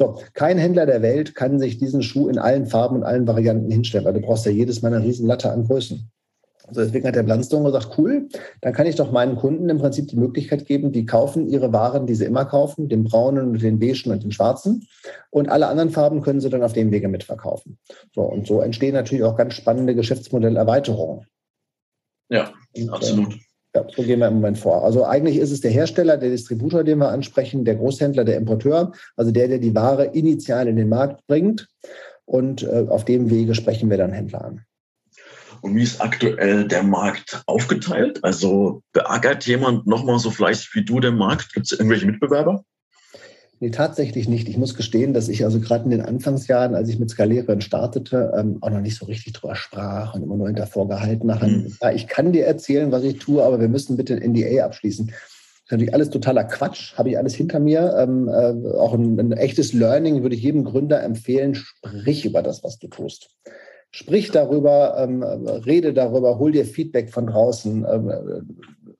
So, 0.00 0.18
kein 0.32 0.56
Händler 0.56 0.86
der 0.86 1.02
Welt 1.02 1.34
kann 1.34 1.58
sich 1.58 1.76
diesen 1.76 2.02
Schuh 2.02 2.30
in 2.30 2.38
allen 2.38 2.64
Farben 2.64 2.96
und 2.96 3.02
allen 3.02 3.26
Varianten 3.26 3.70
hinstellen, 3.70 4.06
weil 4.06 4.14
du 4.14 4.22
brauchst 4.22 4.46
ja 4.46 4.50
jedes 4.50 4.80
Mal 4.80 4.94
eine 4.94 5.04
Riesenlatte 5.04 5.52
an 5.52 5.66
Größen. 5.66 6.10
Also 6.66 6.80
deswegen 6.80 7.06
hat 7.06 7.16
der 7.16 7.22
Blanstone 7.22 7.66
gesagt, 7.66 7.98
cool, 7.98 8.30
dann 8.62 8.72
kann 8.72 8.86
ich 8.86 8.96
doch 8.96 9.12
meinen 9.12 9.36
Kunden 9.36 9.68
im 9.68 9.76
Prinzip 9.76 10.08
die 10.08 10.16
Möglichkeit 10.16 10.64
geben, 10.64 10.90
die 10.90 11.04
kaufen 11.04 11.50
ihre 11.50 11.74
Waren, 11.74 12.06
die 12.06 12.14
sie 12.14 12.24
immer 12.24 12.46
kaufen, 12.46 12.88
den 12.88 13.04
braunen, 13.04 13.58
den 13.58 13.78
beigen 13.78 14.10
und 14.10 14.22
den 14.22 14.32
schwarzen. 14.32 14.88
Und 15.28 15.50
alle 15.50 15.66
anderen 15.66 15.90
Farben 15.90 16.22
können 16.22 16.40
sie 16.40 16.48
dann 16.48 16.62
auf 16.62 16.72
dem 16.72 16.90
Wege 16.92 17.08
mitverkaufen. 17.08 17.76
So, 18.14 18.22
und 18.22 18.46
so 18.46 18.62
entstehen 18.62 18.94
natürlich 18.94 19.24
auch 19.24 19.36
ganz 19.36 19.52
spannende 19.52 19.94
Geschäftsmodellerweiterungen. 19.94 21.26
Ja, 22.30 22.54
und, 22.74 22.88
absolut. 22.88 23.34
Äh, 23.34 23.49
ja, 23.74 23.86
so 23.94 24.02
gehen 24.02 24.18
wir 24.18 24.28
im 24.28 24.34
Moment 24.34 24.58
vor. 24.58 24.84
Also 24.84 25.04
eigentlich 25.04 25.36
ist 25.36 25.52
es 25.52 25.60
der 25.60 25.70
Hersteller, 25.70 26.16
der 26.16 26.30
Distributor, 26.30 26.82
den 26.82 26.98
wir 26.98 27.08
ansprechen, 27.08 27.64
der 27.64 27.76
Großhändler, 27.76 28.24
der 28.24 28.36
Importeur, 28.36 28.92
also 29.16 29.30
der, 29.30 29.48
der 29.48 29.58
die 29.58 29.74
Ware 29.74 30.06
initial 30.06 30.66
in 30.66 30.76
den 30.76 30.88
Markt 30.88 31.26
bringt. 31.26 31.68
Und 32.24 32.62
äh, 32.62 32.86
auf 32.88 33.04
dem 33.04 33.30
Wege 33.30 33.54
sprechen 33.54 33.90
wir 33.90 33.98
dann 33.98 34.12
Händler 34.12 34.44
an. 34.44 34.64
Und 35.62 35.76
wie 35.76 35.82
ist 35.82 36.00
aktuell 36.00 36.66
der 36.66 36.82
Markt 36.82 37.42
aufgeteilt? 37.46 38.20
Also 38.22 38.82
beackert 38.92 39.46
jemand 39.46 39.86
nochmal 39.86 40.18
so 40.18 40.30
fleißig 40.30 40.74
wie 40.74 40.84
du 40.84 41.00
den 41.00 41.16
Markt? 41.16 41.52
Gibt 41.52 41.66
es 41.66 41.72
irgendwelche 41.72 42.06
Mitbewerber? 42.06 42.64
Nee, 43.62 43.68
tatsächlich 43.68 44.26
nicht. 44.26 44.48
Ich 44.48 44.56
muss 44.56 44.74
gestehen, 44.74 45.12
dass 45.12 45.28
ich 45.28 45.44
also 45.44 45.60
gerade 45.60 45.84
in 45.84 45.90
den 45.90 46.00
Anfangsjahren, 46.00 46.74
als 46.74 46.88
ich 46.88 46.98
mit 46.98 47.10
Skalierern 47.10 47.60
startete, 47.60 48.32
ähm, 48.34 48.56
auch 48.62 48.70
noch 48.70 48.80
nicht 48.80 48.96
so 48.96 49.04
richtig 49.04 49.34
drüber 49.34 49.54
sprach 49.54 50.14
und 50.14 50.22
immer 50.22 50.38
nur 50.38 50.46
hinter 50.46 50.66
vorgehaltener 50.66 51.42
Hand. 51.42 51.64
Mhm. 51.64 51.76
Ja, 51.82 51.92
ich 51.92 52.06
kann 52.06 52.32
dir 52.32 52.46
erzählen, 52.46 52.90
was 52.90 53.04
ich 53.04 53.18
tue, 53.18 53.44
aber 53.44 53.60
wir 53.60 53.68
müssen 53.68 53.98
bitte 53.98 54.14
ein 54.16 54.32
NDA 54.32 54.64
abschließen. 54.64 55.12
natürlich 55.70 55.92
alles 55.92 56.08
totaler 56.08 56.44
Quatsch, 56.44 56.96
habe 56.96 57.10
ich 57.10 57.18
alles 57.18 57.34
hinter 57.34 57.60
mir. 57.60 57.94
Ähm, 57.98 58.28
äh, 58.28 58.76
auch 58.78 58.94
ein, 58.94 59.20
ein, 59.20 59.32
echtes 59.32 59.74
Learning 59.74 60.22
würde 60.22 60.36
ich 60.36 60.42
jedem 60.42 60.64
Gründer 60.64 61.02
empfehlen, 61.02 61.54
sprich 61.54 62.24
über 62.24 62.42
das, 62.42 62.64
was 62.64 62.78
du 62.78 62.88
tust. 62.88 63.28
Sprich 63.90 64.30
darüber, 64.30 64.96
ähm, 64.96 65.22
rede 65.22 65.92
darüber, 65.92 66.38
hol 66.38 66.52
dir 66.52 66.64
Feedback 66.64 67.10
von 67.10 67.26
draußen, 67.26 67.86
ähm, 67.92 68.08
äh, 68.08 68.92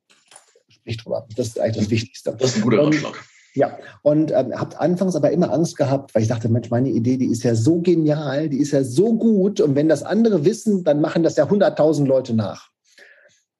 sprich 0.68 0.98
drüber. 0.98 1.26
Das 1.34 1.46
ist 1.46 1.60
eigentlich 1.60 1.78
das 1.78 1.90
Wichtigste. 1.90 2.36
Das 2.38 2.50
ist 2.50 2.56
ein 2.56 2.62
guter 2.62 2.84
Ratschlag. 2.84 3.24
Ja, 3.54 3.78
und 4.02 4.30
ähm, 4.30 4.52
habt 4.54 4.80
anfangs 4.80 5.16
aber 5.16 5.30
immer 5.30 5.52
Angst 5.52 5.76
gehabt, 5.76 6.14
weil 6.14 6.22
ich 6.22 6.28
dachte, 6.28 6.48
Mensch, 6.48 6.70
meine 6.70 6.88
Idee, 6.88 7.16
die 7.16 7.26
ist 7.26 7.42
ja 7.42 7.54
so 7.54 7.80
genial, 7.80 8.48
die 8.48 8.58
ist 8.58 8.72
ja 8.72 8.84
so 8.84 9.14
gut. 9.14 9.60
Und 9.60 9.74
wenn 9.74 9.88
das 9.88 10.02
andere 10.02 10.44
wissen, 10.44 10.84
dann 10.84 11.00
machen 11.00 11.22
das 11.22 11.36
ja 11.36 11.44
100.000 11.44 12.06
Leute 12.06 12.34
nach. 12.34 12.68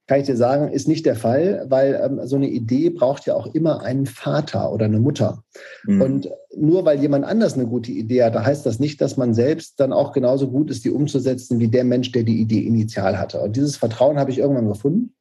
Kann 0.07 0.21
ich 0.21 0.27
dir 0.27 0.37
sagen, 0.37 0.73
ist 0.73 0.89
nicht 0.89 1.07
der 1.07 1.15
Fall, 1.15 1.67
weil 1.69 2.01
ähm, 2.03 2.21
so 2.25 2.35
eine 2.35 2.49
Idee 2.49 2.91
braucht 2.91 3.27
ja 3.27 3.35
auch 3.35 3.55
immer 3.55 3.83
einen 3.83 4.07
Vater 4.07 4.73
oder 4.73 4.87
eine 4.87 4.99
Mutter. 4.99 5.45
Mhm. 5.85 6.03
Und 6.03 6.31
nur 6.57 6.85
weil 6.85 7.01
jemand 7.01 7.25
anders 7.25 7.55
eine 7.55 7.67
gute 7.67 7.93
Idee 7.93 8.25
hat, 8.25 8.35
da 8.35 8.45
heißt 8.45 8.67
das 8.67 8.81
nicht, 8.81 9.01
dass 9.01 9.17
man 9.17 9.35
selbst 9.35 9.79
dann 9.79 9.93
auch 9.93 10.13
genauso 10.13 10.51
gut 10.51 10.71
ist, 10.71 10.85
die 10.85 10.91
umzusetzen, 10.91 11.61
wie 11.61 11.69
der 11.69 11.85
Mensch, 11.85 12.11
der 12.11 12.25
die 12.25 12.41
Idee 12.41 12.61
initial 12.61 13.19
hatte. 13.19 13.41
Und 13.41 13.57
dieses 13.57 13.77
Vertrauen 13.77 14.19
habe 14.19 14.33
ich 14.33 14.39
irgendwann 14.39 14.69
gefunden 14.69 15.15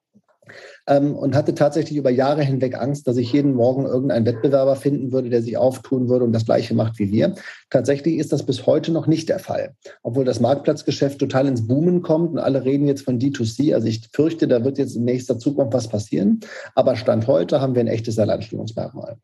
ähm, 0.89 1.15
und 1.15 1.35
hatte 1.35 1.55
tatsächlich 1.55 1.97
über 1.97 2.09
Jahre 2.09 2.43
hinweg 2.43 2.75
Angst, 2.75 3.07
dass 3.07 3.15
ich 3.15 3.31
jeden 3.31 3.53
Morgen 3.53 3.85
irgendeinen 3.85 4.25
Wettbewerber 4.25 4.75
finden 4.75 5.11
würde, 5.11 5.29
der 5.29 5.41
sich 5.41 5.55
auftun 5.55 6.09
würde 6.09 6.25
und 6.25 6.33
das 6.33 6.45
Gleiche 6.45 6.73
macht 6.73 6.99
wie 6.99 7.11
wir. 7.11 7.35
Tatsächlich 7.69 8.17
ist 8.17 8.33
das 8.33 8.45
bis 8.45 8.65
heute 8.65 8.91
noch 8.91 9.07
nicht 9.07 9.29
der 9.29 9.39
Fall, 9.39 9.75
obwohl 10.01 10.25
das 10.25 10.39
Marktplatzgeschäft 10.39 11.19
total 11.19 11.47
ins 11.47 11.67
Boomen 11.67 12.01
kommt 12.01 12.31
und 12.31 12.39
alle 12.39 12.65
reden 12.65 12.87
jetzt 12.87 13.03
von 13.03 13.19
D2C. 13.19 13.73
Also 13.73 13.87
ich 13.87 14.09
fürchte, 14.11 14.47
da 14.47 14.65
wird 14.65 14.79
jetzt 14.79 14.95
in 14.95 15.05
nächster 15.05 15.37
Zukunft 15.37 15.73
was 15.73 15.87
passieren. 15.87 16.39
Aber 16.75 16.95
Stand 16.95 17.27
heute 17.27 17.61
haben 17.61 17.75
wir 17.75 17.81
ein 17.81 17.87
echtes 17.87 18.17
Alleinstellungsmerkmal. 18.17 19.17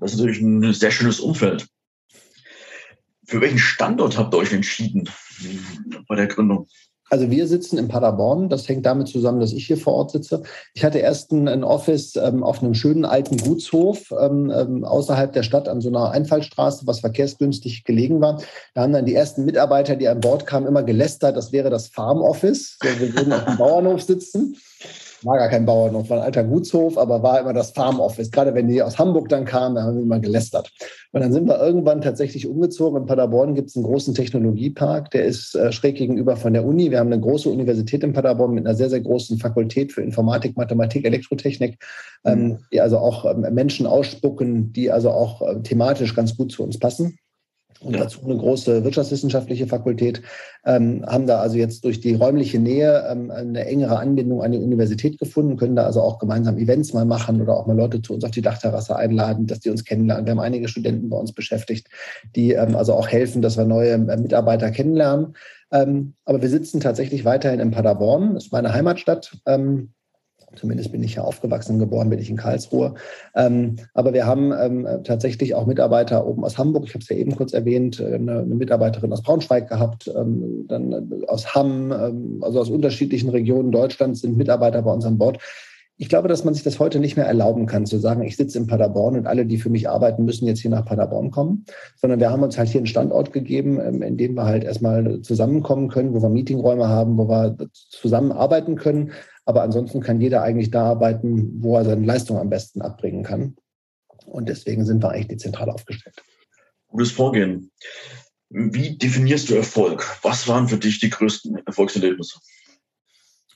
Das 0.00 0.12
ist 0.12 0.18
natürlich 0.18 0.40
ein 0.40 0.72
sehr 0.72 0.90
schönes 0.90 1.20
Umfeld. 1.20 1.66
Für 3.26 3.40
welchen 3.40 3.58
Standort 3.58 4.18
habt 4.18 4.34
ihr 4.34 4.38
euch 4.38 4.52
entschieden 4.52 5.08
bei 6.08 6.16
der 6.16 6.26
Gründung? 6.26 6.66
Also 7.12 7.30
wir 7.30 7.46
sitzen 7.46 7.76
in 7.76 7.88
Paderborn. 7.88 8.48
Das 8.48 8.66
hängt 8.66 8.86
damit 8.86 9.06
zusammen, 9.06 9.38
dass 9.38 9.52
ich 9.52 9.66
hier 9.66 9.76
vor 9.76 9.92
Ort 9.92 10.12
sitze. 10.12 10.44
Ich 10.72 10.82
hatte 10.82 10.98
erst 10.98 11.30
ein, 11.30 11.46
ein 11.46 11.62
Office 11.62 12.16
ähm, 12.16 12.42
auf 12.42 12.62
einem 12.62 12.72
schönen 12.72 13.04
alten 13.04 13.36
Gutshof 13.36 14.10
ähm, 14.18 14.50
ähm, 14.50 14.82
außerhalb 14.82 15.30
der 15.30 15.42
Stadt 15.42 15.68
an 15.68 15.82
so 15.82 15.90
einer 15.90 16.10
Einfallstraße, 16.10 16.86
was 16.86 17.00
verkehrsgünstig 17.00 17.84
gelegen 17.84 18.22
war. 18.22 18.40
Da 18.72 18.80
haben 18.80 18.94
dann 18.94 19.04
die 19.04 19.14
ersten 19.14 19.44
Mitarbeiter, 19.44 19.94
die 19.94 20.08
an 20.08 20.20
Bord 20.20 20.46
kamen, 20.46 20.66
immer 20.66 20.84
gelästert, 20.84 21.36
das 21.36 21.52
wäre 21.52 21.68
das 21.68 21.88
Farm 21.88 22.22
Office. 22.22 22.78
Wir 22.80 23.14
würden 23.14 23.34
auf 23.34 23.44
dem 23.44 23.58
Bauernhof 23.58 24.00
sitzen 24.00 24.56
war 25.24 25.38
gar 25.38 25.48
kein 25.48 25.66
Bauernhof, 25.66 26.10
war 26.10 26.18
ein 26.18 26.24
alter 26.24 26.44
Gutshof, 26.44 26.98
aber 26.98 27.22
war 27.22 27.40
immer 27.40 27.52
das 27.52 27.70
Farm 27.70 28.00
Office. 28.00 28.30
Gerade 28.30 28.54
wenn 28.54 28.68
die 28.68 28.82
aus 28.82 28.98
Hamburg 28.98 29.28
dann 29.28 29.44
kamen, 29.44 29.76
da 29.76 29.82
haben 29.82 29.96
wir 29.96 30.02
immer 30.02 30.20
gelästert. 30.20 30.70
Und 31.12 31.20
dann 31.20 31.32
sind 31.32 31.46
wir 31.46 31.60
irgendwann 31.60 32.00
tatsächlich 32.00 32.46
umgezogen. 32.46 33.02
In 33.02 33.06
Paderborn 33.06 33.54
gibt 33.54 33.68
es 33.68 33.76
einen 33.76 33.84
großen 33.84 34.14
Technologiepark, 34.14 35.10
der 35.10 35.24
ist 35.24 35.54
äh, 35.54 35.72
schräg 35.72 35.96
gegenüber 35.96 36.36
von 36.36 36.52
der 36.52 36.64
Uni. 36.64 36.90
Wir 36.90 36.98
haben 36.98 37.12
eine 37.12 37.20
große 37.20 37.48
Universität 37.48 38.02
in 38.02 38.12
Paderborn 38.12 38.54
mit 38.54 38.66
einer 38.66 38.74
sehr, 38.74 38.90
sehr 38.90 39.00
großen 39.00 39.38
Fakultät 39.38 39.92
für 39.92 40.02
Informatik, 40.02 40.56
Mathematik, 40.56 41.04
Elektrotechnik, 41.04 41.78
ähm, 42.24 42.42
mhm. 42.42 42.58
die 42.72 42.80
also 42.80 42.98
auch 42.98 43.24
ähm, 43.24 43.46
Menschen 43.52 43.86
ausspucken, 43.86 44.72
die 44.72 44.90
also 44.90 45.10
auch 45.10 45.42
äh, 45.42 45.60
thematisch 45.62 46.14
ganz 46.14 46.36
gut 46.36 46.52
zu 46.52 46.62
uns 46.62 46.78
passen 46.78 47.18
und 47.80 47.96
dazu 47.96 48.20
eine 48.24 48.36
große 48.36 48.84
wirtschaftswissenschaftliche 48.84 49.66
Fakultät, 49.66 50.22
ähm, 50.64 51.04
haben 51.06 51.26
da 51.26 51.40
also 51.40 51.56
jetzt 51.56 51.84
durch 51.84 52.00
die 52.00 52.14
räumliche 52.14 52.58
Nähe 52.58 53.04
ähm, 53.10 53.30
eine 53.30 53.66
engere 53.66 53.98
Anbindung 53.98 54.42
an 54.42 54.52
die 54.52 54.58
Universität 54.58 55.18
gefunden, 55.18 55.56
können 55.56 55.76
da 55.76 55.84
also 55.84 56.00
auch 56.00 56.18
gemeinsam 56.18 56.58
Events 56.58 56.92
mal 56.92 57.04
machen 57.04 57.40
oder 57.40 57.56
auch 57.56 57.66
mal 57.66 57.76
Leute 57.76 58.02
zu 58.02 58.14
uns 58.14 58.24
auf 58.24 58.30
die 58.30 58.42
Dachterrasse 58.42 58.96
einladen, 58.96 59.46
dass 59.46 59.60
die 59.60 59.70
uns 59.70 59.84
kennenlernen. 59.84 60.26
Wir 60.26 60.32
haben 60.32 60.40
einige 60.40 60.68
Studenten 60.68 61.08
bei 61.08 61.16
uns 61.16 61.32
beschäftigt, 61.32 61.88
die 62.36 62.52
ähm, 62.52 62.76
also 62.76 62.94
auch 62.94 63.08
helfen, 63.08 63.42
dass 63.42 63.56
wir 63.56 63.64
neue 63.64 63.92
äh, 63.92 64.16
Mitarbeiter 64.16 64.70
kennenlernen. 64.70 65.34
Ähm, 65.72 66.14
aber 66.24 66.42
wir 66.42 66.48
sitzen 66.48 66.80
tatsächlich 66.80 67.24
weiterhin 67.24 67.60
in 67.60 67.70
Paderborn, 67.70 68.34
das 68.34 68.44
ist 68.44 68.52
meine 68.52 68.72
Heimatstadt. 68.72 69.38
Ähm, 69.46 69.92
Zumindest 70.54 70.92
bin 70.92 71.02
ich 71.02 71.14
ja 71.14 71.22
aufgewachsen, 71.22 71.78
geboren 71.78 72.10
bin 72.10 72.18
ich 72.18 72.30
in 72.30 72.36
Karlsruhe. 72.36 72.94
Ähm, 73.34 73.76
aber 73.94 74.12
wir 74.12 74.26
haben 74.26 74.52
ähm, 74.52 74.86
tatsächlich 75.04 75.54
auch 75.54 75.66
Mitarbeiter 75.66 76.26
oben 76.26 76.44
aus 76.44 76.58
Hamburg. 76.58 76.84
Ich 76.86 76.94
habe 76.94 77.02
es 77.02 77.08
ja 77.08 77.16
eben 77.16 77.34
kurz 77.36 77.52
erwähnt, 77.52 78.00
äh, 78.00 78.14
eine, 78.14 78.40
eine 78.40 78.54
Mitarbeiterin 78.54 79.12
aus 79.12 79.22
Braunschweig 79.22 79.68
gehabt, 79.68 80.10
ähm, 80.14 80.66
dann 80.68 81.24
aus 81.28 81.54
Hamm, 81.54 81.92
ähm, 81.92 82.38
also 82.42 82.60
aus 82.60 82.70
unterschiedlichen 82.70 83.30
Regionen 83.30 83.72
Deutschlands 83.72 84.20
sind 84.20 84.36
Mitarbeiter 84.36 84.82
bei 84.82 84.92
uns 84.92 85.04
an 85.04 85.18
Bord. 85.18 85.38
Ich 85.98 86.08
glaube, 86.08 86.28
dass 86.28 86.44
man 86.44 86.54
sich 86.54 86.62
das 86.62 86.80
heute 86.80 86.98
nicht 86.98 87.16
mehr 87.16 87.26
erlauben 87.26 87.66
kann, 87.66 87.86
zu 87.86 87.98
sagen, 87.98 88.22
ich 88.22 88.36
sitze 88.36 88.58
in 88.58 88.66
Paderborn 88.66 89.16
und 89.16 89.26
alle, 89.26 89.46
die 89.46 89.58
für 89.58 89.70
mich 89.70 89.88
arbeiten, 89.88 90.24
müssen 90.24 90.46
jetzt 90.46 90.60
hier 90.60 90.70
nach 90.70 90.84
Paderborn 90.84 91.30
kommen, 91.30 91.64
sondern 91.96 92.18
wir 92.18 92.30
haben 92.30 92.42
uns 92.42 92.58
halt 92.58 92.70
hier 92.70 92.80
einen 92.80 92.86
Standort 92.86 93.32
gegeben, 93.32 93.78
ähm, 93.80 94.02
in 94.02 94.16
dem 94.16 94.34
wir 94.34 94.44
halt 94.44 94.64
erstmal 94.64 95.20
zusammenkommen 95.20 95.88
können, 95.88 96.14
wo 96.14 96.22
wir 96.22 96.30
Meetingräume 96.30 96.88
haben, 96.88 97.18
wo 97.18 97.28
wir 97.28 97.56
zusammenarbeiten 97.72 98.76
können, 98.76 99.12
aber 99.44 99.62
ansonsten 99.62 100.00
kann 100.00 100.20
jeder 100.20 100.42
eigentlich 100.42 100.70
da 100.70 100.84
arbeiten, 100.84 101.62
wo 101.62 101.76
er 101.76 101.84
seine 101.84 102.06
Leistung 102.06 102.38
am 102.38 102.50
besten 102.50 102.80
abbringen 102.80 103.22
kann. 103.22 103.56
Und 104.26 104.48
deswegen 104.48 104.84
sind 104.84 105.02
wir 105.02 105.10
eigentlich 105.10 105.28
dezentral 105.28 105.70
aufgestellt. 105.70 106.22
Gutes 106.88 107.10
Vorgehen. 107.10 107.70
Wie 108.50 108.96
definierst 108.96 109.50
du 109.50 109.54
Erfolg? 109.54 110.04
Was 110.22 110.46
waren 110.46 110.68
für 110.68 110.76
dich 110.76 111.00
die 111.00 111.10
größten 111.10 111.66
Erfolgserlebnisse? 111.66 112.38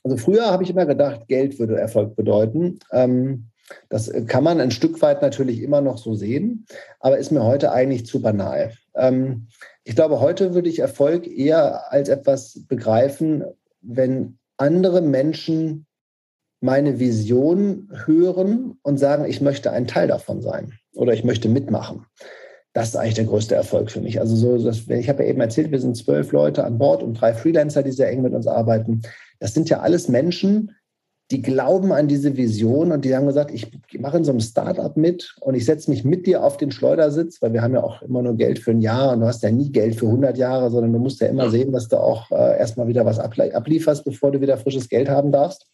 Also 0.07 0.19
früher 0.19 0.53
habe 0.53 0.63
ich 0.63 0.71
immer 0.71 0.87
gedacht, 0.87 1.27
Geld 1.27 1.59
würde 1.59 1.81
Erfolg 1.81 2.15
bedeuten. 2.15 2.79
Ähm, 2.93 3.49
das 3.89 4.09
kann 4.29 4.45
man 4.45 4.61
ein 4.61 4.71
Stück 4.71 5.03
weit 5.03 5.21
natürlich 5.21 5.61
immer 5.61 5.81
noch 5.81 5.99
so 5.99 6.15
sehen, 6.15 6.65
aber 7.01 7.19
ist 7.19 7.33
mir 7.33 7.43
heute 7.43 7.73
eigentlich 7.73 8.07
zu 8.07 8.23
banal. 8.23 8.73
Ähm, 8.95 9.49
ich 9.83 9.97
glaube, 9.97 10.21
heute 10.21 10.55
würde 10.55 10.69
ich 10.69 10.79
Erfolg 10.79 11.27
eher 11.27 11.93
als 11.93 12.09
etwas 12.09 12.61
begreifen, 12.69 13.43
wenn 13.81 14.39
andere 14.59 15.01
Menschen 15.01 15.87
meine 16.61 17.01
Vision 17.01 17.91
hören 18.07 18.79
und 18.83 18.99
sagen, 18.99 19.25
ich 19.25 19.41
möchte 19.41 19.73
ein 19.73 19.89
Teil 19.89 20.07
davon 20.07 20.41
sein 20.41 20.75
oder 20.95 21.15
ich 21.15 21.25
möchte 21.25 21.49
mitmachen. 21.49 22.07
Das 22.77 22.89
ist 22.89 22.97
eigentlich 22.97 23.15
der 23.15 23.25
größte 23.25 23.55
Erfolg 23.55 23.91
für 23.91 24.03
mich. 24.03 24.21
Also 24.21 24.37
so, 24.37 24.63
dass, 24.63 24.87
ich 24.87 25.09
habe 25.09 25.23
ja 25.23 25.31
eben 25.31 25.41
erzählt, 25.41 25.71
wir 25.71 25.81
sind 25.81 25.97
zwölf 25.97 26.31
Leute 26.33 26.63
an 26.63 26.77
Bord 26.77 27.03
und 27.03 27.15
drei 27.15 27.33
Freelancer, 27.33 27.83
die 27.83 27.91
sehr 27.91 28.11
eng 28.11 28.21
mit 28.21 28.35
uns 28.35 28.47
arbeiten. 28.47 29.01
Das 29.41 29.55
sind 29.55 29.71
ja 29.71 29.81
alles 29.81 30.11
Menschen, 30.11 30.73
die 31.31 31.41
glauben 31.41 31.91
an 31.91 32.07
diese 32.07 32.37
Vision 32.37 32.93
und 32.93 33.07
die 33.07 33.17
haben 33.17 33.27
gesagt, 33.27 33.51
ich 33.51 33.67
mache 33.99 34.19
in 34.19 34.25
so 34.25 34.31
einem 34.31 34.41
Startup 34.41 34.95
mit 34.95 35.37
und 35.41 35.55
ich 35.55 35.65
setze 35.65 35.89
mich 35.89 36.05
mit 36.05 36.27
dir 36.27 36.45
auf 36.45 36.59
den 36.59 36.71
Schleudersitz, 36.71 37.41
weil 37.41 37.55
wir 37.55 37.63
haben 37.63 37.73
ja 37.73 37.83
auch 37.83 38.03
immer 38.03 38.21
nur 38.21 38.37
Geld 38.37 38.59
für 38.59 38.73
ein 38.73 38.83
Jahr 38.83 39.15
und 39.15 39.21
du 39.21 39.27
hast 39.27 39.43
ja 39.43 39.51
nie 39.51 39.73
Geld 39.73 39.97
für 39.97 40.09
100 40.09 40.37
Jahre, 40.37 40.71
sondern 40.71 40.93
du 40.93 40.99
musst 40.99 41.23
ja 41.23 41.29
immer 41.29 41.49
sehen, 41.49 41.73
dass 41.73 41.89
du 41.89 41.97
auch 41.97 42.31
äh, 42.31 42.59
erstmal 42.59 42.89
wieder 42.89 43.07
was 43.07 43.19
ablieferst, 43.19 44.05
bevor 44.05 44.33
du 44.33 44.43
wieder 44.43 44.59
frisches 44.59 44.91
Geld 44.91 45.09
haben 45.09 45.33
darfst. 45.33 45.67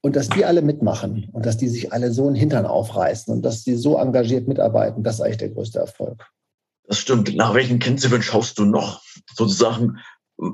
Und 0.00 0.14
dass 0.14 0.28
die 0.28 0.44
alle 0.44 0.62
mitmachen 0.62 1.28
und 1.32 1.44
dass 1.44 1.56
die 1.56 1.66
sich 1.66 1.92
alle 1.92 2.12
so 2.12 2.28
einen 2.28 2.36
Hintern 2.36 2.66
aufreißen 2.66 3.34
und 3.34 3.44
dass 3.44 3.64
die 3.64 3.74
so 3.74 3.96
engagiert 3.98 4.46
mitarbeiten, 4.46 5.02
das 5.02 5.16
ist 5.16 5.22
eigentlich 5.22 5.38
der 5.38 5.48
größte 5.48 5.80
Erfolg. 5.80 6.24
Das 6.86 6.98
stimmt. 6.98 7.34
Nach 7.34 7.54
welchen 7.54 7.78
Kennziffern 7.78 8.22
schaust 8.22 8.58
du 8.58 8.64
noch 8.64 9.02
sozusagen 9.34 9.98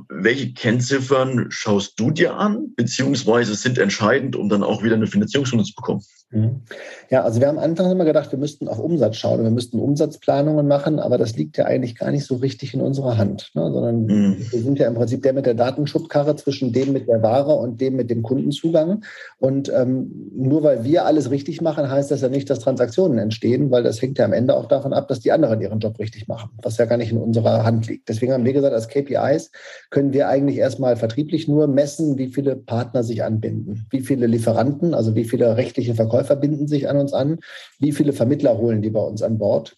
welche 0.09 0.53
Kennziffern 0.53 1.47
schaust 1.51 1.99
du 1.99 2.11
dir 2.11 2.37
an, 2.37 2.73
beziehungsweise 2.77 3.55
sind 3.55 3.79
entscheidend, 3.79 4.37
um 4.37 4.49
dann 4.49 4.63
auch 4.63 4.83
wieder 4.83 4.95
eine 4.95 5.07
Finanzierungsrunde 5.09 5.65
zu 5.65 5.75
bekommen? 5.75 6.03
Mhm. 6.33 6.63
Ja, 7.11 7.25
also 7.25 7.41
wir 7.41 7.49
haben 7.49 7.59
am 7.59 7.65
Anfang 7.65 7.91
immer 7.91 8.07
gedacht, 8.07 8.33
wir 8.33 8.39
müssten 8.39 8.67
auf 8.67 8.79
Umsatz 8.79 9.17
schauen, 9.17 9.43
wir 9.43 9.51
müssten 9.51 9.79
Umsatzplanungen 9.79 10.67
machen, 10.67 10.99
aber 10.99 11.19
das 11.19 11.37
liegt 11.37 11.59
ja 11.59 11.67
eigentlich 11.67 11.95
gar 11.95 12.11
nicht 12.11 12.25
so 12.25 12.37
richtig 12.37 12.73
in 12.73 12.81
unserer 12.81 13.19
Hand, 13.19 13.51
ne? 13.55 13.71
sondern 13.71 14.07
mhm. 14.07 14.37
wir 14.51 14.61
sind 14.61 14.79
ja 14.79 14.89
im 14.89 14.95
Prinzip 14.95 15.23
der 15.23 15.35
mit 15.35 15.45
der 15.45 15.55
Datenschubkarre 15.55 16.35
zwischen 16.37 16.73
dem 16.73 16.93
mit 16.93 17.07
der 17.07 17.23
Ware 17.23 17.55
und 17.55 17.81
dem 17.83 17.97
mit 17.97 18.11
dem 18.11 18.23
Kundenzugang. 18.23 19.05
Und 19.39 19.71
ähm, 19.75 20.31
nur 20.35 20.63
weil 20.63 20.85
wir 20.85 21.05
alles 21.05 21.31
richtig 21.31 21.61
machen, 21.61 21.91
heißt 21.91 22.11
das 22.11 22.23
ja 22.23 22.29
nicht, 22.29 22.49
dass 22.49 22.61
Transaktionen 22.61 23.19
entstehen, 23.19 23.71
weil 23.71 23.83
das 23.83 24.01
hängt 24.01 24.17
ja 24.19 24.25
am 24.25 24.33
Ende 24.33 24.57
auch 24.57 24.67
davon 24.67 24.95
ab, 24.95 25.09
dass 25.09 25.21
die 25.21 25.33
anderen 25.33 25.61
ihren 25.61 25.81
Job 25.81 25.99
richtig 25.99 26.29
machen, 26.29 26.51
was 26.63 26.79
ja 26.79 26.87
gar 26.87 26.97
nicht 26.97 27.13
in 27.13 27.19
unserer 27.19 27.63
Hand 27.63 27.89
liegt. 27.89 28.09
Deswegen 28.09 28.33
haben 28.33 28.47
wir 28.47 28.55
gesagt, 28.55 28.73
als 28.75 28.89
KPIs 28.89 29.51
können 29.91 30.15
wir 30.15 30.29
eigentlich 30.29 30.57
erstmal 30.57 30.97
vertrieblich 30.97 31.47
nur 31.47 31.67
messen, 31.67 32.17
wie 32.17 32.29
viele 32.29 32.57
Partner 32.57 33.05
sich 33.05 33.23
anbinden, 33.23 33.85
wie 33.91 34.01
viele 34.01 34.27
Lieferanten, 34.27 34.95
also 34.95 35.15
wie 35.15 35.25
viele 35.25 35.59
rechtliche 35.59 35.95
Verkäufer 35.95 36.22
binden 36.37 36.69
sich 36.69 36.89
an 36.89 36.97
uns 36.97 37.13
an, 37.13 37.39
wie 37.79 37.93
viele 37.93 38.13
Vermittler 38.13 38.59
holen 38.59 38.83
die 38.83 38.91
bei 38.91 39.01
uns 39.01 39.23
an 39.23 39.39
Bord. 39.39 39.77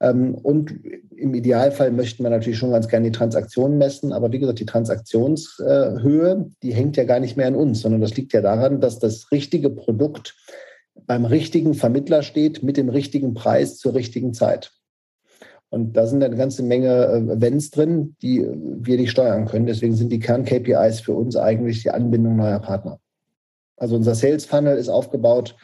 Ähm, 0.00 0.34
und 0.34 0.74
im 1.16 1.34
Idealfall 1.34 1.90
möchten 1.90 2.22
wir 2.22 2.30
natürlich 2.30 2.58
schon 2.58 2.70
ganz 2.70 2.88
gerne 2.88 3.06
die 3.06 3.16
Transaktionen 3.16 3.78
messen, 3.78 4.12
aber 4.12 4.32
wie 4.32 4.38
gesagt, 4.38 4.60
die 4.60 4.66
Transaktionshöhe, 4.66 6.50
die 6.62 6.74
hängt 6.74 6.96
ja 6.96 7.04
gar 7.04 7.20
nicht 7.20 7.36
mehr 7.36 7.46
an 7.46 7.56
uns, 7.56 7.80
sondern 7.80 8.00
das 8.00 8.16
liegt 8.16 8.32
ja 8.32 8.40
daran, 8.40 8.80
dass 8.80 8.98
das 8.98 9.30
richtige 9.32 9.70
Produkt 9.70 10.36
beim 11.06 11.24
richtigen 11.24 11.74
Vermittler 11.74 12.22
steht 12.22 12.62
mit 12.62 12.76
dem 12.76 12.88
richtigen 12.88 13.34
Preis 13.34 13.78
zur 13.78 13.94
richtigen 13.94 14.34
Zeit. 14.34 14.72
Und 15.68 15.96
da 15.96 16.06
sind 16.06 16.22
eine 16.22 16.36
ganze 16.36 16.62
Menge 16.62 17.06
äh, 17.06 17.32
Events 17.32 17.70
drin, 17.70 18.16
die 18.22 18.46
wir 18.48 18.96
nicht 18.96 19.10
steuern 19.10 19.46
können. 19.46 19.66
Deswegen 19.66 19.94
sind 19.94 20.10
die 20.10 20.20
Kern-KPIs 20.20 21.00
für 21.00 21.14
uns 21.14 21.36
eigentlich 21.36 21.82
die 21.82 21.90
Anbindung 21.90 22.36
neuer 22.36 22.60
Partner. 22.60 23.00
Also 23.76 23.96
unser 23.96 24.14
Sales 24.14 24.46
Funnel 24.46 24.78
ist 24.78 24.88
aufgebaut 24.88 25.56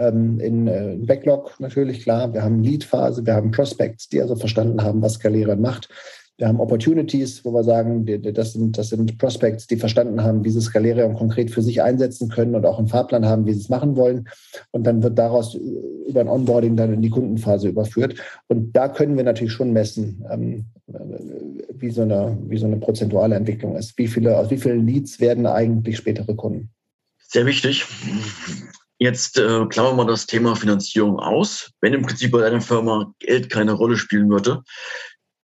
ähm, 0.00 0.40
in, 0.40 0.66
äh, 0.66 0.94
in 0.94 1.06
Backlog 1.06 1.54
natürlich, 1.60 2.02
klar. 2.02 2.32
Wir 2.32 2.42
haben 2.42 2.62
Lead-Phase, 2.62 3.24
wir 3.24 3.34
haben 3.34 3.50
Prospects, 3.50 4.08
die 4.08 4.20
also 4.20 4.34
verstanden 4.34 4.82
haben, 4.82 5.02
was 5.02 5.14
Skalierern 5.14 5.60
macht. 5.60 5.88
Wir 6.40 6.48
haben 6.48 6.58
Opportunities, 6.58 7.44
wo 7.44 7.52
wir 7.52 7.62
sagen, 7.62 8.06
das 8.32 8.54
sind, 8.54 8.78
das 8.78 8.88
sind 8.88 9.18
Prospects, 9.18 9.66
die 9.66 9.76
verstanden 9.76 10.22
haben, 10.22 10.42
wie 10.42 10.48
sie 10.48 10.62
Skalerium 10.62 11.14
konkret 11.14 11.50
für 11.50 11.60
sich 11.60 11.82
einsetzen 11.82 12.30
können 12.30 12.54
und 12.54 12.64
auch 12.64 12.78
einen 12.78 12.88
Fahrplan 12.88 13.26
haben, 13.26 13.44
wie 13.44 13.52
sie 13.52 13.60
es 13.60 13.68
machen 13.68 13.94
wollen. 13.94 14.26
Und 14.70 14.84
dann 14.84 15.02
wird 15.02 15.18
daraus 15.18 15.54
über 15.54 16.22
ein 16.22 16.28
Onboarding 16.28 16.76
dann 16.76 16.94
in 16.94 17.02
die 17.02 17.10
Kundenphase 17.10 17.68
überführt. 17.68 18.14
Und 18.48 18.72
da 18.72 18.88
können 18.88 19.18
wir 19.18 19.24
natürlich 19.24 19.52
schon 19.52 19.74
messen, 19.74 20.24
ähm, 20.30 20.64
wie, 21.74 21.90
so 21.90 22.02
eine, 22.02 22.38
wie 22.46 22.56
so 22.56 22.64
eine 22.64 22.78
prozentuale 22.78 23.36
Entwicklung 23.36 23.76
ist. 23.76 23.98
Wie 23.98 24.08
viele, 24.08 24.38
aus 24.38 24.50
wie 24.50 24.56
vielen 24.56 24.86
Leads 24.86 25.20
werden 25.20 25.44
eigentlich 25.44 25.98
spätere 25.98 26.34
Kunden? 26.34 26.70
Sehr 27.28 27.44
wichtig. 27.44 27.84
Jetzt 29.02 29.38
äh, 29.38 29.64
klammern 29.66 29.96
wir 29.96 30.04
das 30.04 30.26
Thema 30.26 30.54
Finanzierung 30.54 31.18
aus. 31.18 31.72
Wenn 31.80 31.94
im 31.94 32.02
Prinzip 32.02 32.32
bei 32.32 32.42
deiner 32.42 32.60
Firma 32.60 33.14
Geld 33.18 33.48
keine 33.48 33.72
Rolle 33.72 33.96
spielen 33.96 34.28
würde, 34.28 34.62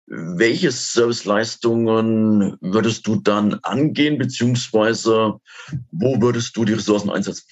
welche 0.05 0.69
Serviceleistungen 0.69 2.57
würdest 2.59 3.07
du 3.07 3.15
dann 3.15 3.59
angehen, 3.63 4.17
beziehungsweise 4.17 5.35
wo 5.91 6.21
würdest 6.21 6.57
du 6.57 6.65
die 6.65 6.73
Ressourcen 6.73 7.09
einsetzen? 7.09 7.45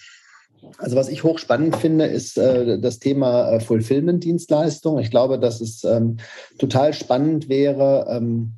Also 0.80 0.98
was 0.98 1.08
ich 1.08 1.24
hochspannend 1.24 1.78
finde, 1.78 2.06
ist 2.06 2.38
äh, 2.38 2.78
das 2.78 3.00
Thema 3.00 3.52
äh, 3.52 3.60
Fulfillment-Dienstleistung. 3.62 5.00
Ich 5.00 5.12
glaube, 5.12 5.40
dass 5.40 5.62
es 5.62 5.86
ähm, 5.86 6.18
total 6.58 6.94
spannend 6.94 7.48
wäre, 7.48 8.06
ähm, 8.10 8.54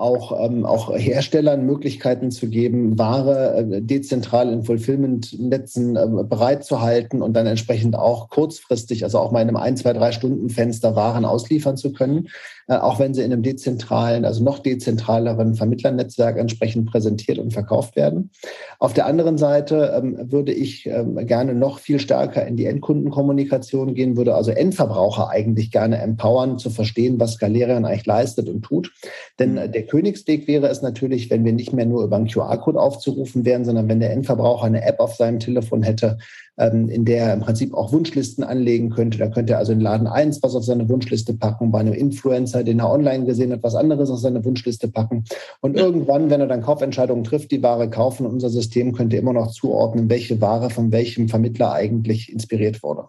auch, 0.00 0.44
ähm, 0.44 0.64
auch 0.64 0.96
Herstellern 0.96 1.66
Möglichkeiten 1.66 2.30
zu 2.30 2.48
geben, 2.48 2.98
Ware 2.98 3.56
äh, 3.56 3.82
dezentral 3.82 4.52
in 4.52 4.64
Fulfillment-Netzen 4.64 5.96
äh, 5.96 6.06
bereitzuhalten 6.24 7.20
und 7.22 7.34
dann 7.34 7.46
entsprechend 7.46 7.96
auch 7.96 8.30
kurzfristig, 8.30 9.04
also 9.04 9.18
auch 9.18 9.30
mal 9.30 9.42
in 9.42 9.48
einem 9.48 9.56
ein, 9.56 9.76
zwei, 9.76 9.92
drei 9.92 10.12
Stunden 10.12 10.48
Fenster 10.48 10.96
Waren 10.96 11.24
ausliefern 11.24 11.76
zu 11.76 11.92
können, 11.92 12.28
äh, 12.66 12.76
auch 12.76 12.98
wenn 12.98 13.12
sie 13.12 13.22
in 13.22 13.32
einem 13.32 13.42
dezentralen, 13.42 14.24
also 14.24 14.42
noch 14.42 14.60
dezentraleren 14.60 15.54
Vermittlernetzwerk 15.54 16.38
entsprechend 16.38 16.90
präsentiert 16.90 17.38
und 17.38 17.52
verkauft 17.52 17.94
werden. 17.94 18.30
Auf 18.78 18.94
der 18.94 19.06
anderen 19.06 19.36
Seite 19.36 19.92
ähm, 19.94 20.32
würde 20.32 20.52
ich 20.52 20.86
ähm, 20.86 21.26
gerne 21.26 21.54
noch 21.54 21.78
viel 21.78 21.98
stärker 21.98 22.46
in 22.46 22.56
die 22.56 22.66
Endkundenkommunikation 22.66 23.94
gehen, 23.94 24.16
würde 24.16 24.34
also 24.34 24.50
Endverbraucher 24.50 25.28
eigentlich 25.28 25.70
gerne 25.70 25.98
empowern, 25.98 26.58
zu 26.58 26.70
verstehen, 26.70 27.20
was 27.20 27.38
Galerian 27.38 27.84
eigentlich 27.84 28.06
leistet 28.06 28.48
und 28.48 28.62
tut. 28.62 28.92
Denn 29.38 29.56
äh, 29.56 29.68
der 29.68 29.89
Königsweg 29.90 30.46
wäre 30.46 30.68
es 30.68 30.82
natürlich, 30.82 31.30
wenn 31.30 31.44
wir 31.44 31.52
nicht 31.52 31.72
mehr 31.72 31.84
nur 31.84 32.04
über 32.04 32.16
einen 32.16 32.28
QR-Code 32.28 32.80
aufzurufen 32.80 33.44
wären, 33.44 33.64
sondern 33.64 33.88
wenn 33.88 33.98
der 33.98 34.12
Endverbraucher 34.12 34.66
eine 34.66 34.84
App 34.84 35.00
auf 35.00 35.16
seinem 35.16 35.40
Telefon 35.40 35.82
hätte, 35.82 36.18
ähm, 36.58 36.88
in 36.88 37.04
der 37.04 37.24
er 37.24 37.34
im 37.34 37.40
Prinzip 37.40 37.74
auch 37.74 37.92
Wunschlisten 37.92 38.44
anlegen 38.44 38.90
könnte. 38.90 39.18
Da 39.18 39.28
könnte 39.28 39.54
er 39.54 39.58
also 39.58 39.72
in 39.72 39.80
Laden 39.80 40.06
1 40.06 40.42
was 40.44 40.54
auf 40.54 40.64
seine 40.64 40.88
Wunschliste 40.88 41.34
packen, 41.34 41.72
bei 41.72 41.80
einem 41.80 41.92
Influencer, 41.92 42.62
den 42.62 42.78
er 42.78 42.90
online 42.90 43.24
gesehen 43.24 43.52
hat, 43.52 43.64
was 43.64 43.74
anderes 43.74 44.10
auf 44.10 44.20
seine 44.20 44.44
Wunschliste 44.44 44.86
packen. 44.86 45.24
Und 45.60 45.76
irgendwann, 45.76 46.30
wenn 46.30 46.40
er 46.40 46.46
dann 46.46 46.62
Kaufentscheidungen 46.62 47.24
trifft, 47.24 47.50
die 47.50 47.62
Ware 47.62 47.90
kaufen, 47.90 48.26
unser 48.26 48.48
System 48.48 48.92
könnte 48.92 49.16
immer 49.16 49.32
noch 49.32 49.50
zuordnen, 49.50 50.08
welche 50.08 50.40
Ware 50.40 50.70
von 50.70 50.92
welchem 50.92 51.28
Vermittler 51.28 51.72
eigentlich 51.72 52.32
inspiriert 52.32 52.84
wurde. 52.84 53.08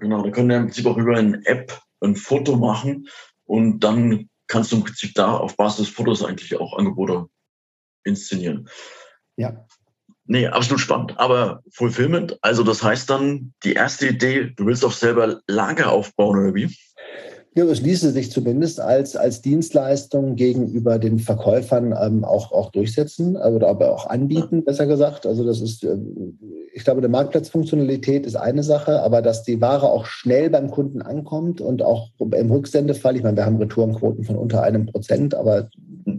Genau, 0.00 0.22
da 0.22 0.30
können 0.30 0.48
wir 0.48 0.56
im 0.56 0.64
Prinzip 0.64 0.86
auch 0.86 0.96
über 0.96 1.16
eine 1.16 1.44
App 1.44 1.78
ein 2.00 2.16
Foto 2.16 2.56
machen 2.56 3.06
und 3.44 3.80
dann 3.84 4.28
kannst 4.46 4.72
du 4.72 4.76
im 4.76 4.84
Prinzip 4.84 5.14
da 5.14 5.36
auf 5.36 5.56
Basis 5.56 5.86
des 5.86 5.94
Fotos 5.94 6.24
eigentlich 6.24 6.54
auch 6.56 6.76
Angebote 6.76 7.26
inszenieren. 8.04 8.68
Ja. 9.36 9.66
Nee, 10.26 10.46
absolut 10.46 10.80
spannend. 10.80 11.18
Aber 11.18 11.62
Fulfillment, 11.70 12.38
also 12.40 12.62
das 12.62 12.82
heißt 12.82 13.10
dann, 13.10 13.52
die 13.62 13.74
erste 13.74 14.08
Idee, 14.08 14.52
du 14.56 14.66
willst 14.66 14.84
auch 14.84 14.92
selber 14.92 15.40
Lager 15.46 15.92
aufbauen 15.92 16.38
oder 16.38 16.54
wie? 16.54 16.74
Ja, 17.56 17.64
es 17.66 17.82
ließe 17.82 18.10
sich 18.10 18.32
zumindest 18.32 18.80
als, 18.80 19.14
als 19.14 19.40
Dienstleistung 19.40 20.34
gegenüber 20.34 20.98
den 20.98 21.20
Verkäufern 21.20 21.94
ähm, 22.00 22.24
auch, 22.24 22.50
auch 22.50 22.72
durchsetzen 22.72 23.36
oder 23.36 23.68
aber 23.68 23.94
auch 23.94 24.08
anbieten, 24.08 24.64
besser 24.64 24.86
gesagt. 24.86 25.24
Also 25.24 25.44
das 25.44 25.60
ist, 25.60 25.84
äh, 25.84 25.96
ich 26.72 26.82
glaube, 26.82 26.98
eine 26.98 27.08
Marktplatzfunktionalität 27.08 28.26
ist 28.26 28.34
eine 28.34 28.64
Sache, 28.64 29.02
aber 29.02 29.22
dass 29.22 29.44
die 29.44 29.60
Ware 29.60 29.88
auch 29.88 30.06
schnell 30.06 30.50
beim 30.50 30.68
Kunden 30.68 31.00
ankommt 31.00 31.60
und 31.60 31.80
auch 31.82 32.08
im 32.18 32.50
Rücksendefall, 32.50 33.14
ich 33.14 33.22
meine, 33.22 33.36
wir 33.36 33.46
haben 33.46 33.58
Retourenquoten 33.58 34.24
von 34.24 34.34
unter 34.34 34.64
einem 34.64 34.86
Prozent, 34.86 35.36
aber 35.36 35.68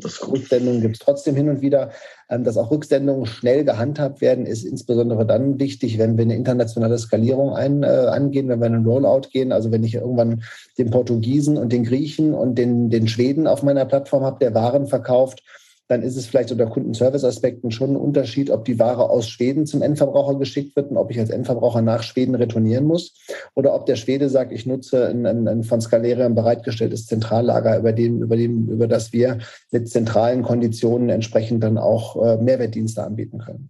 Rücksendungen 0.04 0.82
gibt 0.82 0.96
es 0.96 1.00
trotzdem 1.00 1.36
hin 1.36 1.50
und 1.50 1.62
wieder. 1.62 1.92
Ähm, 2.30 2.44
dass 2.44 2.58
auch 2.58 2.72
Rücksendungen 2.72 3.28
schnell 3.28 3.64
gehandhabt 3.64 4.20
werden, 4.20 4.46
ist 4.46 4.64
insbesondere 4.64 5.26
dann 5.26 5.60
wichtig, 5.60 6.00
wenn 6.00 6.18
wir 6.18 6.24
eine 6.24 6.36
internationale 6.36 6.98
Skalierung 6.98 7.54
ein, 7.54 7.84
äh, 7.84 7.88
angehen, 7.88 8.50
wenn 8.50 8.60
wir 8.60 8.66
einen 8.66 8.86
Rollout 8.86 9.30
gehen. 9.32 9.52
Also 9.52 9.72
wenn 9.72 9.84
ich 9.84 9.94
irgendwann 9.94 10.44
den 10.78 10.90
Portugiesen 10.90 11.58
und 11.58 11.72
den 11.72 11.84
Griechen 11.84 12.34
und 12.34 12.56
den, 12.56 12.90
den 12.90 13.08
Schweden 13.08 13.46
auf 13.46 13.62
meiner 13.62 13.86
Plattform 13.86 14.24
habe, 14.24 14.40
der 14.40 14.56
Waren 14.56 14.88
verkauft, 14.88 15.44
dann 15.88 16.02
ist 16.02 16.16
es 16.16 16.26
vielleicht 16.26 16.52
unter 16.52 16.66
Kundenservice-Aspekten 16.66 17.72
schon 17.72 17.92
ein 17.92 17.96
Unterschied, 17.96 18.50
ob 18.50 18.66
die 18.66 18.80
Ware 18.80 19.10
aus 19.10 19.30
Schweden 19.30 19.66
zum 19.66 19.82
Endverbraucher 19.82 20.40
geschickt 20.40 20.76
wird 20.76 20.90
und 20.90 20.98
ob 20.98 21.12
ich 21.12 21.20
als 21.20 21.30
Endverbraucher 21.30 21.82
nach 21.82 22.02
Schweden 22.02 22.36
retournieren 22.36 22.86
muss 22.86 23.14
oder 23.54 23.76
ob 23.76 23.86
der 23.86 23.96
Schwede 23.96 24.30
sagt, 24.30 24.52
ich 24.52 24.66
nutze 24.66 25.08
ein, 25.08 25.26
ein, 25.26 25.48
ein 25.48 25.64
von 25.64 25.82
Scalerium 25.82 26.34
bereitgestelltes 26.34 27.06
Zentrallager, 27.06 27.78
über, 27.78 27.94
dem, 27.94 28.24
über, 28.24 28.36
dem, 28.36 28.68
über 28.70 28.88
das 28.88 29.14
wir 29.14 29.40
mit 29.72 29.90
zentralen 29.90 30.42
Konditionen 30.42 31.10
entsprechend 31.10 31.64
dann 31.64 31.78
auch 31.78 32.16
äh, 32.24 32.38
Mehrwertdienste 32.38 33.04
anbieten 33.04 33.40
können. 33.40 33.70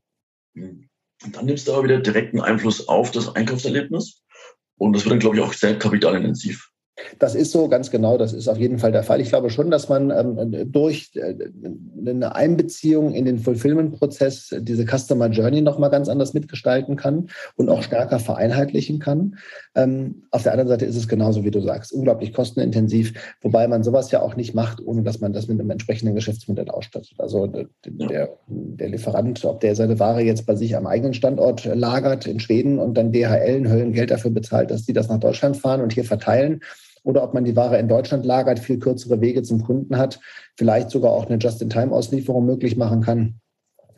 Und 0.55 1.35
dann 1.35 1.45
nimmst 1.45 1.67
du 1.67 1.73
aber 1.73 1.83
wieder 1.83 1.99
direkten 1.99 2.39
Einfluss 2.39 2.87
auf 2.87 3.11
das 3.11 3.35
Einkaufserlebnis 3.35 4.21
und 4.77 4.93
das 4.93 5.03
wird 5.03 5.13
dann, 5.13 5.19
glaube 5.19 5.37
ich, 5.37 5.41
auch 5.41 5.53
sehr 5.53 5.77
kapitalintensiv. 5.77 6.71
Das 7.19 7.35
ist 7.35 7.51
so, 7.51 7.67
ganz 7.67 7.91
genau, 7.91 8.17
das 8.17 8.31
ist 8.31 8.47
auf 8.47 8.57
jeden 8.57 8.79
Fall 8.79 8.93
der 8.93 9.03
Fall. 9.03 9.19
Ich 9.19 9.27
glaube 9.27 9.49
schon, 9.49 9.69
dass 9.69 9.89
man 9.89 10.11
ähm, 10.11 10.71
durch 10.71 11.11
äh, 11.15 11.35
eine 11.99 12.35
Einbeziehung 12.35 13.13
in 13.13 13.25
den 13.25 13.39
Fulfillment-Prozess 13.39 14.55
diese 14.59 14.85
Customer 14.85 15.27
Journey 15.27 15.61
nochmal 15.61 15.89
ganz 15.89 16.07
anders 16.07 16.33
mitgestalten 16.33 16.95
kann 16.95 17.27
und 17.57 17.67
auch 17.67 17.83
stärker 17.83 18.19
vereinheitlichen 18.19 18.99
kann. 18.99 19.37
Ähm, 19.75 20.23
auf 20.31 20.43
der 20.43 20.53
anderen 20.53 20.69
Seite 20.69 20.85
ist 20.85 20.95
es 20.95 21.09
genauso, 21.09 21.43
wie 21.43 21.51
du 21.51 21.59
sagst, 21.59 21.91
unglaublich 21.91 22.31
kostenintensiv, 22.31 23.13
wobei 23.41 23.67
man 23.67 23.83
sowas 23.83 24.11
ja 24.11 24.21
auch 24.21 24.37
nicht 24.37 24.55
macht, 24.55 24.81
ohne 24.85 25.03
dass 25.03 25.19
man 25.19 25.33
das 25.33 25.47
mit 25.49 25.59
einem 25.59 25.71
entsprechenden 25.71 26.15
Geschäftsmodell 26.15 26.69
ausstattet. 26.69 27.15
Also 27.17 27.47
der, 27.47 28.29
der 28.47 28.89
Lieferant, 28.89 29.43
ob 29.43 29.59
der 29.59 29.75
seine 29.75 29.99
Ware 29.99 30.21
jetzt 30.21 30.45
bei 30.45 30.55
sich 30.55 30.77
am 30.77 30.87
eigenen 30.87 31.13
Standort 31.13 31.65
lagert 31.65 32.25
in 32.25 32.39
Schweden 32.39 32.79
und 32.79 32.93
dann 32.93 33.11
DHL 33.11 33.55
in 33.55 33.69
Höllen 33.69 33.91
Geld 33.91 34.11
dafür 34.11 34.31
bezahlt, 34.31 34.71
dass 34.71 34.85
die 34.85 34.93
das 34.93 35.09
nach 35.09 35.19
Deutschland 35.19 35.57
fahren 35.57 35.81
und 35.81 35.91
hier 35.91 36.05
verteilen, 36.05 36.61
oder 37.05 37.23
ob 37.23 37.33
man 37.33 37.45
die 37.45 37.55
Ware 37.55 37.77
in 37.77 37.87
Deutschland 37.87 38.25
lagert, 38.25 38.59
viel 38.59 38.79
kürzere 38.79 39.21
Wege 39.21 39.43
zum 39.43 39.63
Kunden 39.63 39.97
hat, 39.97 40.19
vielleicht 40.57 40.89
sogar 40.89 41.11
auch 41.11 41.27
eine 41.27 41.37
Just-in-Time-Auslieferung 41.37 42.45
möglich 42.45 42.75
machen 42.75 43.01
kann. 43.01 43.39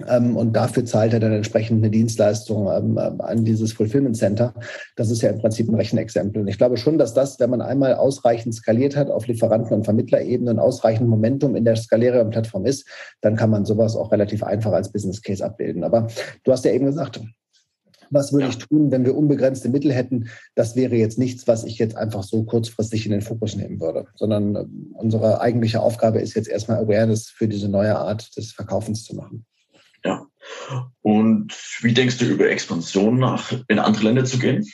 Ähm, 0.08 0.38
und 0.38 0.54
dafür 0.54 0.86
zahlt 0.86 1.14
er 1.14 1.20
dann 1.20 1.32
entsprechend 1.32 1.84
eine 1.84 1.90
Dienstleistung 1.90 2.70
ähm, 2.72 2.98
an 2.98 3.46
dieses 3.46 3.74
Fulfillment 3.74 4.16
Center. 4.16 4.54
Das 4.96 5.10
ist 5.10 5.22
ja 5.22 5.30
im 5.30 5.40
Prinzip 5.40 5.68
ein 5.68 5.76
Rechenexempel. 5.76 6.42
Und 6.42 6.48
ich 6.48 6.58
glaube 6.58 6.78
schon, 6.78 6.98
dass 6.98 7.14
das, 7.14 7.40
wenn 7.40 7.50
man 7.50 7.62
einmal 7.62 7.96
ausreichend 7.96 8.54
skaliert 8.54 8.96
hat 8.96 9.10
auf 9.10 9.26
Lieferanten- 9.26 9.74
und 9.74 9.86
Vermittlerebene 9.86 10.52
und 10.52 10.60
ausreichend 10.60 11.10
Momentum 11.10 11.56
in 11.56 11.66
der 11.66 11.78
Skalerium-Plattform 11.78 12.66
ist, 12.66 12.88
dann 13.22 13.36
kann 13.36 13.50
man 13.50 13.66
sowas 13.66 13.96
auch 13.96 14.12
relativ 14.12 14.44
einfach 14.44 14.74
als 14.74 14.92
Business 14.92 15.22
Case 15.22 15.44
abbilden. 15.44 15.84
Aber 15.84 16.08
du 16.44 16.52
hast 16.52 16.66
ja 16.66 16.72
eben 16.72 16.86
gesagt, 16.86 17.20
was 18.10 18.34
würde 18.34 18.48
ich 18.48 18.58
tun, 18.58 18.92
wenn 18.92 19.06
wir 19.06 19.16
unbegrenzte 19.16 19.70
Mittel 19.70 19.94
hätten? 19.94 20.30
Das 20.56 20.76
wäre 20.76 20.96
jetzt 20.96 21.18
nichts, 21.18 21.48
was 21.48 21.64
ich 21.64 21.78
jetzt 21.78 21.96
einfach 21.96 22.24
so 22.24 22.44
kurzfristig 22.44 23.06
in 23.06 23.12
den 23.12 23.22
Fokus 23.22 23.56
nehmen 23.56 23.80
würde, 23.80 24.06
sondern 24.16 24.56
äh, 24.56 24.66
unsere 24.94 25.42
eigentliche 25.42 25.82
Aufgabe 25.82 26.20
ist 26.20 26.36
jetzt 26.36 26.50
erstmal 26.50 26.78
Awareness 26.78 27.30
für 27.30 27.48
diese 27.48 27.70
neue 27.70 27.98
Art 27.98 28.36
des 28.38 28.52
Verkaufens 28.52 29.04
zu 29.04 29.16
machen. 29.16 29.46
Ja. 30.06 30.26
Und 31.02 31.54
wie 31.82 31.94
denkst 31.94 32.18
du 32.18 32.26
über 32.26 32.50
Expansion 32.50 33.20
nach 33.20 33.54
in 33.68 33.80
andere 33.80 34.06
Länder 34.06 34.26
zu 34.26 34.40
gehen? 34.40 34.66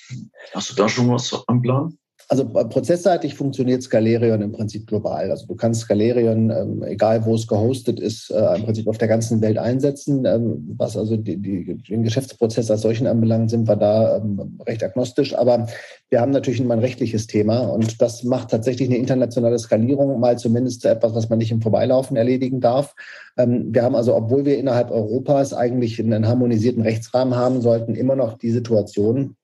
Hast 0.54 0.70
du 0.70 0.76
da 0.76 0.90
schon 0.90 1.10
was 1.10 1.44
am 1.48 1.62
Plan? 1.62 1.98
Also 2.30 2.44
äh, 2.44 2.66
prozessseitig 2.66 3.36
funktioniert 3.36 3.84
Scalerion 3.84 4.42
im 4.42 4.52
Prinzip 4.52 4.88
global. 4.88 5.30
Also 5.32 5.46
du 5.48 5.56
kannst 5.56 5.82
Scalerion, 5.82 6.50
ähm, 6.50 6.84
egal 6.84 7.26
wo 7.26 7.36
es 7.36 7.48
gehostet 7.48 8.00
ist, 8.00 8.32
äh, 8.32 8.56
im 8.56 8.64
Prinzip 8.64 8.88
auf 8.88 8.98
der 8.98 9.08
ganzen 9.08 9.42
Welt 9.42 9.58
einsetzen. 9.58 10.26
Ähm, 10.26 10.76
was 10.78 10.98
also 10.98 11.18
die, 11.18 11.38
die, 11.38 11.76
den 11.76 12.04
Geschäftsprozess 12.04 12.72
als 12.72 12.82
solchen 12.82 13.08
anbelangt, 13.08 13.50
sind 13.50 13.68
wir 13.68 13.76
da 13.76 14.18
ähm, 14.18 14.60
recht 14.66 14.84
agnostisch. 14.84 15.36
Aber 15.36 15.68
wir 16.10 16.22
haben 16.22 16.32
natürlich 16.32 16.60
immer 16.60 16.76
ein 16.76 16.80
rechtliches 16.80 17.28
Thema 17.28 17.60
und 17.60 18.02
das 18.02 18.24
macht 18.24 18.52
tatsächlich 18.52 18.90
eine 18.90 18.98
internationale 18.98 19.60
Skalierung 19.60 20.20
mal 20.20 20.38
zumindest 20.38 20.82
zu 20.82 20.90
etwas, 20.90 21.16
was 21.16 21.30
man 21.30 21.40
nicht 21.40 21.52
im 21.52 21.62
Vorbeilaufen 21.62 22.18
erledigen 22.18 22.62
darf. 22.62 22.96
Ähm, 23.38 23.74
wir 23.74 23.84
haben 23.84 23.96
also, 23.96 24.16
obwohl 24.16 24.46
wir 24.46 24.58
innerhalb 24.58 24.92
Europas 24.92 25.54
eigentlich 25.54 26.00
einen 26.00 26.28
harmonisierten 26.28 26.84
Rechtsrahmen 26.84 27.36
haben 27.36 27.62
sollten, 27.62 27.96
immer 27.96 28.16
noch 28.16 28.38
die 28.38 28.52
Situation, 28.52 29.36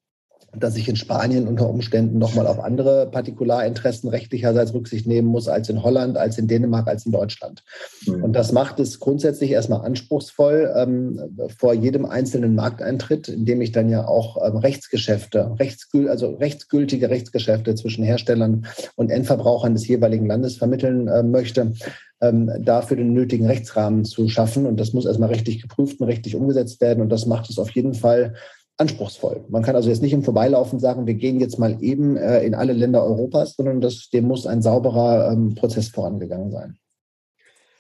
dass 0.56 0.76
ich 0.76 0.88
in 0.88 0.95
Spanien 0.95 1.47
unter 1.47 1.70
Umständen 1.70 2.18
nochmal 2.18 2.47
auf 2.47 2.60
andere 2.60 3.08
Partikularinteressen 3.12 4.10
rechtlicherseits 4.10 4.74
Rücksicht 4.74 5.08
nehmen 5.08 5.28
muss 5.28 5.47
als 5.47 5.70
in 5.70 5.84
Holland, 5.84 6.18
als 6.18 6.38
in 6.38 6.47
Dänemark, 6.47 6.88
als 6.88 7.06
in 7.06 7.12
Deutschland. 7.12 7.64
Mhm. 8.06 8.24
Und 8.24 8.34
das 8.34 8.52
macht 8.52 8.80
es 8.80 9.00
grundsätzlich 9.00 9.52
erstmal 9.52 9.86
anspruchsvoll 9.86 10.74
ähm, 10.76 11.22
vor 11.58 11.74
jedem 11.74 12.06
einzelnen 12.06 12.56
Markteintritt, 12.56 13.30
indem 13.30 13.62
ich 13.62 13.72
dann 13.72 13.89
ja 13.89 14.08
auch 14.08 14.38
ähm, 14.45 14.58
Rechtsgeschäfte, 14.58 15.56
rechtsgül 15.60 16.10
also 16.10 16.36
rechtsgültige 16.36 17.10
Rechtsgeschäfte 17.10 17.76
zwischen 17.76 18.04
Herstellern 18.04 18.66
und 18.95 19.12
Endverbrauchern 19.12 19.74
des 19.74 19.88
jeweiligen 19.88 20.28
Landes 20.28 20.58
vermitteln 20.58 21.08
äh, 21.08 21.24
möchte 21.24 21.74
ähm, 22.22 22.52
dafür 22.60 22.97
den 22.97 23.14
nötigen 23.14 23.45
Rechtsrahmen 23.45 24.06
zu 24.06 24.28
schaffen. 24.28 24.66
Und 24.66 24.80
das 24.80 24.93
muss 24.93 25.06
erstmal 25.06 25.30
rechtlich 25.30 25.62
geprüft 25.62 26.00
und 26.02 26.08
rechtlich 26.08 26.36
umgesetzt 26.36 26.82
werden. 26.82 27.02
Und 27.02 27.10
das 27.10 27.26
macht 27.26 27.50
es 27.50 27.58
auf 27.58 27.72
jeden 27.72 27.93
Fall 27.93 28.36
anspruchsvoll. 28.80 29.46
Man 29.50 29.62
kann 29.62 29.76
also 29.76 29.90
jetzt 29.90 30.02
nicht 30.02 30.14
im 30.14 30.24
Vorbeilaufen 30.24 30.80
sagen, 30.80 31.06
wir 31.06 31.14
gehen 31.14 31.40
jetzt 31.40 31.60
mal 31.60 31.78
eben 31.84 32.16
äh, 32.18 32.44
in 32.44 32.56
alle 32.56 32.74
Länder 32.74 33.04
Europas, 33.04 33.56
sondern 33.56 33.82
das, 33.82 34.10
dem 34.10 34.26
muss 34.26 34.48
ein 34.48 34.62
sauberer 34.62 35.32
ähm, 35.32 35.54
Prozess 35.56 35.90
vorangegangen 35.90 36.52
sein. 36.52 36.78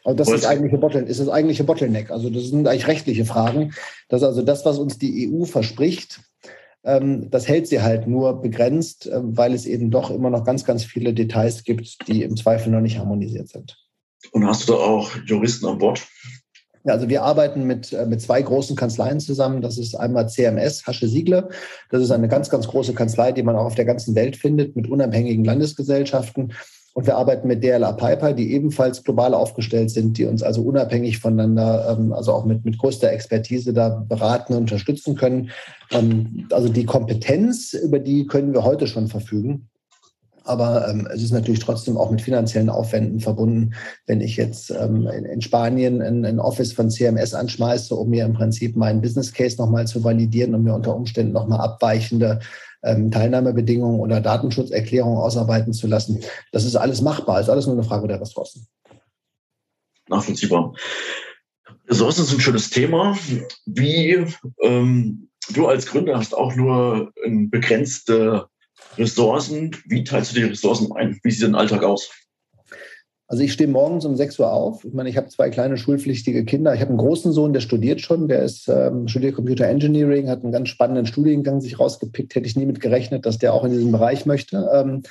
Also 0.03 0.17
das 0.17 0.29
ist, 0.29 0.45
eigentliche 0.45 0.77
Bottle, 0.77 1.01
ist 1.01 1.19
das 1.19 1.29
eigentliche 1.29 1.63
Bottleneck. 1.63 2.11
Also 2.11 2.29
das 2.29 2.45
sind 2.45 2.67
eigentlich 2.67 2.87
rechtliche 2.87 3.25
Fragen. 3.25 3.73
Das 4.07 4.21
ist 4.21 4.27
also 4.27 4.41
das, 4.41 4.65
was 4.65 4.77
uns 4.77 4.97
die 4.97 5.31
EU 5.31 5.45
verspricht, 5.45 6.21
ähm, 6.83 7.29
das 7.29 7.47
hält 7.47 7.67
sie 7.67 7.81
halt 7.81 8.07
nur 8.07 8.41
begrenzt, 8.41 9.07
äh, 9.07 9.19
weil 9.21 9.53
es 9.53 9.65
eben 9.65 9.91
doch 9.91 10.11
immer 10.11 10.29
noch 10.29 10.43
ganz, 10.43 10.65
ganz 10.65 10.83
viele 10.83 11.13
Details 11.13 11.63
gibt, 11.63 12.07
die 12.07 12.23
im 12.23 12.35
Zweifel 12.37 12.71
noch 12.71 12.81
nicht 12.81 12.97
harmonisiert 12.97 13.49
sind. 13.49 13.77
Und 14.31 14.45
hast 14.45 14.67
du 14.67 14.73
da 14.73 14.79
auch 14.79 15.11
Juristen 15.25 15.65
an 15.65 15.77
Bord? 15.77 16.05
Ja, 16.85 16.93
also 16.93 17.09
wir 17.09 17.23
arbeiten 17.23 17.65
mit, 17.65 17.91
äh, 17.91 18.05
mit 18.05 18.21
zwei 18.21 18.41
großen 18.41 18.75
Kanzleien 18.75 19.19
zusammen. 19.19 19.61
Das 19.61 19.77
ist 19.77 19.95
einmal 19.95 20.29
CMS, 20.29 20.85
Hasche 20.87 21.07
Siegler. 21.07 21.49
Das 21.91 22.01
ist 22.01 22.11
eine 22.11 22.27
ganz, 22.27 22.49
ganz 22.49 22.67
große 22.67 22.93
Kanzlei, 22.93 23.31
die 23.31 23.43
man 23.43 23.55
auch 23.55 23.65
auf 23.65 23.75
der 23.75 23.85
ganzen 23.85 24.15
Welt 24.15 24.37
findet, 24.37 24.75
mit 24.75 24.89
unabhängigen 24.89 25.43
Landesgesellschaften. 25.43 26.53
Und 26.93 27.05
wir 27.05 27.15
arbeiten 27.15 27.47
mit 27.47 27.63
DLA 27.63 27.93
Piper, 27.93 28.33
die 28.33 28.51
ebenfalls 28.53 29.03
global 29.03 29.33
aufgestellt 29.33 29.91
sind, 29.91 30.17
die 30.17 30.25
uns 30.25 30.43
also 30.43 30.61
unabhängig 30.63 31.19
voneinander, 31.19 31.97
ähm, 31.97 32.11
also 32.11 32.33
auch 32.33 32.45
mit, 32.45 32.65
mit 32.65 32.77
größter 32.77 33.11
Expertise 33.11 33.73
da 33.73 34.03
beraten 34.07 34.53
und 34.53 34.61
unterstützen 34.61 35.15
können. 35.15 35.51
Ähm, 35.91 36.47
also 36.51 36.67
die 36.67 36.85
Kompetenz, 36.85 37.73
über 37.73 37.99
die 37.99 38.25
können 38.25 38.53
wir 38.53 38.63
heute 38.63 38.87
schon 38.87 39.07
verfügen. 39.07 39.68
Aber 40.49 40.87
ähm, 40.87 41.07
es 41.13 41.21
ist 41.21 41.31
natürlich 41.31 41.59
trotzdem 41.59 41.95
auch 41.95 42.09
mit 42.09 42.23
finanziellen 42.23 42.71
Aufwänden 42.71 43.19
verbunden, 43.19 43.75
wenn 44.07 44.19
ich 44.19 44.35
jetzt 44.35 44.71
ähm, 44.71 45.05
in, 45.05 45.23
in, 45.25 45.41
Spanien 45.41 46.01
ein, 46.01 46.25
ein, 46.25 46.39
Office 46.39 46.73
von 46.73 46.89
CMS 46.89 47.35
anschmeiße, 47.35 47.93
um 47.93 48.09
mir 48.09 48.25
im 48.25 48.33
Prinzip 48.33 48.75
meinen 48.75 48.99
Business 48.99 49.31
Case 49.31 49.57
nochmal 49.57 49.85
zu 49.85 50.03
validieren 50.03 50.55
und 50.55 50.63
mir 50.63 50.73
unter 50.73 50.95
Umständen 50.95 51.33
nochmal 51.33 51.59
abweichende 51.61 52.39
ähm, 52.81 53.11
Teilnahmebedingungen 53.11 53.99
oder 53.99 54.21
Datenschutzerklärungen 54.21 55.19
ausarbeiten 55.19 55.71
zu 55.71 55.85
lassen. 55.85 56.21
Das 56.51 56.65
ist 56.65 56.75
alles 56.75 57.01
machbar, 57.01 57.39
ist 57.39 57.49
alles 57.49 57.67
nur 57.67 57.75
eine 57.75 57.83
Frage 57.83 58.07
der 58.07 58.19
Ressourcen. 58.19 58.65
Nachvollziehbar. 60.07 60.73
Ressourcen 61.87 62.25
sind 62.25 62.39
ein 62.39 62.41
schönes 62.41 62.71
Thema. 62.71 63.15
Wie 63.67 64.25
ähm, 64.63 65.29
du 65.53 65.67
als 65.67 65.85
Gründer 65.85 66.17
hast 66.17 66.35
auch 66.35 66.55
nur 66.55 67.11
ein 67.23 67.51
begrenzte 67.51 68.47
Ressourcen. 68.99 69.71
Wie 69.85 70.03
teilst 70.03 70.31
du 70.31 70.39
die 70.39 70.45
Ressourcen 70.45 70.91
ein? 70.91 71.19
Wie 71.23 71.31
sieht 71.31 71.43
dein 71.43 71.55
Alltag 71.55 71.83
aus? 71.83 72.11
Also 73.27 73.43
ich 73.43 73.53
stehe 73.53 73.69
morgens 73.69 74.05
um 74.05 74.15
6 74.15 74.39
Uhr 74.39 74.51
auf. 74.51 74.83
Ich 74.83 74.93
meine, 74.93 75.07
ich 75.07 75.15
habe 75.15 75.27
zwei 75.27 75.51
kleine 75.51 75.77
schulpflichtige 75.77 76.45
Kinder. 76.45 76.73
Ich 76.73 76.81
habe 76.81 76.89
einen 76.89 76.97
großen 76.97 77.31
Sohn, 77.31 77.53
der 77.53 77.59
studiert 77.61 78.01
schon. 78.01 78.27
Der 78.27 78.41
ist 78.41 78.67
ähm, 78.67 79.07
studiert 79.07 79.35
Computer 79.35 79.67
Engineering, 79.67 80.29
hat 80.29 80.43
einen 80.43 80.51
ganz 80.51 80.69
spannenden 80.69 81.05
Studiengang 81.05 81.61
sich 81.61 81.79
rausgepickt. 81.79 82.33
Hätte 82.33 82.47
ich 82.47 82.55
nie 82.55 82.65
mit 82.65 82.81
gerechnet, 82.81 83.27
dass 83.27 83.37
der 83.37 83.53
auch 83.53 83.63
in 83.63 83.71
diesem 83.71 83.91
Bereich 83.91 84.25
möchte. 84.25 84.67
Ähm, 84.73 85.03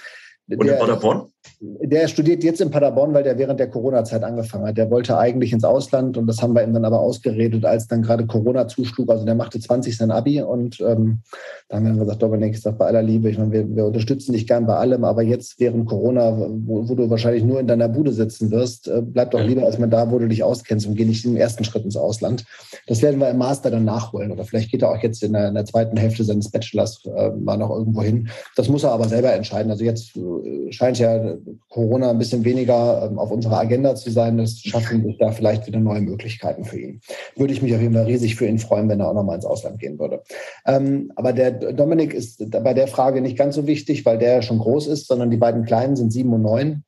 und 0.48 0.66
der, 0.66 0.74
in 0.74 0.80
Paderborn? 0.80 1.30
Der 1.60 2.08
studiert 2.08 2.44
jetzt 2.44 2.60
in 2.60 2.70
Paderborn, 2.70 3.14
weil 3.14 3.22
der 3.22 3.38
während 3.38 3.60
der 3.60 3.68
Corona-Zeit 3.68 4.22
angefangen 4.22 4.66
hat. 4.66 4.76
Der 4.76 4.90
wollte 4.90 5.16
eigentlich 5.16 5.52
ins 5.52 5.64
Ausland 5.64 6.16
und 6.16 6.26
das 6.26 6.40
haben 6.42 6.54
wir 6.54 6.62
ihm 6.62 6.74
dann 6.74 6.84
aber 6.84 7.00
ausgeredet, 7.00 7.64
als 7.64 7.86
dann 7.86 8.02
gerade 8.02 8.26
Corona 8.26 8.68
zuschlug. 8.68 9.10
Also 9.10 9.24
der 9.24 9.34
machte 9.34 9.60
20 9.60 9.96
sein 9.96 10.10
Abi 10.10 10.40
und 10.42 10.80
ähm, 10.80 11.20
da 11.68 11.76
haben 11.76 11.84
wir 11.84 11.90
dann 11.90 12.00
gesagt, 12.00 12.22
Dominik, 12.22 12.54
ich 12.54 12.62
sage 12.62 12.76
bei 12.76 12.86
aller 12.86 13.02
Liebe, 13.02 13.30
ich 13.30 13.38
meine, 13.38 13.52
wir, 13.52 13.76
wir, 13.76 13.86
unterstützen 13.86 14.32
dich 14.32 14.46
gern 14.46 14.66
bei 14.66 14.76
allem, 14.76 15.04
aber 15.04 15.22
jetzt 15.22 15.58
während 15.58 15.86
Corona, 15.86 16.36
wo, 16.38 16.88
wo 16.88 16.94
du 16.94 17.10
wahrscheinlich 17.10 17.44
nur 17.44 17.60
in 17.60 17.66
deiner 17.66 17.88
Bude 17.88 18.12
sitzen 18.12 18.50
wirst, 18.50 18.88
äh, 18.88 19.02
bleib 19.02 19.30
doch 19.32 19.42
lieber 19.42 19.62
erstmal 19.62 19.88
da, 19.88 20.10
wo 20.10 20.18
du 20.18 20.28
dich 20.28 20.42
auskennst 20.42 20.86
und 20.86 20.94
geh 20.94 21.04
nicht 21.04 21.24
im 21.24 21.36
ersten 21.36 21.64
Schritt 21.64 21.84
ins 21.84 21.96
Ausland. 21.96 22.44
Das 22.86 23.02
werden 23.02 23.20
wir 23.20 23.28
im 23.30 23.38
Master 23.38 23.70
dann 23.70 23.84
nachholen 23.84 24.32
oder 24.32 24.44
vielleicht 24.44 24.70
geht 24.70 24.82
er 24.82 24.90
auch 24.90 25.02
jetzt 25.02 25.22
in 25.22 25.32
der, 25.32 25.48
in 25.48 25.54
der 25.54 25.64
zweiten 25.64 25.96
Hälfte 25.96 26.24
seines 26.24 26.50
Bachelors 26.50 27.04
äh, 27.04 27.30
mal 27.30 27.56
noch 27.56 27.70
irgendwo 27.70 28.02
hin. 28.02 28.28
Das 28.56 28.68
muss 28.68 28.84
er 28.84 28.92
aber 28.92 29.08
selber 29.08 29.32
entscheiden. 29.32 29.70
Also 29.70 29.84
jetzt 29.84 30.16
äh, 30.16 30.72
scheint 30.72 30.98
ja 30.98 31.34
Corona 31.68 32.10
ein 32.10 32.18
bisschen 32.18 32.44
weniger 32.44 33.04
ähm, 33.04 33.18
auf 33.18 33.30
unserer 33.30 33.58
Agenda 33.58 33.94
zu 33.94 34.10
sein. 34.10 34.38
Das 34.38 34.58
schaffen 34.58 35.04
sich 35.04 35.18
da 35.18 35.30
vielleicht 35.30 35.66
wieder 35.66 35.80
neue 35.80 36.00
Möglichkeiten 36.00 36.64
für 36.64 36.78
ihn. 36.78 37.00
Würde 37.36 37.52
ich 37.52 37.62
mich 37.62 37.74
auf 37.74 37.80
jeden 37.80 37.94
Fall 37.94 38.04
riesig 38.04 38.36
für 38.36 38.46
ihn 38.46 38.58
freuen, 38.58 38.88
wenn 38.88 39.00
er 39.00 39.08
auch 39.08 39.14
nochmal 39.14 39.36
ins 39.36 39.44
Ausland 39.44 39.78
gehen 39.78 39.98
würde. 39.98 40.22
Ähm, 40.66 41.12
aber 41.16 41.32
der 41.32 41.50
Dominik 41.50 42.14
ist 42.14 42.50
bei 42.50 42.74
der 42.74 42.88
Frage 42.88 43.20
nicht 43.20 43.36
ganz 43.36 43.54
so 43.54 43.66
wichtig, 43.66 44.04
weil 44.04 44.18
der 44.18 44.42
schon 44.42 44.58
groß 44.58 44.86
ist, 44.88 45.06
sondern 45.06 45.30
die 45.30 45.36
beiden 45.36 45.64
Kleinen 45.64 45.96
sind 45.96 46.12
sieben 46.12 46.32
und 46.32 46.42
neun. 46.42 46.84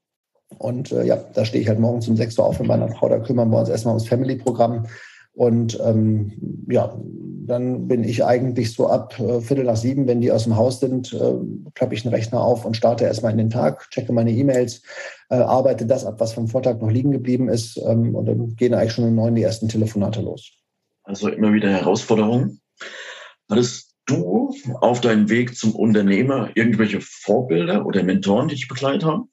Und 0.58 0.92
äh, 0.92 1.04
ja, 1.04 1.16
da 1.34 1.44
stehe 1.44 1.62
ich 1.62 1.68
halt 1.68 1.78
morgens 1.78 2.08
um 2.08 2.16
sechs 2.16 2.38
Uhr 2.38 2.44
auf 2.44 2.58
mit 2.58 2.68
meiner 2.68 2.88
Frau. 2.88 3.08
Da 3.08 3.18
kümmern 3.20 3.50
wir 3.50 3.60
uns 3.60 3.68
erstmal 3.68 3.94
ums 3.94 4.08
Family-Programm. 4.08 4.86
Und 5.40 5.80
ähm, 5.82 6.66
ja, 6.68 6.94
dann 7.46 7.88
bin 7.88 8.04
ich 8.04 8.22
eigentlich 8.22 8.74
so 8.74 8.88
ab 8.88 9.18
äh, 9.18 9.40
Viertel 9.40 9.64
nach 9.64 9.76
sieben, 9.78 10.06
wenn 10.06 10.20
die 10.20 10.30
aus 10.30 10.44
dem 10.44 10.54
Haus 10.54 10.80
sind, 10.80 11.14
äh, 11.14 11.32
klappe 11.74 11.94
ich 11.94 12.02
den 12.02 12.10
Rechner 12.10 12.42
auf 12.42 12.66
und 12.66 12.76
starte 12.76 13.04
erstmal 13.04 13.32
in 13.32 13.38
den 13.38 13.48
Tag, 13.48 13.88
checke 13.88 14.12
meine 14.12 14.32
E-Mails, 14.32 14.82
äh, 15.30 15.36
arbeite 15.36 15.86
das 15.86 16.04
ab, 16.04 16.16
was 16.18 16.34
vom 16.34 16.46
Vortag 16.46 16.82
noch 16.82 16.90
liegen 16.90 17.10
geblieben 17.10 17.48
ist. 17.48 17.78
Ähm, 17.78 18.14
und 18.14 18.26
dann 18.26 18.54
gehen 18.56 18.74
eigentlich 18.74 18.92
schon 18.92 19.06
um 19.06 19.14
neun 19.14 19.34
die 19.34 19.42
ersten 19.42 19.66
Telefonate 19.66 20.20
los. 20.20 20.52
Also 21.04 21.30
immer 21.30 21.54
wieder 21.54 21.70
Herausforderungen. 21.70 22.60
Hattest 23.48 23.94
du 24.04 24.52
auf 24.82 25.00
deinem 25.00 25.30
Weg 25.30 25.56
zum 25.56 25.74
Unternehmer 25.74 26.50
irgendwelche 26.54 27.00
Vorbilder 27.00 27.86
oder 27.86 28.02
Mentoren, 28.02 28.48
die 28.48 28.56
dich 28.56 28.68
begleitet 28.68 29.04
haben? 29.04 29.30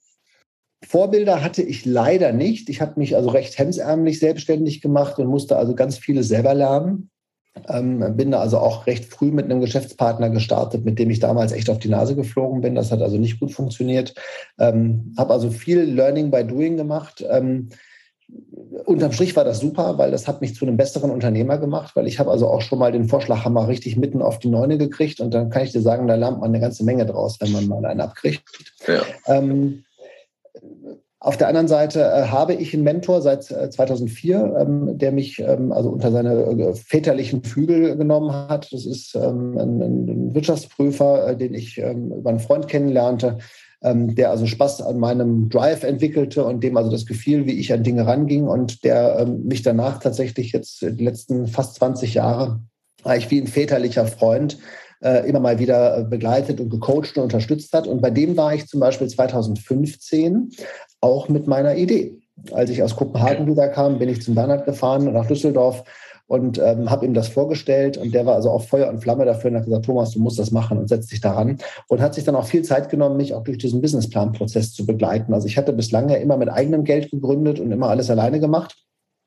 Vorbilder 0.85 1.43
hatte 1.43 1.63
ich 1.63 1.85
leider 1.85 2.31
nicht. 2.33 2.69
Ich 2.69 2.81
habe 2.81 2.99
mich 2.99 3.15
also 3.15 3.29
recht 3.29 3.57
hemsärmlich 3.57 4.19
selbstständig 4.19 4.81
gemacht 4.81 5.17
und 5.19 5.27
musste 5.27 5.57
also 5.57 5.75
ganz 5.75 5.97
vieles 5.97 6.27
selber 6.27 6.53
lernen. 6.53 7.09
Ähm, 7.69 8.15
bin 8.15 8.31
da 8.31 8.39
also 8.39 8.59
auch 8.59 8.85
recht 8.85 9.05
früh 9.05 9.31
mit 9.31 9.45
einem 9.45 9.61
Geschäftspartner 9.61 10.29
gestartet, 10.29 10.85
mit 10.85 10.99
dem 10.99 11.09
ich 11.09 11.19
damals 11.19 11.51
echt 11.51 11.69
auf 11.71 11.79
die 11.79 11.89
Nase 11.89 12.15
geflogen 12.15 12.61
bin. 12.61 12.75
Das 12.75 12.91
hat 12.91 13.01
also 13.01 13.17
nicht 13.17 13.39
gut 13.39 13.51
funktioniert. 13.51 14.13
Ähm, 14.59 15.15
habe 15.17 15.33
also 15.33 15.49
viel 15.49 15.81
Learning 15.81 16.29
by 16.29 16.45
Doing 16.45 16.77
gemacht. 16.77 17.25
Ähm, 17.27 17.69
unterm 18.85 19.11
Strich 19.11 19.35
war 19.35 19.45
das 19.45 19.59
super, 19.59 19.97
weil 19.97 20.11
das 20.11 20.27
hat 20.27 20.41
mich 20.41 20.53
zu 20.53 20.65
einem 20.65 20.77
besseren 20.77 21.11
Unternehmer 21.11 21.57
gemacht, 21.57 21.95
weil 21.95 22.07
ich 22.07 22.19
habe 22.19 22.29
also 22.29 22.47
auch 22.47 22.61
schon 22.61 22.79
mal 22.79 22.91
den 22.91 23.07
Vorschlaghammer 23.07 23.67
richtig 23.67 23.95
mitten 23.97 24.21
auf 24.21 24.39
die 24.39 24.49
Neune 24.49 24.77
gekriegt 24.77 25.21
und 25.21 25.33
dann 25.33 25.49
kann 25.49 25.63
ich 25.63 25.71
dir 25.71 25.81
sagen, 25.81 26.07
da 26.07 26.15
lernt 26.15 26.39
man 26.39 26.49
eine 26.49 26.59
ganze 26.59 26.83
Menge 26.83 27.05
draus, 27.05 27.39
wenn 27.39 27.53
man 27.53 27.67
mal 27.67 27.85
einen 27.85 28.01
abkriegt. 28.01 28.43
Ja. 28.85 29.01
Ähm, 29.27 29.85
auf 31.19 31.35
der 31.35 31.47
anderen 31.47 31.67
Seite 31.67 32.01
äh, 32.01 32.27
habe 32.27 32.53
ich 32.53 32.73
einen 32.73 32.83
Mentor 32.83 33.21
seit 33.23 33.49
äh, 33.49 33.69
2004, 33.71 34.55
ähm, 34.59 34.97
der 34.97 35.11
mich 35.11 35.39
ähm, 35.39 35.71
also 35.71 35.89
unter 35.89 36.11
seine 36.11 36.33
äh, 36.33 36.75
väterlichen 36.75 37.43
Flügel 37.43 37.97
genommen 37.97 38.31
hat. 38.31 38.71
Das 38.71 38.85
ist 38.85 39.15
ähm, 39.15 39.57
ein, 39.57 39.81
ein, 39.81 40.35
Wirtschaftsprüfer, 40.35 41.29
äh, 41.29 41.37
den 41.37 41.55
ich 41.55 41.79
ähm, 41.79 42.11
über 42.11 42.29
einen 42.29 42.39
Freund 42.39 42.67
kennenlernte, 42.67 43.39
ähm, 43.81 44.13
der 44.13 44.29
also 44.29 44.45
Spaß 44.45 44.83
an 44.83 44.99
meinem 44.99 45.49
Drive 45.49 45.83
entwickelte 45.83 46.45
und 46.45 46.63
dem 46.63 46.77
also 46.77 46.91
das 46.91 47.07
Gefühl, 47.07 47.47
wie 47.47 47.59
ich 47.59 47.73
an 47.73 47.81
Dinge 47.81 48.05
ranging 48.05 48.47
und 48.47 48.83
der 48.83 49.17
ähm, 49.19 49.43
mich 49.45 49.63
danach 49.63 49.99
tatsächlich 49.99 50.51
jetzt 50.51 50.83
die 50.83 51.03
letzten 51.03 51.47
fast 51.47 51.75
20 51.75 52.13
Jahre 52.13 52.61
eigentlich 53.03 53.31
wie 53.31 53.41
ein 53.41 53.47
väterlicher 53.47 54.05
Freund 54.05 54.59
äh, 55.01 55.27
immer 55.27 55.39
mal 55.39 55.59
wieder 55.59 56.03
begleitet 56.03 56.59
und 56.59 56.69
gecoacht 56.69 57.17
und 57.17 57.23
unterstützt 57.23 57.73
hat. 57.73 57.87
Und 57.87 58.01
bei 58.01 58.09
dem 58.09 58.35
war 58.37 58.53
ich 58.53 58.67
zum 58.67 58.79
Beispiel 58.79 59.07
2015 59.07 60.51
auch 61.01 61.29
mit 61.29 61.47
meiner 61.47 61.75
Idee. 61.75 62.17
Als 62.51 62.69
ich 62.69 62.83
aus 62.83 62.95
Kopenhagen 62.95 63.47
wiederkam, 63.47 63.97
bin 63.99 64.09
ich 64.09 64.21
zum 64.21 64.35
Bernhard 64.35 64.65
gefahren 64.65 65.11
nach 65.11 65.25
Düsseldorf 65.25 65.83
und 66.27 66.59
ähm, 66.59 66.89
habe 66.89 67.05
ihm 67.05 67.13
das 67.13 67.29
vorgestellt 67.29 67.97
und 67.97 68.13
der 68.13 68.25
war 68.25 68.35
also 68.35 68.51
auch 68.51 68.63
Feuer 68.63 68.89
und 68.89 68.99
Flamme 69.01 69.25
dafür 69.25 69.49
und 69.49 69.57
hat 69.57 69.65
gesagt, 69.65 69.85
Thomas, 69.85 70.11
du 70.11 70.19
musst 70.19 70.37
das 70.37 70.51
machen 70.51 70.77
und 70.77 70.89
setzt 70.89 71.11
dich 71.11 71.21
daran 71.21 71.57
und 71.87 72.01
hat 72.01 72.13
sich 72.13 72.25
dann 72.25 72.35
auch 72.35 72.45
viel 72.45 72.63
Zeit 72.63 72.89
genommen, 72.89 73.17
mich 73.17 73.33
auch 73.33 73.43
durch 73.43 73.57
diesen 73.57 73.81
Businessplan-Prozess 73.81 74.73
zu 74.73 74.85
begleiten. 74.85 75.33
Also 75.33 75.47
ich 75.47 75.57
hatte 75.57 75.73
bislang 75.73 76.09
ja 76.09 76.17
immer 76.17 76.37
mit 76.37 76.49
eigenem 76.49 76.83
Geld 76.83 77.11
gegründet 77.11 77.59
und 77.59 77.71
immer 77.71 77.89
alles 77.89 78.09
alleine 78.09 78.39
gemacht. 78.39 78.75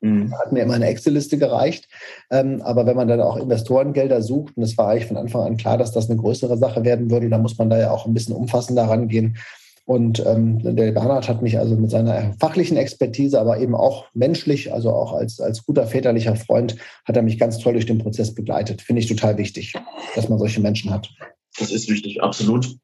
Mhm. 0.01 0.33
Hat 0.37 0.51
mir 0.51 0.63
immer 0.63 0.75
eine 0.75 0.87
Excel-Liste 0.87 1.37
gereicht. 1.37 1.87
Ähm, 2.31 2.61
aber 2.63 2.85
wenn 2.85 2.95
man 2.95 3.07
dann 3.07 3.21
auch 3.21 3.37
Investorengelder 3.37 4.21
sucht, 4.21 4.57
und 4.57 4.63
es 4.63 4.77
war 4.77 4.89
eigentlich 4.89 5.07
von 5.07 5.17
Anfang 5.17 5.41
an 5.41 5.57
klar, 5.57 5.77
dass 5.77 5.91
das 5.91 6.09
eine 6.09 6.19
größere 6.19 6.57
Sache 6.57 6.83
werden 6.83 7.09
würde, 7.09 7.29
dann 7.29 7.41
muss 7.41 7.57
man 7.57 7.69
da 7.69 7.79
ja 7.79 7.91
auch 7.91 8.05
ein 8.05 8.13
bisschen 8.13 8.35
umfassender 8.35 8.83
rangehen. 8.83 9.37
Und 9.85 10.23
ähm, 10.25 10.59
der 10.75 10.91
Bernhard 10.91 11.27
hat 11.27 11.41
mich 11.41 11.57
also 11.57 11.75
mit 11.75 11.89
seiner 11.89 12.33
fachlichen 12.39 12.77
Expertise, 12.77 13.39
aber 13.39 13.59
eben 13.59 13.75
auch 13.75 14.05
menschlich, 14.13 14.71
also 14.73 14.91
auch 14.91 15.13
als, 15.13 15.39
als 15.39 15.65
guter 15.65 15.87
väterlicher 15.87 16.35
Freund, 16.35 16.77
hat 17.05 17.17
er 17.17 17.23
mich 17.23 17.39
ganz 17.39 17.59
toll 17.59 17.73
durch 17.73 17.87
den 17.87 17.97
Prozess 17.97 18.33
begleitet. 18.33 18.81
Finde 18.81 19.01
ich 19.01 19.07
total 19.07 19.37
wichtig, 19.37 19.73
dass 20.15 20.29
man 20.29 20.39
solche 20.39 20.61
Menschen 20.61 20.91
hat. 20.91 21.09
Das 21.57 21.71
ist 21.71 21.89
wichtig, 21.89 22.21
absolut. 22.21 22.75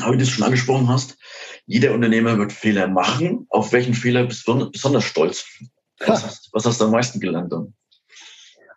Aber 0.00 0.12
wie 0.12 0.18
du 0.18 0.24
es 0.24 0.30
schon 0.30 0.44
angesprochen 0.44 0.88
hast, 0.88 1.16
jeder 1.66 1.94
Unternehmer 1.94 2.36
wird 2.38 2.52
Fehler 2.52 2.88
machen. 2.88 3.46
Auf 3.48 3.72
welchen 3.72 3.94
Fehler 3.94 4.24
bist 4.24 4.46
du 4.46 4.70
besonders 4.70 5.04
stolz? 5.04 5.46
Was, 6.00 6.24
hast, 6.24 6.50
was 6.52 6.66
hast 6.66 6.80
du 6.80 6.84
am 6.86 6.90
meisten 6.90 7.20
gelernt 7.20 7.52
dann? 7.52 7.74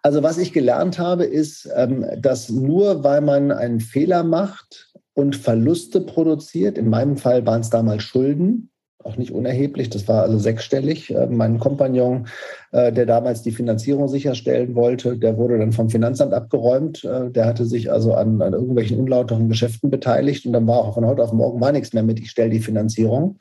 Also 0.02 0.24
was 0.24 0.38
ich 0.38 0.54
gelernt 0.54 1.00
habe, 1.00 1.26
ist, 1.26 1.70
ähm, 1.76 2.06
dass 2.18 2.50
nur 2.50 3.04
weil 3.04 3.22
man 3.22 3.52
einen 3.52 3.80
Fehler 3.80 4.24
macht 4.24 4.94
und 5.14 5.36
Verluste 5.36 6.02
produziert, 6.02 6.78
in 6.78 6.90
meinem 6.90 7.18
Fall 7.18 7.46
waren 7.46 7.62
es 7.62 7.70
damals 7.70 8.04
Schulden, 8.04 8.70
auch 9.04 9.18
nicht 9.18 9.32
unerheblich. 9.32 9.90
Das 9.90 10.08
war 10.08 10.24
also 10.24 10.38
sechsstellig. 10.38 11.14
Äh, 11.14 11.28
mein 11.28 11.60
Kompagnon, 11.60 12.28
äh, 12.72 12.92
der 12.92 13.06
damals 13.06 13.42
die 13.42 13.52
Finanzierung 13.52 14.08
sicherstellen 14.08 14.76
wollte, 14.76 15.18
der 15.18 15.38
wurde 15.38 15.58
dann 15.58 15.72
vom 15.72 15.90
Finanzamt 15.90 16.34
abgeräumt. 16.34 17.04
Äh, 17.04 17.32
der 17.32 17.46
hatte 17.46 17.66
sich 17.66 17.92
also 17.92 18.14
an, 18.14 18.42
an 18.42 18.54
irgendwelchen 18.54 19.00
unlauteren 19.00 19.50
Geschäften 19.50 19.90
beteiligt 19.90 20.46
und 20.46 20.54
dann 20.54 20.68
war 20.68 20.80
auch 20.80 20.96
von 20.96 21.06
heute 21.06 21.24
auf 21.24 21.34
morgen 21.34 21.62
war 21.62 21.72
nichts 21.72 21.94
mehr 21.94 22.04
mit, 22.04 22.20
ich 22.20 22.32
stelle 22.32 22.50
die 22.50 22.60
Finanzierung. 22.60 23.38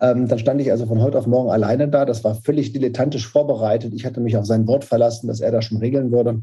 Ähm, 0.00 0.28
dann 0.28 0.38
stand 0.38 0.60
ich 0.60 0.70
also 0.70 0.86
von 0.86 1.00
heute 1.00 1.18
auf 1.18 1.26
morgen 1.26 1.50
alleine 1.50 1.88
da. 1.88 2.04
Das 2.04 2.24
war 2.24 2.34
völlig 2.36 2.72
dilettantisch 2.72 3.28
vorbereitet. 3.28 3.92
Ich 3.94 4.06
hatte 4.06 4.20
mich 4.20 4.36
auf 4.36 4.46
sein 4.46 4.66
Wort 4.66 4.84
verlassen, 4.84 5.26
dass 5.26 5.40
er 5.40 5.52
das 5.52 5.64
schon 5.64 5.78
regeln 5.78 6.12
würde 6.12 6.42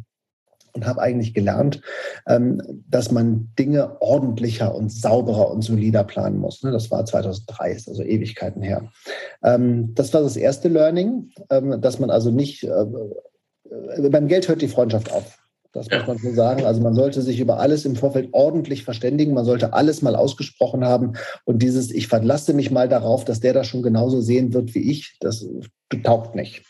und 0.74 0.86
habe 0.86 1.02
eigentlich 1.02 1.34
gelernt, 1.34 1.82
ähm, 2.28 2.62
dass 2.90 3.12
man 3.12 3.52
Dinge 3.58 4.02
ordentlicher 4.02 4.74
und 4.76 4.92
sauberer 4.92 5.52
und 5.52 5.62
solider 5.62 6.04
planen 6.04 6.38
muss. 6.38 6.64
Ne? 6.64 6.72
Das 6.72 6.92
war 6.92 7.06
2003, 7.06 7.72
ist 7.72 7.90
also 7.90 8.04
Ewigkeiten 8.04 8.62
her. 8.62 8.92
Ähm, 9.44 9.94
das 9.96 10.14
war 10.14 10.22
das 10.22 10.38
erste 10.38 10.68
Learning, 10.68 11.32
ähm, 11.50 11.82
dass 11.82 12.00
man 12.00 12.10
also 12.10 12.32
nicht, 12.32 12.64
äh, 12.64 12.68
äh, 12.70 14.10
beim 14.10 14.28
Geld 14.28 14.48
hört 14.48 14.62
die 14.62 14.68
Freundschaft 14.68 15.12
auf. 15.12 15.40
Das 15.72 15.88
muss 15.92 16.08
man 16.08 16.18
so 16.18 16.34
sagen. 16.34 16.66
Also 16.66 16.82
man 16.82 16.96
sollte 16.96 17.22
sich 17.22 17.40
über 17.40 17.60
alles 17.60 17.86
im 17.86 17.96
Vorfeld 17.96 18.30
ordentlich 18.32 18.84
verständigen. 18.84 19.36
Man 19.36 19.46
sollte 19.46 19.74
alles 19.74 20.02
mal 20.02 20.16
ausgesprochen 20.16 20.84
haben. 20.84 21.14
Und 21.46 21.62
dieses, 21.62 21.92
ich 21.92 22.08
verlasse 22.08 22.54
mich 22.54 22.72
mal 22.72 22.90
darauf, 22.90 23.24
dass 23.24 23.40
der 23.40 23.54
das 23.54 23.68
schon 23.68 23.84
genauso 23.84 24.20
sehen 24.20 24.54
wird 24.54 24.74
wie 24.74 24.92
ich, 24.92 25.18
das 25.20 25.46
taugt 26.04 26.34
nicht. 26.34 26.64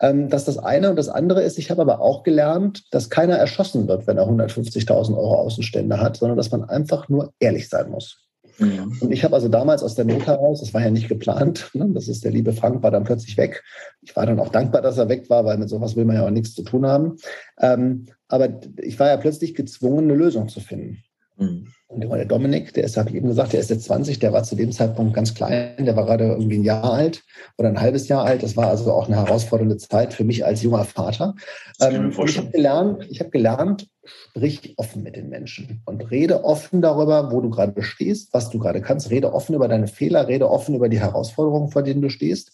Ähm, 0.00 0.28
das 0.28 0.42
ist 0.42 0.56
das 0.56 0.64
eine. 0.64 0.90
Und 0.90 0.96
das 0.96 1.08
andere 1.08 1.42
ist, 1.42 1.58
ich 1.58 1.70
habe 1.70 1.82
aber 1.82 2.00
auch 2.00 2.22
gelernt, 2.22 2.84
dass 2.92 3.10
keiner 3.10 3.36
erschossen 3.36 3.88
wird, 3.88 4.06
wenn 4.06 4.18
er 4.18 4.28
150.000 4.28 5.16
Euro 5.16 5.34
Außenstände 5.36 6.00
hat, 6.00 6.16
sondern 6.16 6.36
dass 6.36 6.50
man 6.50 6.64
einfach 6.64 7.08
nur 7.08 7.32
ehrlich 7.38 7.68
sein 7.68 7.90
muss. 7.90 8.28
Mhm. 8.58 8.98
Und 9.00 9.12
ich 9.12 9.24
habe 9.24 9.34
also 9.34 9.48
damals 9.48 9.82
aus 9.82 9.94
der 9.94 10.04
Not 10.04 10.26
heraus, 10.26 10.60
das 10.60 10.74
war 10.74 10.82
ja 10.82 10.90
nicht 10.90 11.08
geplant, 11.08 11.70
ne, 11.74 11.88
das 11.92 12.08
ist 12.08 12.24
der 12.24 12.32
liebe 12.32 12.52
Frank, 12.52 12.82
war 12.82 12.90
dann 12.90 13.04
plötzlich 13.04 13.36
weg. 13.36 13.62
Ich 14.02 14.14
war 14.16 14.26
dann 14.26 14.40
auch 14.40 14.48
dankbar, 14.48 14.82
dass 14.82 14.98
er 14.98 15.08
weg 15.08 15.30
war, 15.30 15.44
weil 15.44 15.58
mit 15.58 15.68
sowas 15.68 15.96
will 15.96 16.04
man 16.04 16.16
ja 16.16 16.26
auch 16.26 16.30
nichts 16.30 16.54
zu 16.54 16.62
tun 16.62 16.86
haben. 16.86 17.16
Ähm, 17.60 18.06
aber 18.26 18.60
ich 18.78 18.98
war 18.98 19.08
ja 19.08 19.16
plötzlich 19.16 19.54
gezwungen, 19.54 20.04
eine 20.04 20.14
Lösung 20.14 20.48
zu 20.48 20.60
finden. 20.60 21.02
Mhm. 21.36 21.68
Und 21.90 22.02
der 22.02 22.26
Dominik, 22.26 22.74
der 22.74 22.84
ist, 22.84 22.98
habe 22.98 23.08
ich 23.08 23.16
eben 23.16 23.28
gesagt, 23.28 23.54
der 23.54 23.60
ist 23.60 23.70
jetzt 23.70 23.84
20, 23.84 24.18
der 24.18 24.34
war 24.34 24.42
zu 24.42 24.54
dem 24.54 24.72
Zeitpunkt 24.72 25.14
ganz 25.14 25.34
klein, 25.34 25.86
der 25.86 25.96
war 25.96 26.04
gerade 26.04 26.24
irgendwie 26.24 26.58
ein 26.58 26.64
Jahr 26.64 26.92
alt 26.92 27.24
oder 27.56 27.70
ein 27.70 27.80
halbes 27.80 28.08
Jahr 28.08 28.24
alt. 28.24 28.42
Das 28.42 28.58
war 28.58 28.68
also 28.68 28.92
auch 28.92 29.06
eine 29.06 29.16
herausfordernde 29.16 29.78
Zeit 29.78 30.12
für 30.12 30.24
mich 30.24 30.44
als 30.44 30.62
junger 30.62 30.84
Vater. 30.84 31.34
Ähm, 31.80 32.12
ich 32.26 32.36
habe 32.36 32.50
gelernt, 32.50 33.06
ich 33.08 33.20
habe 33.20 33.30
gelernt, 33.30 33.88
sprich 34.04 34.74
offen 34.76 35.02
mit 35.02 35.16
den 35.16 35.30
Menschen 35.30 35.80
und 35.86 36.10
rede 36.10 36.44
offen 36.44 36.82
darüber, 36.82 37.32
wo 37.32 37.40
du 37.40 37.48
gerade 37.48 37.82
stehst, 37.82 38.34
was 38.34 38.50
du 38.50 38.58
gerade 38.58 38.82
kannst. 38.82 39.08
Rede 39.08 39.32
offen 39.32 39.54
über 39.54 39.66
deine 39.66 39.86
Fehler, 39.86 40.28
rede 40.28 40.50
offen 40.50 40.74
über 40.74 40.90
die 40.90 41.00
Herausforderungen, 41.00 41.70
vor 41.70 41.82
denen 41.82 42.02
du 42.02 42.10
stehst. 42.10 42.52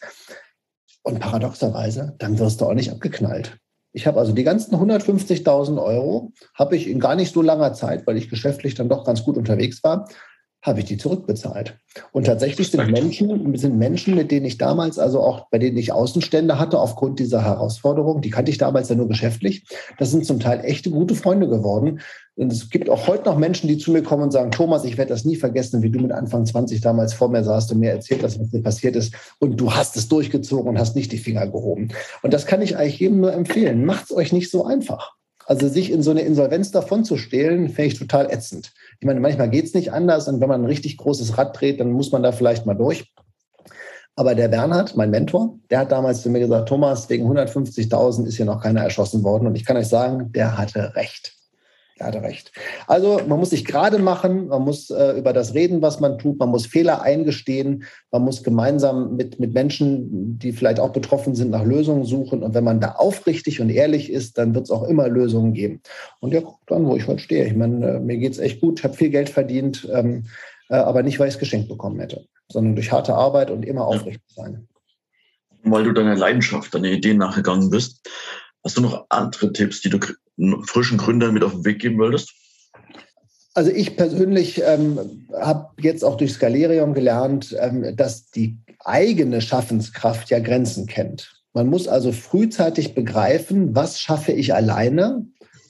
Und 1.03 1.18
paradoxerweise, 1.18 2.14
dann 2.18 2.39
wirst 2.39 2.61
du 2.61 2.66
auch 2.66 2.74
nicht 2.74 2.93
abgeknallt. 2.93 3.59
Ich 3.97 4.09
habe 4.09 4.18
also 4.18 4.32
die 4.32 4.42
ganzen 4.42 4.74
150.000 4.74 5.80
Euro, 5.80 6.32
habe 6.53 6.74
ich 6.74 6.88
in 6.88 6.99
gar 6.99 7.14
nicht 7.14 7.32
so 7.32 7.42
langer 7.42 7.74
Zeit, 7.74 8.07
weil 8.09 8.16
ich 8.16 8.28
geschäftlich 8.28 8.74
dann 8.74 8.88
doch 8.88 9.05
ganz 9.05 9.22
gut 9.22 9.36
unterwegs 9.36 9.84
war, 9.84 10.09
habe 10.65 10.81
ich 10.81 10.87
die 10.87 10.97
zurückbezahlt. 10.97 11.79
Und 12.11 12.25
tatsächlich 12.25 12.71
sind 12.71 12.91
Menschen, 12.91 13.55
sind 13.57 13.79
Menschen, 13.79 14.15
mit 14.15 14.31
denen 14.31 14.47
ich 14.47 14.57
damals, 14.57 14.99
also 14.99 15.21
auch 15.21 15.51
bei 15.51 15.59
denen 15.59 15.77
ich 15.77 15.93
Außenstände 15.93 16.59
hatte, 16.59 16.81
aufgrund 16.81 17.19
dieser 17.19 17.45
Herausforderung, 17.45 18.23
die 18.23 18.31
kannte 18.31 18.51
ich 18.51 18.57
damals 18.57 18.89
ja 18.89 18.97
nur 18.97 19.07
geschäftlich, 19.07 19.67
das 19.99 20.11
sind 20.11 20.25
zum 20.25 20.41
Teil 20.41 20.65
echte 20.65 20.91
gute 20.91 21.15
Freunde 21.15 21.49
geworden. 21.49 22.01
Und 22.37 22.51
es 22.51 22.71
gibt 22.71 22.89
auch 22.89 23.07
heute 23.07 23.27
noch 23.27 23.37
Menschen, 23.37 23.69
die 23.69 23.77
zu 23.77 23.93
mir 23.93 24.03
kommen 24.03 24.25
und 24.25 24.31
sagen, 24.33 24.51
Thomas, 24.51 24.85
ich 24.85 24.97
werde 24.97 25.11
das 25.11 25.27
nie 25.27 25.37
vergessen, 25.37 25.83
wie 25.83 25.91
du 25.91 26.01
mit 26.01 26.12
Anfang 26.12 26.47
20 26.47 26.81
damals 26.81 27.12
vor 27.12 27.29
mir 27.29 27.45
saßt 27.45 27.71
und 27.73 27.79
mir 27.79 27.91
erzählt 27.91 28.23
hast, 28.23 28.41
was 28.41 28.51
dir 28.51 28.62
passiert 28.62 28.97
ist. 28.97 29.15
Und 29.39 29.61
du 29.61 29.73
hast 29.73 29.97
es 29.97 30.09
durchgezogen 30.09 30.69
und 30.71 30.79
hast 30.79 30.97
nicht 30.97 31.12
die 31.12 31.19
Finger 31.19 31.47
gehoben. 31.47 31.89
Und 32.23 32.33
das 32.33 32.47
kann 32.47 32.62
ich 32.62 32.79
eigentlich 32.79 32.99
jedem 32.99 33.21
nur 33.21 33.35
empfehlen. 33.35 33.85
Macht 33.85 34.07
es 34.07 34.17
euch 34.17 34.33
nicht 34.33 34.51
so 34.51 34.65
einfach. 34.65 35.12
Also 35.47 35.69
sich 35.69 35.91
in 35.91 36.03
so 36.03 36.11
eine 36.11 36.23
Insolvenz 36.23 36.71
davon 36.71 37.05
zu 37.05 37.19
stehlen, 37.19 37.69
finde 37.69 37.89
ich 37.89 37.99
total 37.99 38.33
ätzend. 38.33 38.73
Ich 39.01 39.07
meine, 39.07 39.20
manchmal 39.20 39.51
geht 39.51 39.66
es 39.66 39.74
nicht 39.74 39.92
anders 39.92 40.28
und 40.28 40.40
wenn 40.40 40.49
man 40.49 40.62
ein 40.62 40.66
richtig 40.66 40.97
großes 40.97 41.36
Rad 41.38 41.59
dreht, 41.59 41.80
dann 41.80 41.92
muss 41.92 42.12
man 42.12 42.22
da 42.22 42.32
vielleicht 42.32 42.66
mal 42.66 42.74
durch. 42.74 43.12
Aber 44.16 44.34
der 44.34 44.49
Bernhard, 44.49 44.97
mein 44.97 45.11
Mentor, 45.11 45.59
der 45.70 45.80
hat 45.80 45.92
damals 45.92 46.22
zu 46.22 46.30
mir 46.30 46.38
gesagt, 46.38 46.68
Thomas, 46.68 47.09
wegen 47.09 47.28
150.000 47.28 48.26
ist 48.26 48.36
hier 48.36 48.47
noch 48.47 48.62
keiner 48.62 48.82
erschossen 48.82 49.24
worden. 49.24 49.47
Und 49.49 49.57
ich 49.57 49.64
kann 49.64 49.76
euch 49.76 49.88
sagen, 49.88 50.30
der 50.32 50.57
hatte 50.57 50.95
recht. 50.95 51.34
Er 51.97 52.09
hatte 52.09 52.22
recht. 52.22 52.51
Also 52.88 53.20
man 53.28 53.38
muss 53.38 53.51
sich 53.51 53.64
gerade 53.64 53.99
machen, 53.99 54.49
man 54.49 54.62
muss 54.62 54.90
äh, 54.90 55.16
über 55.16 55.32
das 55.32 55.55
reden, 55.55 55.80
was 55.80 56.01
man 56.01 56.18
tut, 56.18 56.40
man 56.40 56.49
muss 56.49 56.66
Fehler 56.66 57.03
eingestehen, 57.03 57.84
man 58.11 58.22
muss 58.22 58.42
gemeinsam 58.42 59.14
mit, 59.14 59.38
mit 59.38 59.55
Menschen, 59.55 60.36
die 60.36 60.53
vielleicht 60.53 60.80
auch 60.80 60.92
betroffen 60.92 61.36
sind, 61.36 61.51
nach 61.51 61.64
Lösungen 61.64 62.05
suchen. 62.05 62.42
Und 62.42 62.53
wenn 62.53 62.64
man 62.64 62.80
da 62.80 62.92
aufrichtig 62.92 63.61
und 63.61 63.70
ehrlich 63.70 64.11
ist, 64.11 64.38
dann 64.38 64.57
wird 64.57 64.64
es 64.64 64.72
auch 64.72 64.82
immer 64.88 65.09
Lösungen 65.09 65.53
geben. 65.53 65.82
Und 66.18 66.34
ja, 66.34 66.40
guckt 66.40 66.68
dann, 66.68 66.84
wo 66.84 66.97
ich 66.97 67.07
heute 67.07 67.20
stehe. 67.20 67.47
Ich 67.47 67.55
meine, 67.55 67.86
äh, 67.86 68.01
mir 68.01 68.16
geht 68.16 68.32
es 68.32 68.38
echt 68.40 68.61
gut, 68.61 68.80
ich 68.80 68.84
habe 68.84 68.95
viel 68.95 69.11
Geld 69.11 69.28
verdient, 69.28 69.88
ähm, 69.92 70.24
äh, 70.70 70.74
aber 70.76 71.05
nicht, 71.05 71.20
weil 71.20 71.28
ich 71.28 71.34
es 71.34 71.40
geschenkt 71.40 71.68
bekommen 71.68 72.01
hätte, 72.01 72.26
sondern 72.51 72.74
durch 72.74 72.90
harte 72.90 73.14
Arbeit 73.14 73.53
und 73.53 73.64
immer 73.64 73.86
aufrichtig 73.86 74.22
sein. 74.34 74.66
Weil 75.62 75.84
du 75.84 75.92
deiner 75.92 76.16
Leidenschaft, 76.16 76.74
deiner 76.74 76.90
Ideen 76.90 77.18
nachgegangen 77.18 77.70
bist. 77.70 78.09
Hast 78.64 78.78
du 78.78 78.80
noch 78.80 79.07
andere 79.11 79.53
Tipps, 79.53 79.80
die 79.80 79.90
du 79.90 80.01
frischen 80.66 80.99
Gründern 80.99 81.35
mit 81.35 81.45
auf 81.45 81.53
den 81.53 81.64
Weg 81.64 81.80
geben 81.80 81.99
würdest? 81.99 82.32
Also 83.55 83.70
ich 83.70 83.97
persönlich 83.97 84.62
ähm, 84.64 85.28
habe 85.32 85.68
jetzt 85.80 86.05
auch 86.05 86.16
durch 86.16 86.32
Scalerium 86.32 86.93
gelernt, 86.93 87.57
ähm, 87.59 87.97
dass 87.97 88.30
die 88.30 88.59
eigene 88.85 89.41
Schaffenskraft 89.41 90.30
ja 90.30 90.41
Grenzen 90.41 90.87
kennt. 90.87 91.45
Man 91.53 91.68
muss 91.68 91.87
also 91.87 92.11
frühzeitig 92.11 92.95
begreifen, 92.97 93.76
was 93.76 94.01
schaffe 94.01 94.32
ich 94.32 94.55
alleine 94.55 95.24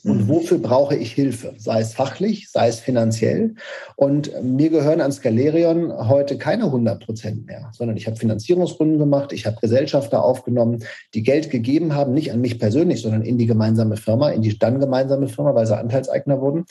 und 0.04 0.22
mhm. 0.22 0.28
wofür 0.28 0.58
brauche 0.58 0.94
ich 0.94 1.12
Hilfe, 1.12 1.54
sei 1.56 1.80
es 1.80 1.94
fachlich, 1.94 2.50
sei 2.50 2.68
es 2.68 2.78
finanziell. 2.78 3.54
Und 3.96 4.30
mir 4.42 4.68
gehören 4.68 5.00
an 5.00 5.12
Scalerion 5.12 6.08
heute 6.08 6.36
keine 6.36 6.64
100 6.64 7.02
Prozent 7.02 7.46
mehr, 7.46 7.70
sondern 7.72 7.96
ich 7.96 8.06
habe 8.06 8.16
Finanzierungsrunden 8.16 8.98
gemacht, 8.98 9.32
ich 9.32 9.46
habe 9.46 9.56
Gesellschafter 9.62 10.22
aufgenommen, 10.22 10.84
die 11.14 11.22
Geld 11.22 11.50
gegeben 11.50 11.94
haben, 11.94 12.12
nicht 12.12 12.32
an 12.32 12.42
mich 12.42 12.58
persönlich, 12.58 13.00
sondern 13.00 13.22
in 13.22 13.38
die 13.38 13.46
gemeinsame 13.46 13.96
Firma, 13.96 14.28
in 14.28 14.42
die 14.42 14.58
dann 14.58 14.78
gemeinsame 14.78 15.28
Firma, 15.28 15.54
weil 15.54 15.66
sie 15.66 15.76
Anteilseigner 15.76 16.38
wurden. 16.38 16.66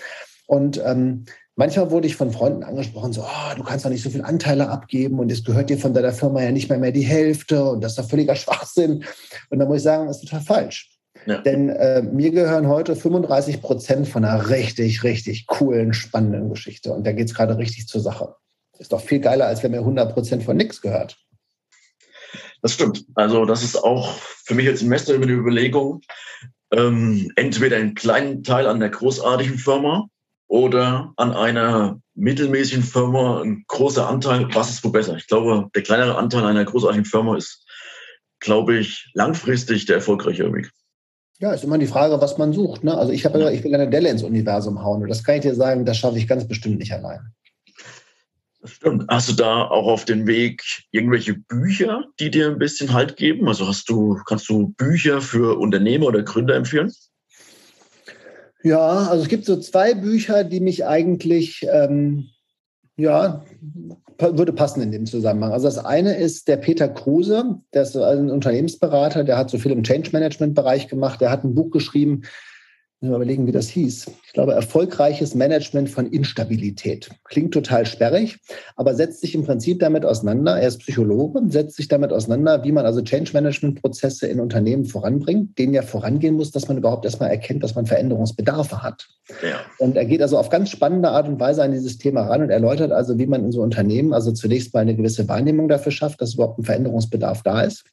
Und 0.45 0.79
ähm, 0.86 1.25
manchmal 1.55 1.89
wurde 1.89 2.05
ich 2.05 2.15
von 2.15 2.31
Freunden 2.31 2.63
angesprochen, 2.63 3.13
so, 3.13 3.21
oh, 3.21 3.55
du 3.55 3.63
kannst 3.63 3.84
doch 3.84 3.89
nicht 3.89 4.03
so 4.03 4.11
viele 4.11 4.25
Anteile 4.25 4.69
abgeben 4.69 5.17
und 5.17 5.31
es 5.31 5.43
gehört 5.43 5.71
dir 5.71 5.79
von 5.79 5.95
deiner 5.95 6.13
Firma 6.13 6.43
ja 6.43 6.51
nicht 6.51 6.69
mehr, 6.69 6.77
mehr 6.77 6.91
die 6.91 7.01
Hälfte 7.01 7.65
und 7.65 7.84
das 7.84 7.93
ist 7.93 7.99
doch 7.99 8.09
völliger 8.09 8.36
Schwachsinn. 8.36 9.03
Und 9.49 9.57
da 9.57 9.65
muss 9.65 9.77
ich 9.77 9.84
sagen, 9.84 10.05
das 10.05 10.17
ist 10.17 10.29
total 10.29 10.41
falsch. 10.41 10.92
Ja. 11.26 11.38
Denn 11.39 11.69
äh, 11.69 12.01
mir 12.01 12.32
gehören 12.32 12.67
heute 12.67 12.95
35 12.95 13.61
Prozent 13.61 14.07
von 14.07 14.26
einer 14.26 14.49
richtig, 14.49 15.03
richtig 15.03 15.47
coolen, 15.47 15.93
spannenden 15.93 16.49
Geschichte. 16.49 16.93
Und 16.93 17.05
da 17.05 17.11
geht 17.11 17.28
es 17.28 17.36
gerade 17.36 17.57
richtig 17.57 17.88
zur 17.88 18.01
Sache. 18.01 18.36
Ist 18.80 18.91
doch 18.91 19.01
viel 19.01 19.19
geiler, 19.19 19.47
als 19.47 19.63
wenn 19.63 19.71
mir 19.71 19.80
100 19.80 20.13
Prozent 20.13 20.43
von 20.43 20.57
nichts 20.57 20.82
gehört. 20.82 21.17
Das 22.61 22.74
stimmt. 22.74 23.05
Also 23.15 23.45
das 23.45 23.63
ist 23.63 23.76
auch 23.76 24.13
für 24.45 24.55
mich 24.55 24.67
als 24.67 24.82
Investor 24.82 25.15
immer 25.15 25.26
die 25.26 25.34
Überlegung, 25.34 26.01
ähm, 26.71 27.32
entweder 27.36 27.78
einen 27.78 27.93
kleinen 27.93 28.43
Teil 28.43 28.67
an 28.67 28.80
der 28.80 28.89
großartigen 28.89 29.57
Firma 29.57 30.07
oder 30.47 31.13
an 31.17 31.34
einer 31.34 31.99
mittelmäßigen 32.15 32.84
Firma 32.84 33.41
ein 33.41 33.65
großer 33.67 34.07
Anteil. 34.07 34.47
Was 34.53 34.69
ist 34.69 34.84
wo 34.84 34.89
besser? 34.89 35.15
Ich 35.17 35.28
glaube, 35.28 35.69
der 35.76 35.84
kleinere 35.84 36.17
Anteil 36.17 36.45
einer 36.45 36.65
großartigen 36.65 37.05
Firma 37.05 37.38
ist, 37.38 37.65
glaube 38.39 38.78
ich, 38.78 39.09
langfristig 39.13 39.86
der 39.86 39.97
erfolgreiche 39.97 40.51
Weg. 40.53 40.71
Ja, 41.43 41.51
ist 41.51 41.65
immer 41.65 41.77
die 41.77 41.87
Frage, 41.87 42.21
was 42.21 42.37
man 42.37 42.53
sucht. 42.53 42.85
Ne? 42.85 42.97
Also 42.97 43.11
ich 43.11 43.25
habe, 43.25 43.51
ich 43.51 43.65
will 43.65 43.75
eine 43.75 43.89
Delle 43.89 44.07
ins 44.07 44.23
Universum 44.23 44.81
hauen. 44.81 45.03
Und 45.03 45.09
das 45.09 45.25
kann 45.25 45.35
ich 45.35 45.41
dir 45.41 45.53
sagen, 45.53 45.83
das 45.83 45.97
schaffe 45.97 46.17
ich 46.17 46.25
ganz 46.25 46.47
bestimmt 46.47 46.79
nicht 46.79 46.93
allein. 46.93 47.19
Das 48.61 48.71
stimmt. 48.71 49.03
Hast 49.09 49.27
du 49.27 49.33
da 49.33 49.65
auch 49.65 49.87
auf 49.87 50.05
dem 50.05 50.25
Weg 50.25 50.63
irgendwelche 50.91 51.33
Bücher, 51.33 52.05
die 52.17 52.31
dir 52.31 52.47
ein 52.47 52.59
bisschen 52.59 52.93
Halt 52.93 53.17
geben? 53.17 53.49
Also 53.49 53.67
hast 53.67 53.89
du, 53.89 54.21
kannst 54.25 54.47
du 54.47 54.69
Bücher 54.77 55.19
für 55.19 55.59
Unternehmer 55.59 56.05
oder 56.05 56.23
Gründer 56.23 56.55
empfehlen? 56.55 56.93
Ja, 58.63 59.09
also 59.09 59.23
es 59.23 59.27
gibt 59.27 59.43
so 59.43 59.59
zwei 59.59 59.95
Bücher, 59.95 60.45
die 60.45 60.61
mich 60.61 60.85
eigentlich 60.85 61.67
ähm, 61.69 62.29
ja, 62.97 63.43
würde 64.19 64.53
passen 64.53 64.81
in 64.81 64.91
dem 64.91 65.05
Zusammenhang. 65.05 65.51
Also 65.51 65.67
das 65.67 65.83
eine 65.83 66.15
ist 66.15 66.47
der 66.47 66.57
Peter 66.57 66.87
Kruse, 66.87 67.59
der 67.73 67.83
ist 67.83 67.97
ein 67.97 68.29
Unternehmensberater, 68.29 69.23
der 69.23 69.37
hat 69.37 69.49
so 69.49 69.57
viel 69.57 69.71
im 69.71 69.83
Change 69.83 70.11
Management 70.13 70.53
Bereich 70.53 70.87
gemacht, 70.87 71.19
der 71.21 71.31
hat 71.31 71.43
ein 71.43 71.55
Buch 71.55 71.71
geschrieben, 71.71 72.23
überlegen, 73.07 73.47
wie 73.47 73.51
das 73.51 73.67
hieß. 73.69 74.11
Ich 74.25 74.33
glaube, 74.33 74.53
erfolgreiches 74.53 75.35
Management 75.35 75.89
von 75.89 76.07
Instabilität. 76.07 77.09
Klingt 77.25 77.53
total 77.53 77.85
sperrig, 77.85 78.39
aber 78.75 78.95
setzt 78.95 79.21
sich 79.21 79.35
im 79.35 79.43
Prinzip 79.43 79.79
damit 79.79 80.05
auseinander. 80.05 80.59
Er 80.59 80.67
ist 80.67 80.79
Psychologe, 80.79 81.41
setzt 81.49 81.75
sich 81.75 81.87
damit 81.87 82.11
auseinander, 82.11 82.63
wie 82.63 82.71
man 82.71 82.85
also 82.85 83.01
Change-Management-Prozesse 83.01 84.27
in 84.27 84.39
Unternehmen 84.39 84.85
voranbringt, 84.85 85.57
denen 85.57 85.73
ja 85.73 85.81
vorangehen 85.81 86.35
muss, 86.35 86.51
dass 86.51 86.67
man 86.67 86.77
überhaupt 86.77 87.05
erstmal 87.05 87.29
erkennt, 87.29 87.63
dass 87.63 87.75
man 87.75 87.85
Veränderungsbedarfe 87.85 88.81
hat. 88.81 89.07
Ja. 89.41 89.61
Und 89.79 89.95
er 89.95 90.05
geht 90.05 90.21
also 90.21 90.37
auf 90.37 90.49
ganz 90.49 90.69
spannende 90.69 91.09
Art 91.09 91.27
und 91.27 91.39
Weise 91.39 91.63
an 91.63 91.71
dieses 91.71 91.97
Thema 91.97 92.23
ran 92.27 92.41
und 92.41 92.49
erläutert 92.49 92.91
also, 92.91 93.17
wie 93.17 93.27
man 93.27 93.45
in 93.45 93.51
so 93.51 93.61
Unternehmen 93.61 94.13
also 94.13 94.31
zunächst 94.31 94.73
mal 94.73 94.81
eine 94.81 94.95
gewisse 94.95 95.27
Wahrnehmung 95.27 95.67
dafür 95.67 95.91
schafft, 95.91 96.21
dass 96.21 96.35
überhaupt 96.35 96.59
ein 96.59 96.63
Veränderungsbedarf 96.63 97.43
da 97.43 97.61
ist 97.61 97.83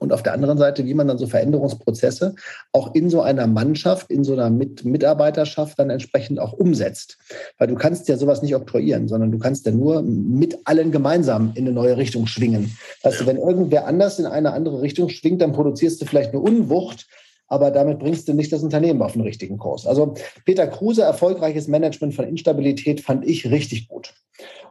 und 0.00 0.12
auf 0.12 0.22
der 0.22 0.32
anderen 0.32 0.58
Seite, 0.58 0.86
wie 0.86 0.94
man 0.94 1.06
dann 1.06 1.18
so 1.18 1.26
Veränderungsprozesse 1.26 2.34
auch 2.72 2.94
in 2.94 3.10
so 3.10 3.20
einer 3.20 3.46
Mannschaft, 3.46 4.10
in 4.10 4.24
so 4.24 4.32
einer 4.32 4.48
Mit 4.48 4.84
Mitarbeiterschaft 4.84 5.78
dann 5.78 5.90
entsprechend 5.90 6.40
auch 6.40 6.54
umsetzt. 6.54 7.18
Weil 7.58 7.68
du 7.68 7.74
kannst 7.74 8.08
ja 8.08 8.16
sowas 8.16 8.42
nicht 8.42 8.54
oktroyieren, 8.54 9.08
sondern 9.08 9.30
du 9.30 9.38
kannst 9.38 9.66
ja 9.66 9.72
nur 9.72 10.02
mit 10.02 10.58
allen 10.64 10.90
gemeinsam 10.90 11.52
in 11.54 11.66
eine 11.66 11.74
neue 11.74 11.98
Richtung 11.98 12.26
schwingen. 12.26 12.76
Also 13.02 13.26
wenn 13.26 13.36
irgendwer 13.36 13.86
anders 13.86 14.18
in 14.18 14.26
eine 14.26 14.52
andere 14.52 14.80
Richtung 14.80 15.10
schwingt, 15.10 15.42
dann 15.42 15.52
produzierst 15.52 16.00
du 16.00 16.06
vielleicht 16.06 16.30
eine 16.30 16.40
Unwucht, 16.40 17.06
aber 17.46 17.70
damit 17.70 17.98
bringst 17.98 18.26
du 18.26 18.32
nicht 18.32 18.52
das 18.52 18.62
Unternehmen 18.62 19.02
auf 19.02 19.12
den 19.12 19.22
richtigen 19.22 19.58
Kurs. 19.58 19.86
Also 19.86 20.14
Peter 20.46 20.66
Kruse, 20.66 21.02
erfolgreiches 21.02 21.68
Management 21.68 22.14
von 22.14 22.24
Instabilität, 22.24 23.02
fand 23.02 23.26
ich 23.26 23.50
richtig 23.50 23.88
gut. 23.88 24.14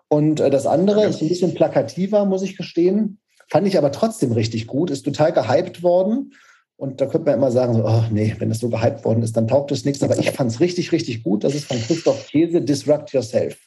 Und 0.07 0.39
äh, 0.39 0.49
das 0.49 0.65
andere 0.65 1.05
ist 1.05 1.21
ein 1.21 1.27
bisschen 1.27 1.53
plakativer, 1.53 2.25
muss 2.25 2.41
ich 2.41 2.57
gestehen. 2.57 3.19
Fand 3.49 3.67
ich 3.67 3.77
aber 3.77 3.91
trotzdem 3.91 4.31
richtig 4.31 4.67
gut, 4.67 4.91
ist 4.91 5.03
total 5.03 5.33
gehypt 5.33 5.81
worden. 5.81 6.33
Und 6.77 7.01
da 7.01 7.07
könnte 7.07 7.25
man 7.25 7.39
immer 7.39 7.51
sagen, 7.51 7.73
so, 7.73 7.83
oh 7.83 8.03
nee, 8.11 8.35
wenn 8.37 8.49
das 8.49 8.59
so 8.59 8.69
gehypt 8.69 9.03
worden 9.03 9.23
ist, 9.23 9.35
dann 9.35 9.47
taugt 9.47 9.71
es 9.71 9.83
nichts. 9.83 10.01
Aber 10.01 10.17
ich 10.17 10.31
fand 10.31 10.51
es 10.51 10.59
richtig, 10.59 10.91
richtig 10.91 11.23
gut. 11.23 11.43
Das 11.43 11.55
ist 11.55 11.65
von 11.65 11.77
Christoph 11.77 12.27
Käse, 12.27 12.61
Disrupt 12.61 13.11
Yourself. 13.11 13.57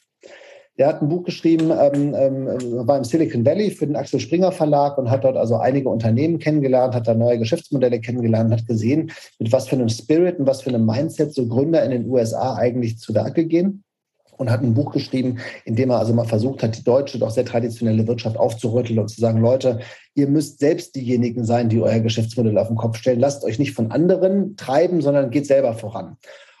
Der 0.79 0.87
hat 0.87 1.03
ein 1.03 1.09
Buch 1.09 1.23
geschrieben, 1.23 1.69
ähm, 1.69 2.15
ähm, 2.15 2.87
war 2.87 2.97
im 2.97 3.03
Silicon 3.03 3.45
Valley 3.45 3.69
für 3.69 3.85
den 3.85 3.95
Axel 3.95 4.19
Springer 4.19 4.51
Verlag 4.51 4.97
und 4.97 5.11
hat 5.11 5.23
dort 5.23 5.37
also 5.37 5.57
einige 5.57 5.89
Unternehmen 5.89 6.39
kennengelernt, 6.39 6.95
hat 6.95 7.07
da 7.07 7.13
neue 7.13 7.37
Geschäftsmodelle 7.37 7.99
kennengelernt, 7.99 8.51
hat 8.51 8.65
gesehen, 8.65 9.11
mit 9.37 9.51
was 9.51 9.67
für 9.67 9.75
einem 9.75 9.89
Spirit 9.89 10.39
und 10.39 10.47
was 10.47 10.63
für 10.63 10.69
einem 10.69 10.87
Mindset 10.87 11.35
so 11.35 11.45
Gründer 11.45 11.83
in 11.83 11.91
den 11.91 12.09
USA 12.09 12.55
eigentlich 12.55 12.97
zu 12.97 13.13
Werke 13.13 13.45
gehen 13.45 13.83
und 14.37 14.49
hat 14.49 14.61
ein 14.61 14.73
Buch 14.73 14.91
geschrieben, 14.91 15.39
in 15.65 15.75
dem 15.75 15.89
er 15.89 15.99
also 15.99 16.13
mal 16.13 16.25
versucht 16.25 16.63
hat, 16.63 16.77
die 16.77 16.83
deutsche, 16.83 17.19
doch 17.19 17.31
sehr 17.31 17.45
traditionelle 17.45 18.07
Wirtschaft 18.07 18.37
aufzurütteln 18.37 18.99
und 18.99 19.09
zu 19.09 19.19
sagen, 19.19 19.41
Leute, 19.41 19.79
ihr 20.15 20.27
müsst 20.27 20.59
selbst 20.59 20.95
diejenigen 20.95 21.45
sein, 21.45 21.69
die 21.69 21.81
euer 21.81 21.99
Geschäftsmodell 21.99 22.57
auf 22.57 22.67
den 22.67 22.77
Kopf 22.77 22.97
stellen. 22.97 23.19
Lasst 23.19 23.43
euch 23.43 23.59
nicht 23.59 23.73
von 23.73 23.91
anderen 23.91 24.55
treiben, 24.57 25.01
sondern 25.01 25.31
geht 25.31 25.47
selber 25.47 25.73
voran. 25.73 26.17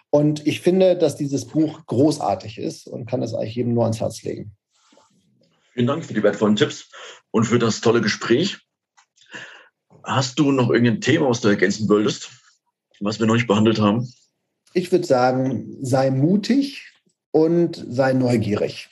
Und 0.09 0.45
ich 0.45 0.61
finde, 0.61 0.95
dass 0.95 1.15
dieses 1.15 1.45
Buch 1.45 1.85
großartig 1.87 2.59
ist 2.59 2.87
und 2.87 3.07
kann 3.07 3.23
es 3.23 3.33
eigentlich 3.33 3.55
jedem 3.55 3.73
nur 3.73 3.83
ans 3.83 3.99
Herz 3.99 4.21
legen. 4.21 4.55
Vielen 5.73 5.87
Dank 5.87 6.05
für 6.05 6.13
die 6.13 6.21
wertvollen 6.21 6.55
Tipps 6.55 6.89
und 7.31 7.45
für 7.45 7.57
das 7.57 7.81
tolle 7.81 7.99
Gespräch. 7.99 8.59
Hast 10.03 10.37
du 10.37 10.51
noch 10.51 10.69
irgendein 10.69 11.01
Thema, 11.01 11.29
was 11.29 11.41
du 11.41 11.47
ergänzen 11.47 11.89
wolltest, 11.89 12.29
was 12.99 13.19
wir 13.19 13.25
noch 13.25 13.33
nicht 13.33 13.47
behandelt 13.47 13.79
haben? 13.79 14.07
Ich 14.73 14.91
würde 14.91 15.05
sagen, 15.05 15.77
sei 15.81 16.11
mutig, 16.11 16.92
und 17.33 17.83
sei 17.89 18.13
neugierig. 18.13 18.89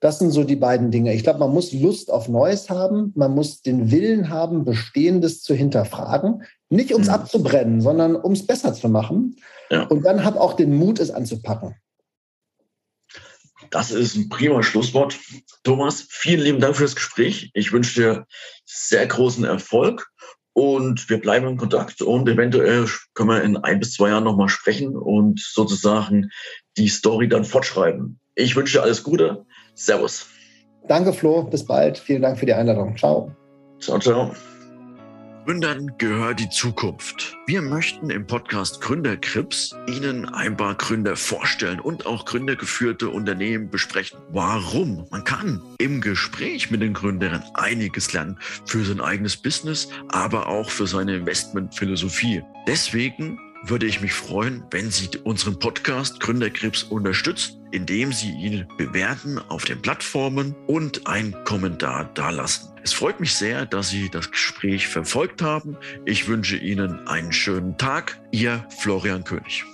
Das 0.00 0.18
sind 0.18 0.30
so 0.30 0.44
die 0.44 0.56
beiden 0.56 0.90
Dinge. 0.90 1.12
Ich 1.12 1.22
glaube, 1.22 1.40
man 1.40 1.52
muss 1.52 1.72
Lust 1.72 2.10
auf 2.10 2.26
Neues 2.26 2.70
haben. 2.70 3.12
Man 3.14 3.34
muss 3.34 3.60
den 3.60 3.90
Willen 3.90 4.30
haben, 4.30 4.64
Bestehendes 4.64 5.42
zu 5.42 5.54
hinterfragen. 5.54 6.42
Nicht 6.70 6.92
ums 6.92 7.08
mhm. 7.08 7.14
abzubrennen, 7.14 7.80
sondern 7.82 8.16
ums 8.16 8.46
besser 8.46 8.72
zu 8.72 8.88
machen. 8.88 9.36
Ja. 9.70 9.82
Und 9.82 10.04
dann 10.06 10.24
hab 10.24 10.36
auch 10.36 10.54
den 10.54 10.74
Mut, 10.74 10.98
es 11.00 11.10
anzupacken. 11.10 11.76
Das 13.70 13.90
ist 13.90 14.16
ein 14.16 14.30
prima 14.30 14.62
Schlusswort. 14.62 15.18
Thomas, 15.64 16.06
vielen 16.08 16.40
lieben 16.40 16.60
Dank 16.60 16.76
für 16.76 16.84
das 16.84 16.96
Gespräch. 16.96 17.50
Ich 17.52 17.72
wünsche 17.72 18.00
dir 18.00 18.26
sehr 18.64 19.06
großen 19.06 19.44
Erfolg 19.44 20.10
und 20.54 21.08
wir 21.08 21.20
bleiben 21.20 21.46
in 21.46 21.56
Kontakt 21.56 22.02
und 22.02 22.28
eventuell 22.28 22.88
können 23.14 23.28
wir 23.28 23.42
in 23.42 23.56
ein 23.58 23.78
bis 23.78 23.92
zwei 23.92 24.08
Jahren 24.08 24.24
nochmal 24.24 24.48
sprechen 24.48 24.96
und 24.96 25.40
sozusagen 25.40 26.30
die 26.76 26.88
Story 26.88 27.28
dann 27.28 27.44
fortschreiben. 27.44 28.18
Ich 28.34 28.56
wünsche 28.56 28.78
dir 28.78 28.82
alles 28.82 29.02
Gute. 29.02 29.44
Servus. 29.74 30.26
Danke, 30.88 31.12
Flo. 31.12 31.42
Bis 31.42 31.64
bald. 31.64 31.98
Vielen 31.98 32.22
Dank 32.22 32.38
für 32.38 32.46
die 32.46 32.54
Einladung. 32.54 32.96
Ciao. 32.96 33.34
Ciao, 33.78 33.98
ciao. 33.98 34.34
Gründern 35.46 35.96
gehört 35.98 36.38
die 36.38 36.48
Zukunft. 36.50 37.36
Wir 37.46 37.60
möchten 37.60 38.10
im 38.10 38.26
Podcast 38.26 38.80
Gründerkrips 38.82 39.74
Ihnen 39.88 40.26
ein 40.28 40.56
paar 40.56 40.74
Gründer 40.76 41.16
vorstellen 41.16 41.80
und 41.80 42.06
auch 42.06 42.24
gründergeführte 42.24 43.08
Unternehmen 43.08 43.68
besprechen. 43.68 44.20
Warum? 44.30 45.08
Man 45.10 45.24
kann 45.24 45.60
im 45.78 46.00
Gespräch 46.00 46.70
mit 46.70 46.82
den 46.82 46.92
Gründern 46.92 47.42
einiges 47.54 48.12
lernen 48.12 48.38
für 48.66 48.84
sein 48.84 49.00
eigenes 49.00 49.36
Business, 49.36 49.88
aber 50.10 50.46
auch 50.46 50.70
für 50.70 50.86
seine 50.86 51.16
Investmentphilosophie. 51.16 52.42
Deswegen 52.68 53.38
würde 53.62 53.86
ich 53.86 54.00
mich 54.00 54.12
freuen, 54.12 54.62
wenn 54.70 54.90
Sie 54.90 55.08
unseren 55.24 55.58
Podcast 55.58 56.20
Gründerkrebs 56.20 56.82
unterstützen, 56.84 57.66
indem 57.72 58.12
Sie 58.12 58.30
ihn 58.30 58.66
bewerten 58.76 59.38
auf 59.48 59.64
den 59.64 59.80
Plattformen 59.80 60.54
und 60.66 61.06
einen 61.06 61.44
Kommentar 61.44 62.04
dalassen. 62.14 62.70
Es 62.82 62.92
freut 62.92 63.20
mich 63.20 63.34
sehr, 63.34 63.66
dass 63.66 63.90
Sie 63.90 64.08
das 64.08 64.30
Gespräch 64.30 64.88
verfolgt 64.88 65.42
haben. 65.42 65.76
Ich 66.06 66.28
wünsche 66.28 66.56
Ihnen 66.56 67.06
einen 67.06 67.32
schönen 67.32 67.76
Tag. 67.76 68.20
Ihr 68.32 68.66
Florian 68.78 69.24
König. 69.24 69.64